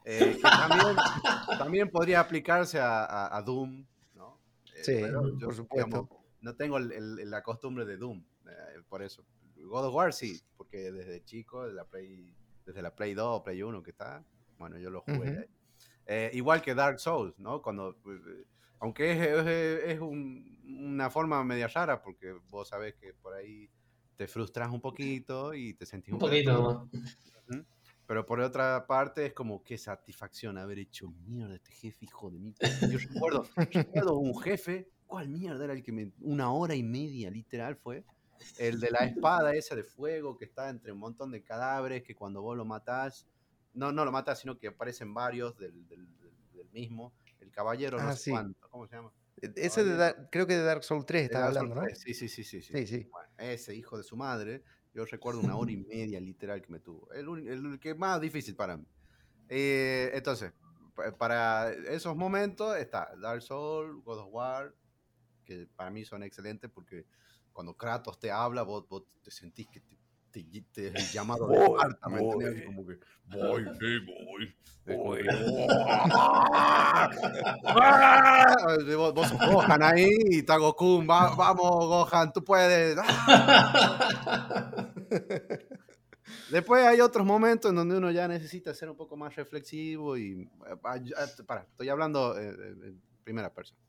[0.05, 0.97] Eh, que también,
[1.59, 4.39] también podría aplicarse a, a- a Doom, ¿no?
[4.77, 6.09] Eh, Sí, pero por supuesto.
[6.41, 9.25] no tengo el- el- la costumbre de Doom, eh, por eso.
[9.57, 12.35] God of War sí, porque desde chico, desde la Play,
[12.67, 14.23] desde la Play 2 o Play 1 que está,
[14.59, 15.39] bueno, yo lo jugué.
[15.39, 15.45] Ahí.
[16.07, 17.63] Eh, igual que Dark Souls, ¿no?
[17.63, 18.45] Cuando, eh,
[18.81, 20.55] aunque es, es- es un-
[20.87, 23.69] una forma media rara, porque vos sabés que por ahí
[24.17, 26.89] te frustras un poquito y te sentís un, Un poquito.
[28.07, 32.31] Pero por otra parte es como qué satisfacción haber hecho mierda a este jefe, hijo
[32.31, 32.55] de mí.
[32.91, 36.13] Yo recuerdo, recuerdo un jefe, ¿cuál mierda era el que me...
[36.21, 38.05] Una hora y media literal fue.
[38.59, 42.15] El de la espada esa de fuego que está entre un montón de cadáveres que
[42.15, 43.27] cuando vos lo matás,
[43.73, 46.07] no, no lo matás, sino que aparecen varios del- del-
[46.53, 47.15] del mismo.
[47.55, 48.31] Caballero no Ah, sé sí.
[48.31, 49.13] cuánto, ¿cómo se llama?
[49.43, 51.81] E, Ese de Dar- creo que de Dark Souls 3 De estaba Dark hablando, ¿no?
[51.83, 52.63] Souls 3, Sí, sí, sí, sí.
[52.63, 52.73] sí.
[52.79, 53.09] Sí, sí.
[53.11, 56.81] Bueno, ese hijo de su madre, yo recuerdo una hora y media literal que me
[56.81, 57.11] tuvo.
[57.13, 58.87] El, que más difícil para mí.
[59.49, 60.55] Eh, entonces,
[60.95, 64.75] pa- para esos momentos está Dark Souls, God of War,
[65.45, 67.07] que para mí son excelentes porque
[67.53, 69.99] cuando Kratos te habla, vos, vos te sentís que te,
[70.43, 72.33] te, te- de Voy, Esparta, ¿me voy.
[72.45, 72.57] entendés?
[72.57, 73.65] Así Como que voy.
[78.97, 82.97] Vos, vos Gohan ahí y está Goku, "Va- vamos Gohan, tú puedes.
[86.51, 90.43] Después hay otros momentos en donde uno ya necesita ser un poco más reflexivo y...
[90.43, 90.77] eh,
[91.47, 93.81] Para, estoy hablando eh, eh, en primera persona.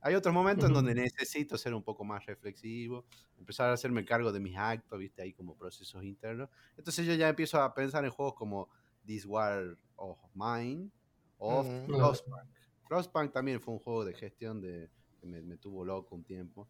[0.00, 3.04] Hay otros momentos en donde necesito ser un poco más reflexivo,
[3.36, 6.48] empezar a hacerme cargo de mis actos, viste, ahí como procesos internos.
[6.76, 8.68] Entonces yo ya empiezo a pensar en juegos como
[9.04, 10.90] This War of Mine
[11.38, 11.86] o Mm.
[11.86, 12.48] Frostpunk.
[12.86, 16.68] Frostpunk también fue un juego de gestión de, que me, me tuvo loco un tiempo.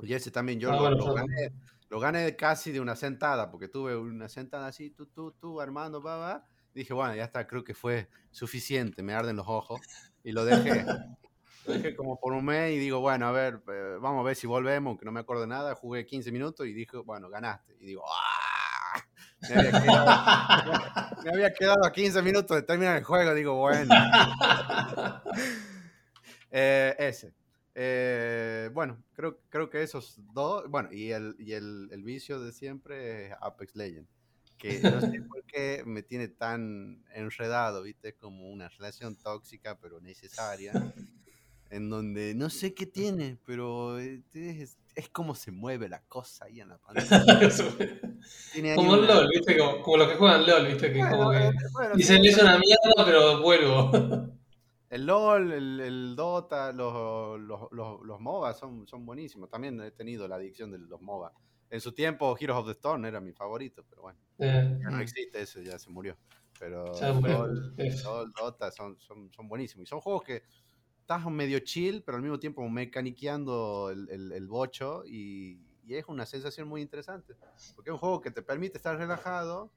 [0.00, 1.52] Y ese también yo Ah, lo, bueno, lo gané,
[1.88, 6.02] lo gané casi de una sentada, porque tuve una sentada así, tú, tú, tú, Armando,
[6.02, 6.46] va, va.
[6.74, 9.80] Dije, bueno, ya está, creo que fue suficiente, me arden los ojos.
[10.24, 10.84] Y lo dejé.
[11.66, 14.46] Dejé como por un mes y digo, bueno, a ver, eh, vamos a ver si
[14.46, 15.74] volvemos, que no me acuerdo de nada.
[15.74, 17.76] Jugué 15 minutos y dije, bueno, ganaste.
[17.80, 18.44] Y digo, ¡ah!
[19.48, 20.72] Me había quedado,
[21.24, 23.34] me había quedado a 15 minutos de terminar el juego.
[23.34, 23.94] Digo, bueno.
[26.56, 27.34] Eh, ese.
[27.74, 30.68] Eh, bueno, creo, creo que esos dos.
[30.70, 34.08] Bueno, y el, y el, el vicio de siempre es Apex Legends.
[34.56, 38.10] Que no sé por qué me tiene tan enredado, ¿viste?
[38.10, 40.72] Es como una relación tóxica, pero necesaria.
[41.70, 46.44] En donde no sé qué tiene, pero es, es, es como se mueve la cosa
[46.44, 47.50] ahí en la pantalla.
[48.76, 49.58] Como el una- LOL, ¿viste?
[49.58, 50.92] Como, como los que juegan LOL, ¿viste?
[50.92, 53.90] Que como Bueno, que eh, bueno, dicen tiene- es una mierda, pero vuelvo.
[54.90, 59.50] El LOL, el, el Dota, los, los, los, los MOBA son, son buenísimos.
[59.50, 61.32] También he tenido la adicción de los MOBA.
[61.68, 64.98] En su tiempo, Heroes of the Storm era mi favorito, pero bueno, Eh, ya no
[64.98, 65.00] Mm.
[65.00, 66.16] existe eso, ya se murió.
[66.60, 66.84] Pero.
[66.94, 67.74] LOL,
[68.38, 69.82] Dota son, son, son buenísimos.
[69.82, 70.44] Y son juegos que
[71.04, 76.06] estás medio chill, pero al mismo tiempo mecaniqueando el, el, el bocho y, y es
[76.08, 77.36] una sensación muy interesante.
[77.74, 79.70] Porque es un juego que te permite estar relajado,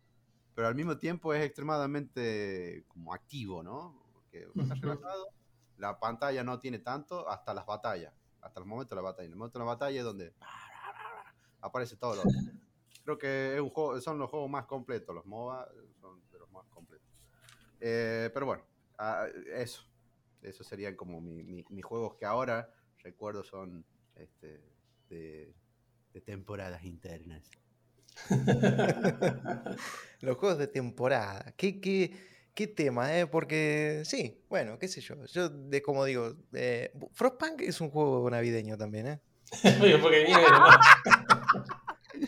[0.56, 4.02] pero al mismo tiempo es extremadamente como activo, ¿no?
[4.14, 5.28] Porque estás relajado,
[5.76, 9.26] la pantalla no tiene tanto hasta las batallas, hasta los momentos de la batalla.
[9.26, 10.34] En el momento de la batalla es donde
[11.60, 12.32] aparece todo lo otro.
[13.04, 15.68] Creo que es un juego, son los juegos más completos, los MOBA
[16.00, 17.06] son de los más completos.
[17.82, 18.64] Eh, pero bueno,
[18.98, 19.84] ah, eso.
[20.42, 22.70] Esos serían como mi- mi- mis juegos que ahora
[23.04, 23.86] recuerdo son
[24.16, 24.62] este,
[25.10, 25.54] de,
[26.14, 27.50] de temporadas internas.
[30.22, 31.54] Los juegos de temporada.
[31.58, 32.12] ¿Qué, qué,
[32.54, 33.28] qué tema, eh?
[33.28, 35.26] Porque sí, bueno, qué sé yo.
[35.26, 39.22] Yo, de como digo, eh, Frostpunk es un juego navideño también, ¿eh?
[39.82, 40.42] Oye, porque viene.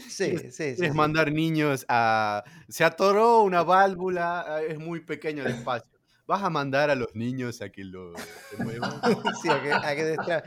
[0.07, 0.76] Sí, sí, sí.
[0.76, 0.91] Sí.
[0.91, 2.44] mandar niños a...
[2.68, 5.98] Se atoró una válvula, ah, es muy pequeño el espacio.
[6.30, 8.14] Vas a mandar a los niños a que lo
[8.60, 9.01] muevan.
[9.41, 10.43] Sí, a que, a que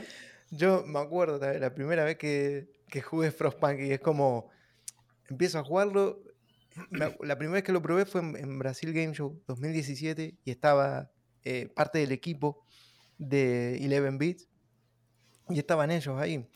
[0.52, 4.48] Yo me acuerdo la primera vez que, que jugué Frostpunk y es como.
[5.28, 6.22] Empiezo a jugarlo.
[6.90, 11.10] La primera vez que lo probé fue en, en Brasil Game Show 2017 y estaba
[11.42, 12.64] eh, parte del equipo
[13.18, 14.48] de 11 Bits
[15.48, 16.48] y estaban ellos ahí.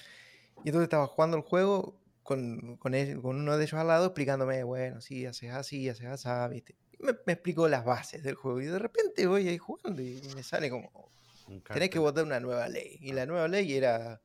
[0.58, 4.62] Y entonces estaba jugando el juego con, con, con uno de ellos al lado explicándome,
[4.62, 6.76] bueno, sí, haces así, haces así, ¿viste?
[7.06, 10.42] Me, me explicó las bases del juego y de repente voy ahí jugando y me
[10.42, 11.10] sale como,
[11.72, 12.98] tenés que votar una nueva ley.
[13.00, 14.20] Y la nueva ley era,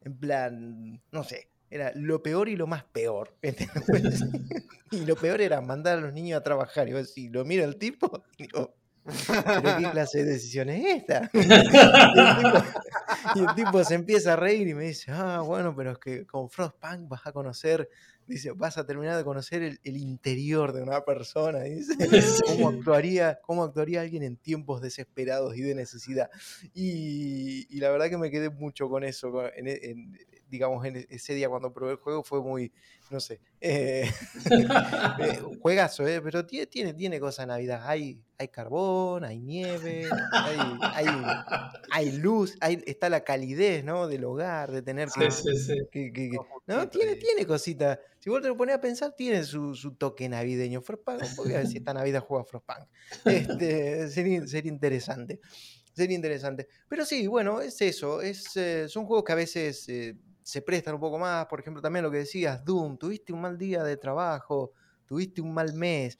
[0.00, 3.36] en plan, no sé, era lo peor y lo más peor.
[4.90, 6.88] y lo peor era mandar a los niños a trabajar.
[6.88, 8.74] Y vos, si lo mira el tipo, y digo,
[9.04, 11.30] ¿pero qué clase de decisión es esta?
[11.34, 11.48] y, el
[12.36, 12.64] tipo,
[13.34, 16.26] y el tipo se empieza a reír y me dice, ah, bueno, pero es que
[16.26, 17.88] con Frostpunk vas a conocer,
[18.28, 21.60] dice, vas a terminar de conocer el, el interior de una persona.
[21.62, 21.94] Dice,
[22.46, 26.30] cómo actuaría, cómo actuaría alguien en tiempos desesperados y de necesidad.
[26.74, 30.18] Y, y la verdad que me quedé mucho con eso, con- en, en-
[30.48, 32.72] digamos, en e- ese día cuando probé el juego fue muy,
[33.10, 34.10] no sé, eh,
[35.18, 37.82] eh, juegazo, eh, pero tiene, tiene, tiene cosas de Navidad.
[37.84, 40.58] Hay, hay carbón, hay nieve, hay,
[40.94, 41.08] hay,
[41.90, 44.06] hay luz, hay, está la calidez ¿no?
[44.06, 45.74] del hogar, de tener que, Sí, sí, sí.
[45.90, 47.98] que- que- que- Todo no, juntito tiene, tiene cositas.
[48.20, 50.80] Si vos te lo pones a pensar, tiene su, su toque navideño.
[50.82, 52.86] Frostpunk, voy a ver si esta Navidad juega Frostpunk.
[53.24, 55.40] Este, sería, sería interesante.
[55.94, 56.68] Sería interesante.
[56.88, 58.20] Pero sí, bueno, es eso.
[58.20, 60.16] Es, eh, son juegos que a veces eh,
[60.48, 61.44] se prestan un poco más.
[61.46, 64.72] Por ejemplo, también lo que decías, Doom, tuviste un mal día de trabajo,
[65.04, 66.18] tuviste un mal mes.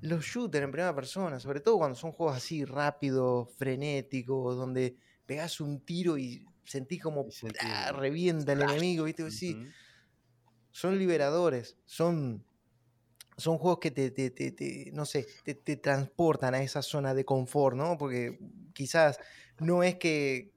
[0.00, 4.96] Los shooters en primera persona, sobre todo cuando son juegos así rápidos, frenéticos, donde
[5.26, 9.30] pegás un tiro y sentís como el revienta el enemigo, ¿viste?
[9.30, 9.54] Sí,
[10.72, 12.44] son liberadores, son,
[13.36, 17.14] son juegos que te, te- te- te- no sé, te, te transportan a esa zona
[17.14, 17.98] de confort, ¿no?
[17.98, 18.38] Porque
[18.74, 19.18] quizás
[19.58, 20.54] no es que,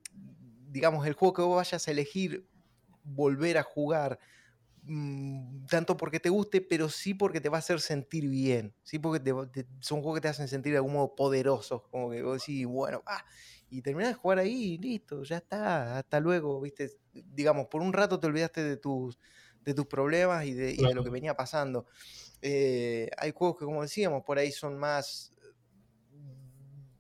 [0.72, 2.48] digamos, el juego que vos vayas a elegir
[3.04, 4.20] volver a jugar
[4.84, 9.00] mm, tanto porque te guste, pero sí porque te va a hacer sentir bien, sí
[9.00, 12.12] porque te va- te- son juegos que te hacen sentir de algún modo poderosos, como
[12.12, 13.24] que vos decís, bueno, ah,
[13.70, 17.94] y terminás de jugar ahí, y listo, ya está, hasta luego, viste, digamos, por un
[17.94, 19.20] rato te olvidaste de tus,
[19.62, 21.88] de tus problemas y de, y de lo que venía pasando.
[22.42, 25.34] Eh, hay juegos que, como decíamos, por ahí son más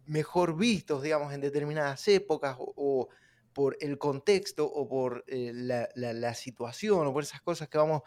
[0.05, 3.09] mejor vistos, digamos, en determinadas épocas o, o
[3.53, 7.77] por el contexto o por eh, la, la- la situación o por esas cosas que
[7.77, 8.01] vamos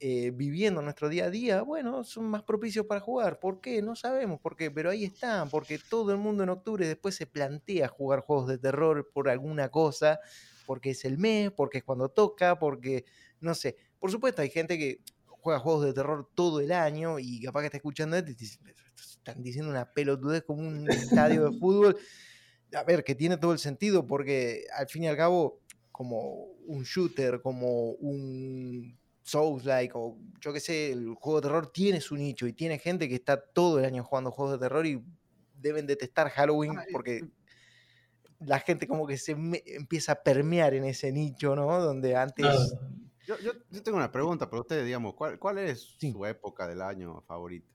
[0.00, 3.38] eh, viviendo en nuestro día a día, bueno, son más propicios para jugar.
[3.38, 3.82] ¿Por qué?
[3.82, 7.26] No sabemos por qué, pero ahí están, porque todo el mundo en octubre después se
[7.26, 10.18] plantea jugar juegos de terror por alguna cosa,
[10.64, 13.04] porque es el mes, porque es cuando toca, porque,
[13.40, 17.40] no sé, por supuesto hay gente que juega juegos de terror todo el año y
[17.42, 18.58] capaz que está escuchando esto y te dice,
[18.96, 21.96] están diciendo una pelotudez como un estadio de fútbol.
[22.74, 26.82] A ver, que tiene todo el sentido porque al fin y al cabo, como un
[26.84, 32.46] shooter, como un Souls-like o yo qué sé, el juego de terror tiene su nicho
[32.46, 35.02] y tiene gente que está todo el año jugando juegos de terror y
[35.54, 37.28] deben detestar Halloween porque
[38.40, 41.80] la gente como que se me- empieza a permear en ese nicho, ¿no?
[41.80, 42.74] Donde antes...
[43.24, 46.10] Yo, yo, yo tengo una pregunta para ustedes, digamos, ¿cuál, cuál es Sí.
[46.10, 47.68] su época del año favorita?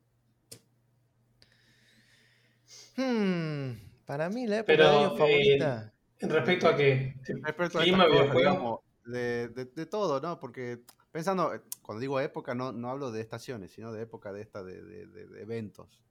[2.98, 3.74] Hmm,
[4.08, 5.94] para mí la época Pero, de año eh, favorita...
[6.20, 7.14] Respecto a que.
[7.44, 10.40] Respecto a Clima, estas cosas, digamos, de, de- de todo, ¿no?
[10.40, 10.82] Porque
[11.12, 14.64] pensando, eh, cuando digo época, no, no hablo de estaciones, sino de época de esta,
[14.64, 16.02] de, de- de- de eventos,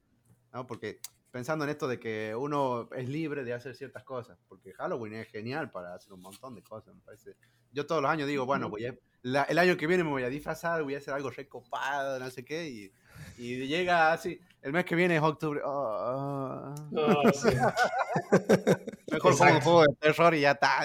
[0.53, 0.65] ¿no?
[0.65, 0.99] Porque
[1.29, 5.27] pensando en esto de que uno es libre de hacer ciertas cosas, porque Halloween es
[5.27, 7.35] genial para hacer un montón de cosas, me parece.
[7.71, 10.23] Yo todos los años digo, bueno, voy a- la- el año que viene me voy
[10.23, 12.91] a disfrazar, voy a hacer algo recopado, no sé qué, y,
[13.37, 17.49] y llega así, el mes que viene es octubre, oh, oh, No, sí.
[19.11, 20.79] mejor juego un juego de terror y ya está.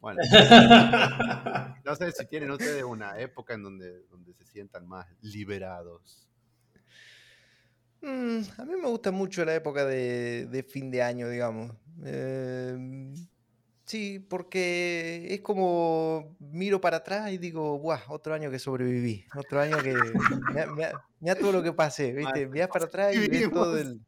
[0.00, 0.20] Bueno,
[1.84, 6.28] no sé si tienen ustedes una época en donde, donde se sientan más liberados.
[8.00, 11.72] Mm, a mí me gusta mucho la época de, de fin de año, digamos.
[12.04, 13.14] Em,
[13.92, 18.00] sí, porque es como miro para atrás y digo, ¡buah!
[18.08, 19.26] Otro año que sobreviví.
[19.36, 19.94] Otro año que.
[21.20, 22.46] Mira, todo lo que pasé, ¿viste?
[22.46, 24.00] Mirás para atrás y ves todo el.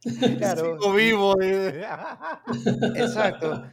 [0.38, 1.42] Claro, Sigo vivo.
[1.42, 1.84] eh.
[2.94, 3.64] Exacto.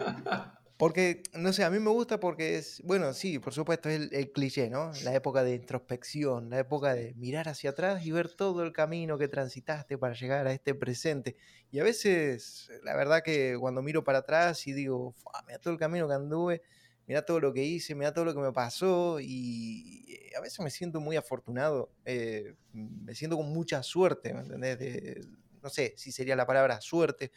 [0.78, 4.32] Porque, no sé, a mí me gusta porque es, bueno, sí, por supuesto, es el,
[4.34, 4.92] cliché, ¿no?
[5.06, 9.18] La época de introspección, la época de mirar hacia atrás y ver todo el camino
[9.18, 11.38] que transitaste para llegar a este presente.
[11.72, 15.74] Y a veces, la verdad que cuando miro para atrás y digo, "Fua, mira todo
[15.74, 16.62] el camino que anduve,
[17.08, 20.70] mira todo lo que hice, mira todo lo que me pasó y a veces me
[20.72, 25.26] siento muy afortunado, eh, me siento con mucha suerte, ¿me entendés?
[25.62, 27.32] No sé si sería la palabra suerte,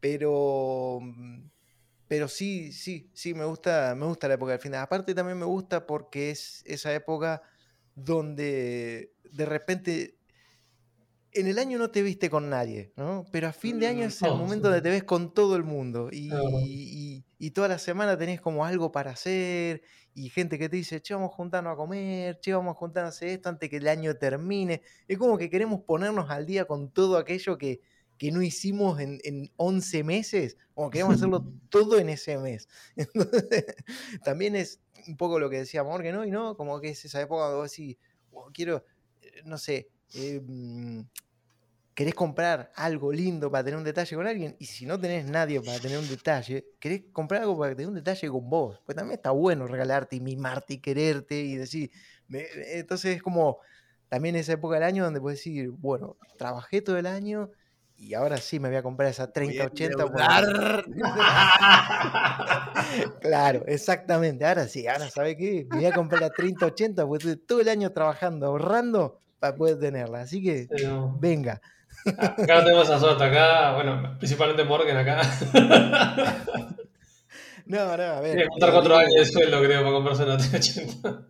[0.00, 1.48] pero mm,
[2.10, 4.82] pero sí, sí, sí, me gusta, me gusta la época del final.
[4.82, 7.42] Aparte también me gusta porque es esa época
[7.94, 10.18] donde de repente
[11.32, 13.28] en el año no te viste con nadie, ¿no?
[13.30, 15.62] Pero a fin de año Mm, es el momento donde te ves con todo el
[15.62, 16.70] mundo y, Claro.
[17.18, 19.82] y- y toda la semana tenés como algo para hacer
[20.12, 23.14] y gente que te dice, che, vamos a juntarnos a comer, che, vamos a juntarnos
[23.14, 24.82] a hacer esto antes que el año termine.
[25.06, 27.80] Es como que queremos ponernos al día con todo aquello que,
[28.20, 32.68] que no hicimos en, en 11 meses, como queremos hacerlo todo en ese mes.
[32.96, 33.64] Entonces,
[34.22, 36.54] también es un poco lo que decía Morgan hoy, ¿no?
[36.54, 37.96] Como que es esa época donde vos decís,
[38.30, 38.84] "Oh, quiero,
[39.22, 40.42] eh, no sé, eh,
[41.94, 45.60] querés comprar algo lindo para tener un detalle con alguien, y si no tenés nadie
[45.60, 48.80] para tener un detalle, querés comprar algo para tener un detalle con vos.
[48.86, 51.90] Pues también está bueno regalarte y mimarte y quererte y decir,
[52.28, 52.46] me-
[52.78, 53.58] entonces es como
[54.08, 57.50] también esa época del año donde puedes decir, bueno, trabajé todo el año
[58.00, 60.06] y ahora sí me voy a comprar esa Voy a 3080.
[60.06, 60.84] porque- endeudar.
[63.20, 64.44] Claro, exactamente.
[64.44, 65.66] Ahora sí, ahora ¿sabe qué?
[65.70, 69.78] Me voy a comprar la 3080 porque estuve todo el año trabajando, ahorrando para poder
[69.78, 70.22] tenerla.
[70.22, 71.60] Así que Pero, venga.
[72.06, 73.22] acá no tenemos esa suerte.
[73.24, 75.20] Acá, bueno, principalmente Morgan acá.
[77.66, 78.32] No, no, a ver.
[78.32, 81.24] Tiene que contar cuatro años de sueldo, creo, para comprarse una 380.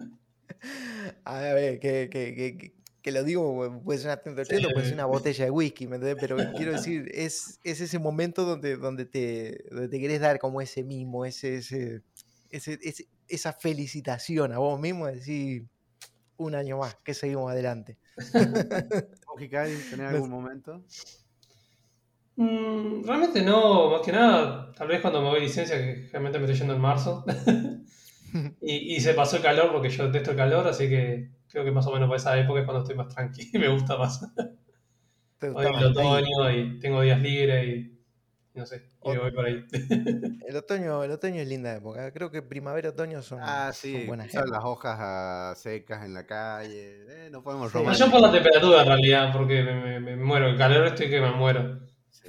[1.25, 2.73] A ver, que, que, que, que-
[3.03, 6.17] que lo digo, puede ser una 3080, puede ser una botella de whisky, ¿me entendés?
[6.21, 10.61] Pero quiero decir, es, es ese momento donde, donde, te, donde te querés dar como
[10.61, 12.03] ese mimo, ese, ese,
[12.51, 15.69] ese- ese- esa felicitación a vos mismo, de decir,
[16.37, 17.99] un año más, que seguimos adelante.
[19.27, 20.85] ¿Vos, Hikai, tenés algún momento?
[22.37, 26.45] Mm, realmente no, más que nada, tal vez cuando me voy licencia, que realmente me
[26.47, 27.25] estoy yendo en marzo.
[28.63, 31.71] Y, y se pasó el calor porque yo detesto el calor, así que creo que
[31.73, 34.21] más o menos por esa época es cuando estoy más tranquilo y me gusta más.
[35.39, 35.83] ¿Te Hoy gusta el más?
[35.83, 35.91] Ahí.
[35.91, 37.97] otoño y tengo días libres y
[38.53, 39.65] no sé, y me voy por ahí.
[40.47, 42.13] El otoño, el otoño es linda época.
[42.13, 44.59] Creo que primavera y otoño son, Ah, son sí, buenas pisar épocas.
[44.59, 47.05] las hojas ah, secas en la calle.
[47.27, 47.79] eh, no podemos Sí.
[47.79, 47.95] Robar.
[47.95, 50.49] yo por la temperatura en realidad, porque me, me- me muero.
[50.49, 51.79] El calor estoy que me muero.
[52.11, 52.29] Sí.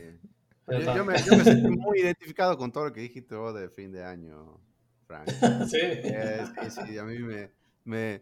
[0.67, 3.67] Yo, yo me, yo me sentí muy identificado con todo lo que dijiste vos de
[3.69, 4.61] fin de año,
[5.07, 5.27] Frank.
[5.67, 5.79] Sí.
[5.81, 7.49] Eh, sí, sí, a mí me,
[7.83, 8.21] me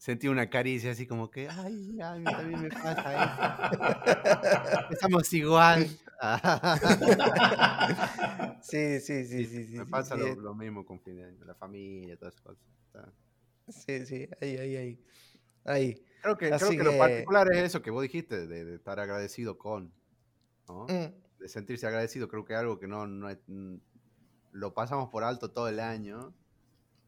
[0.00, 4.88] sentí una caricia así como que, ay, a mí también me pasa eso.
[4.90, 5.86] Estamos igual.
[8.62, 9.78] Sí, sí, sí, sí, sí.
[9.78, 11.00] me sí, pasa sí, lo, lo mismo con
[11.46, 12.62] la familia, todas esas cosas.
[13.68, 15.00] Sí, sí, ahí, ahí, ahí.
[15.64, 16.04] Ahí.
[16.22, 18.74] Creo que, creo Así que lo que- particular es eso que vos dijiste, de, de
[18.74, 19.94] estar agradecido con,
[20.68, 20.84] ¿no?
[20.84, 23.76] Mm, de sentirse agradecido, creo que es algo que no, no es- mm,
[24.52, 26.34] lo pasamos por alto todo el año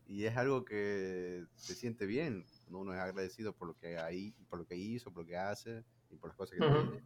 [0.06, 2.46] y es algo que se siente bien
[2.78, 5.84] uno es agradecido por lo que hay, por lo que hizo, por lo que hace
[6.10, 6.82] y por las cosas que Ujú.
[6.90, 7.04] tiene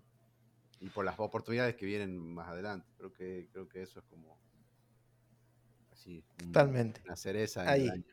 [0.81, 2.87] y por las oportunidades que vienen más adelante.
[2.99, 4.39] Creo que creo que eso es como
[5.93, 7.01] así un- Totalmente.
[7.05, 7.83] una cereza en Ahí.
[7.85, 8.05] el año.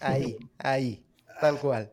[0.00, 1.06] Ahí, ahí.
[1.40, 1.92] Tal cual.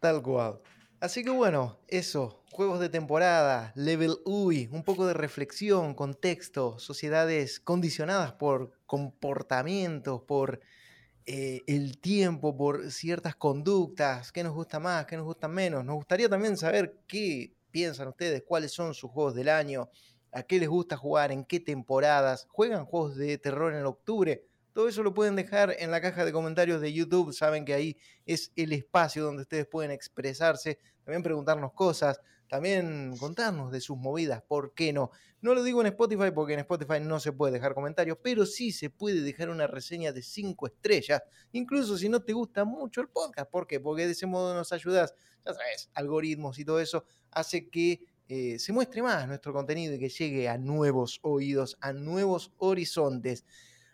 [0.00, 0.60] Tal cual.
[1.00, 2.40] Así que bueno, eso.
[2.50, 10.60] Juegos de temporada, level UI, un poco de reflexión, contexto, sociedades condicionadas por comportamientos, por
[11.26, 15.84] eh, el tiempo, por ciertas conductas, qué nos gusta más, qué nos gusta menos.
[15.84, 19.88] Nos gustaría también saber qué piensan ustedes, cuáles son sus juegos del año,
[20.32, 24.44] a qué les gusta jugar, en qué temporadas, juegan juegos de terror en octubre.
[24.74, 27.32] Todo eso lo pueden dejar en la caja de comentarios de YouTube.
[27.32, 27.96] Saben que ahí
[28.26, 34.42] es el espacio donde ustedes pueden expresarse, también preguntarnos cosas, también contarnos de sus movidas,
[34.42, 35.10] ¿por qué no?
[35.40, 38.72] No lo digo en Spotify porque en Spotify no se puede dejar comentarios, pero sí
[38.72, 41.22] se puede dejar una reseña de 5 estrellas,
[41.52, 43.50] incluso si no te gusta mucho el podcast.
[43.50, 43.80] ¿Por qué?
[43.80, 45.14] Porque de ese modo nos ayudas,
[45.44, 49.98] ya sabes, algoritmos y todo eso hace que eh, se muestre más nuestro contenido y
[49.98, 53.44] que llegue a nuevos oídos, a nuevos horizontes.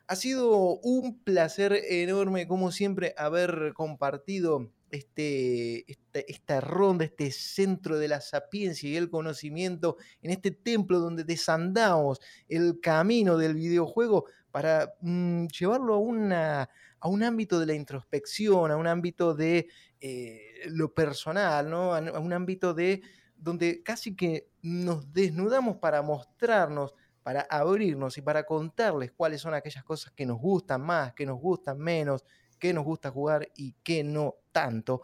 [0.07, 8.09] Ha sido un placer enorme, como siempre, haber compartido este, esta ronda, este centro de
[8.09, 14.95] la sapiencia y el conocimiento, en este templo donde desandamos el camino del videojuego para
[15.01, 16.69] mm, llevarlo a, una,
[17.01, 19.69] a un ámbito de la introspección, a un ámbito de
[20.01, 21.95] eh, lo personal, ¿no?
[21.95, 23.03] a, un ámbito de
[23.37, 29.85] donde casi que nos desnudamos para mostrarnos para abrirnos y para contarles cuáles son aquellas
[29.85, 32.25] cosas que nos gustan más, que nos gustan menos,
[32.59, 35.03] qué nos gusta jugar y qué no tanto.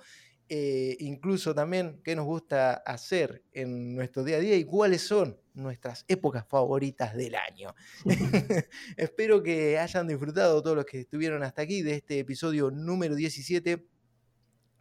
[0.48, 5.40] Eh, incluso también qué nos gusta hacer en nuestro día a día y cuáles son
[5.54, 7.74] nuestras épocas favoritas del año.
[8.96, 13.88] Espero que hayan disfrutado todos los que estuvieron hasta aquí de este episodio número 17.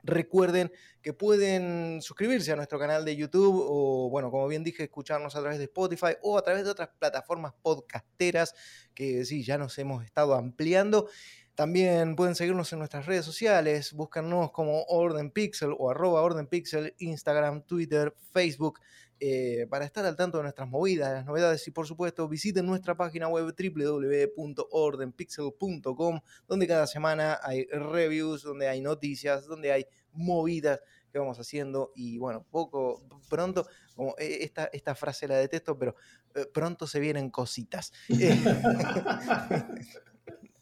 [0.04, 0.72] Recuerden
[1.02, 5.40] que pueden suscribirse a nuestro canal de YouTube o, bueno, como bien dije, escucharnos a
[5.40, 8.54] través de Spotify o a través de otras plataformas podcasteras
[8.94, 11.10] que sí, ya nos hemos estado ampliando.
[11.56, 16.94] También pueden seguirnos en nuestras redes sociales, búscanos como Orden Pixel o arroba Orden Pixel,
[17.00, 18.82] Instagram, Twitter, Facebook,
[19.22, 22.98] eh, para estar al tanto de nuestras movidas, las novedades y por supuesto visiten nuestra
[22.98, 31.20] página web www.ordenpixel.com donde cada semana hay reviews, donde hay noticias, donde hay movidas que
[31.20, 33.66] vamos haciendo y bueno, poco pronto,
[33.96, 35.96] como eh, esta, esta frase la detesto, pero
[36.36, 37.94] eh, pronto se vienen cositas.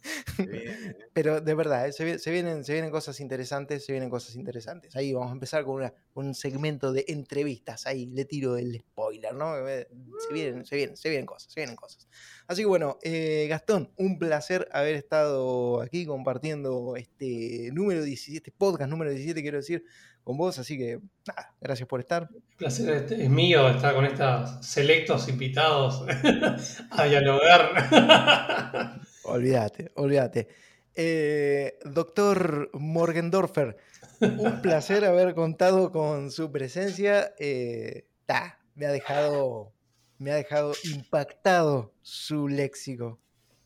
[1.13, 4.35] pero de verdad, eh, se, vi- se vienen, se vienen cosas interesantes, se vienen cosas
[4.35, 4.95] interesantes.
[4.95, 7.85] Ahí vamos a empezar con, una- un segmento de entrevistas.
[7.87, 9.67] Ahí le tiro el spoiler, ¿no?
[9.67, 9.87] Eh,
[10.27, 12.07] Se vienen, se vienen, se vienen cosas, se vienen cosas.
[12.47, 18.89] Así que bueno, eh, Gastón, un placer haber estado aquí compartiendo este número 17, podcast
[18.89, 19.83] número 17, quiero decir,
[20.23, 20.57] con vos.
[20.59, 22.29] Así que nada, gracias por estar.
[22.33, 26.03] El placer este- es mío estar con estos selectos invitados
[26.91, 28.99] a dialogar.
[29.23, 30.47] Olvídate, olvídate.
[30.95, 33.77] Eh, doctor Morgendorfer,
[34.19, 37.33] un placer haber contado con su presencia.
[37.39, 39.73] Eh, ta, me ha dejado,
[40.19, 43.19] me ha dejado impactado su léxico.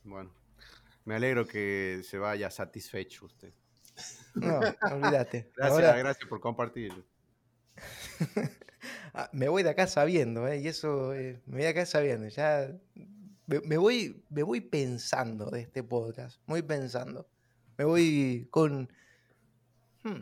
[0.03, 0.33] Bueno,
[1.05, 3.53] me alegro que se vaya satisfecho usted.
[4.35, 4.59] No,
[4.91, 5.49] olvídate.
[5.55, 6.93] Gracias, Ahora, gracias por compartir.
[9.13, 12.27] ah, me voy de acá sabiendo, eh, y eso eh, me voy de acá sabiendo.
[12.27, 12.71] Ya
[13.47, 17.27] me, voy, me voy pensando de este podcast, muy pensando.
[17.77, 18.91] Me voy con.
[20.03, 20.21] hmm,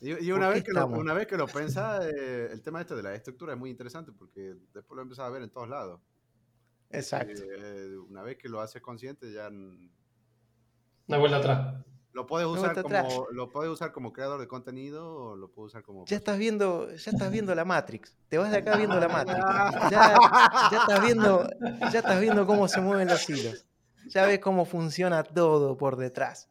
[0.00, 2.80] Y, y ¿Por una, vez que lo, una vez que lo pensás, eh, el tema
[2.80, 5.68] este de la estructura es muy interesante porque después lo empezás a ver en todos
[5.68, 6.00] lados.
[6.90, 7.42] exacto.
[7.44, 11.84] Eh, una vez que lo haces consciente, ya Una vuelta atrás.
[12.16, 15.82] Lo puedes usar como, lo puedes usar como creador de contenido o lo puedes usar
[15.82, 16.06] como.
[16.06, 18.16] Ya estás viendo, ya estás viendo la Matrix.
[18.30, 19.38] Te vas de acá viendo la Matrix.
[19.90, 20.16] Ya,
[20.72, 21.46] ya estás viendo,
[21.92, 23.66] ya estás viendo cómo se mueven los hilos.
[24.08, 26.48] Ya ves cómo funciona todo por detrás.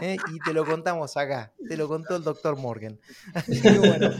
[0.00, 0.16] ¿eh?
[0.32, 1.52] Y te lo contamos acá.
[1.68, 2.98] Te lo contó el doctor Morgan.
[3.34, 4.10] Así que bueno,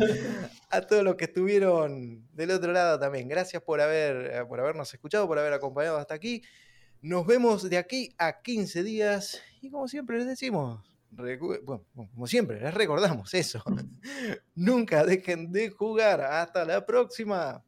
[0.71, 3.27] a todos los que estuvieron del otro lado también.
[3.27, 6.45] Gracias por haber, eh, por habernos escuchado, por haber acompañado hasta aquí.
[7.05, 9.43] Nos vemos de aquí a 15 días.
[9.61, 13.63] Y como siempre les decimos, bueno, como siempre, les recordamos eso.
[14.55, 16.23] Nunca dejen de jugar.
[16.23, 17.63] Hasta la próxima.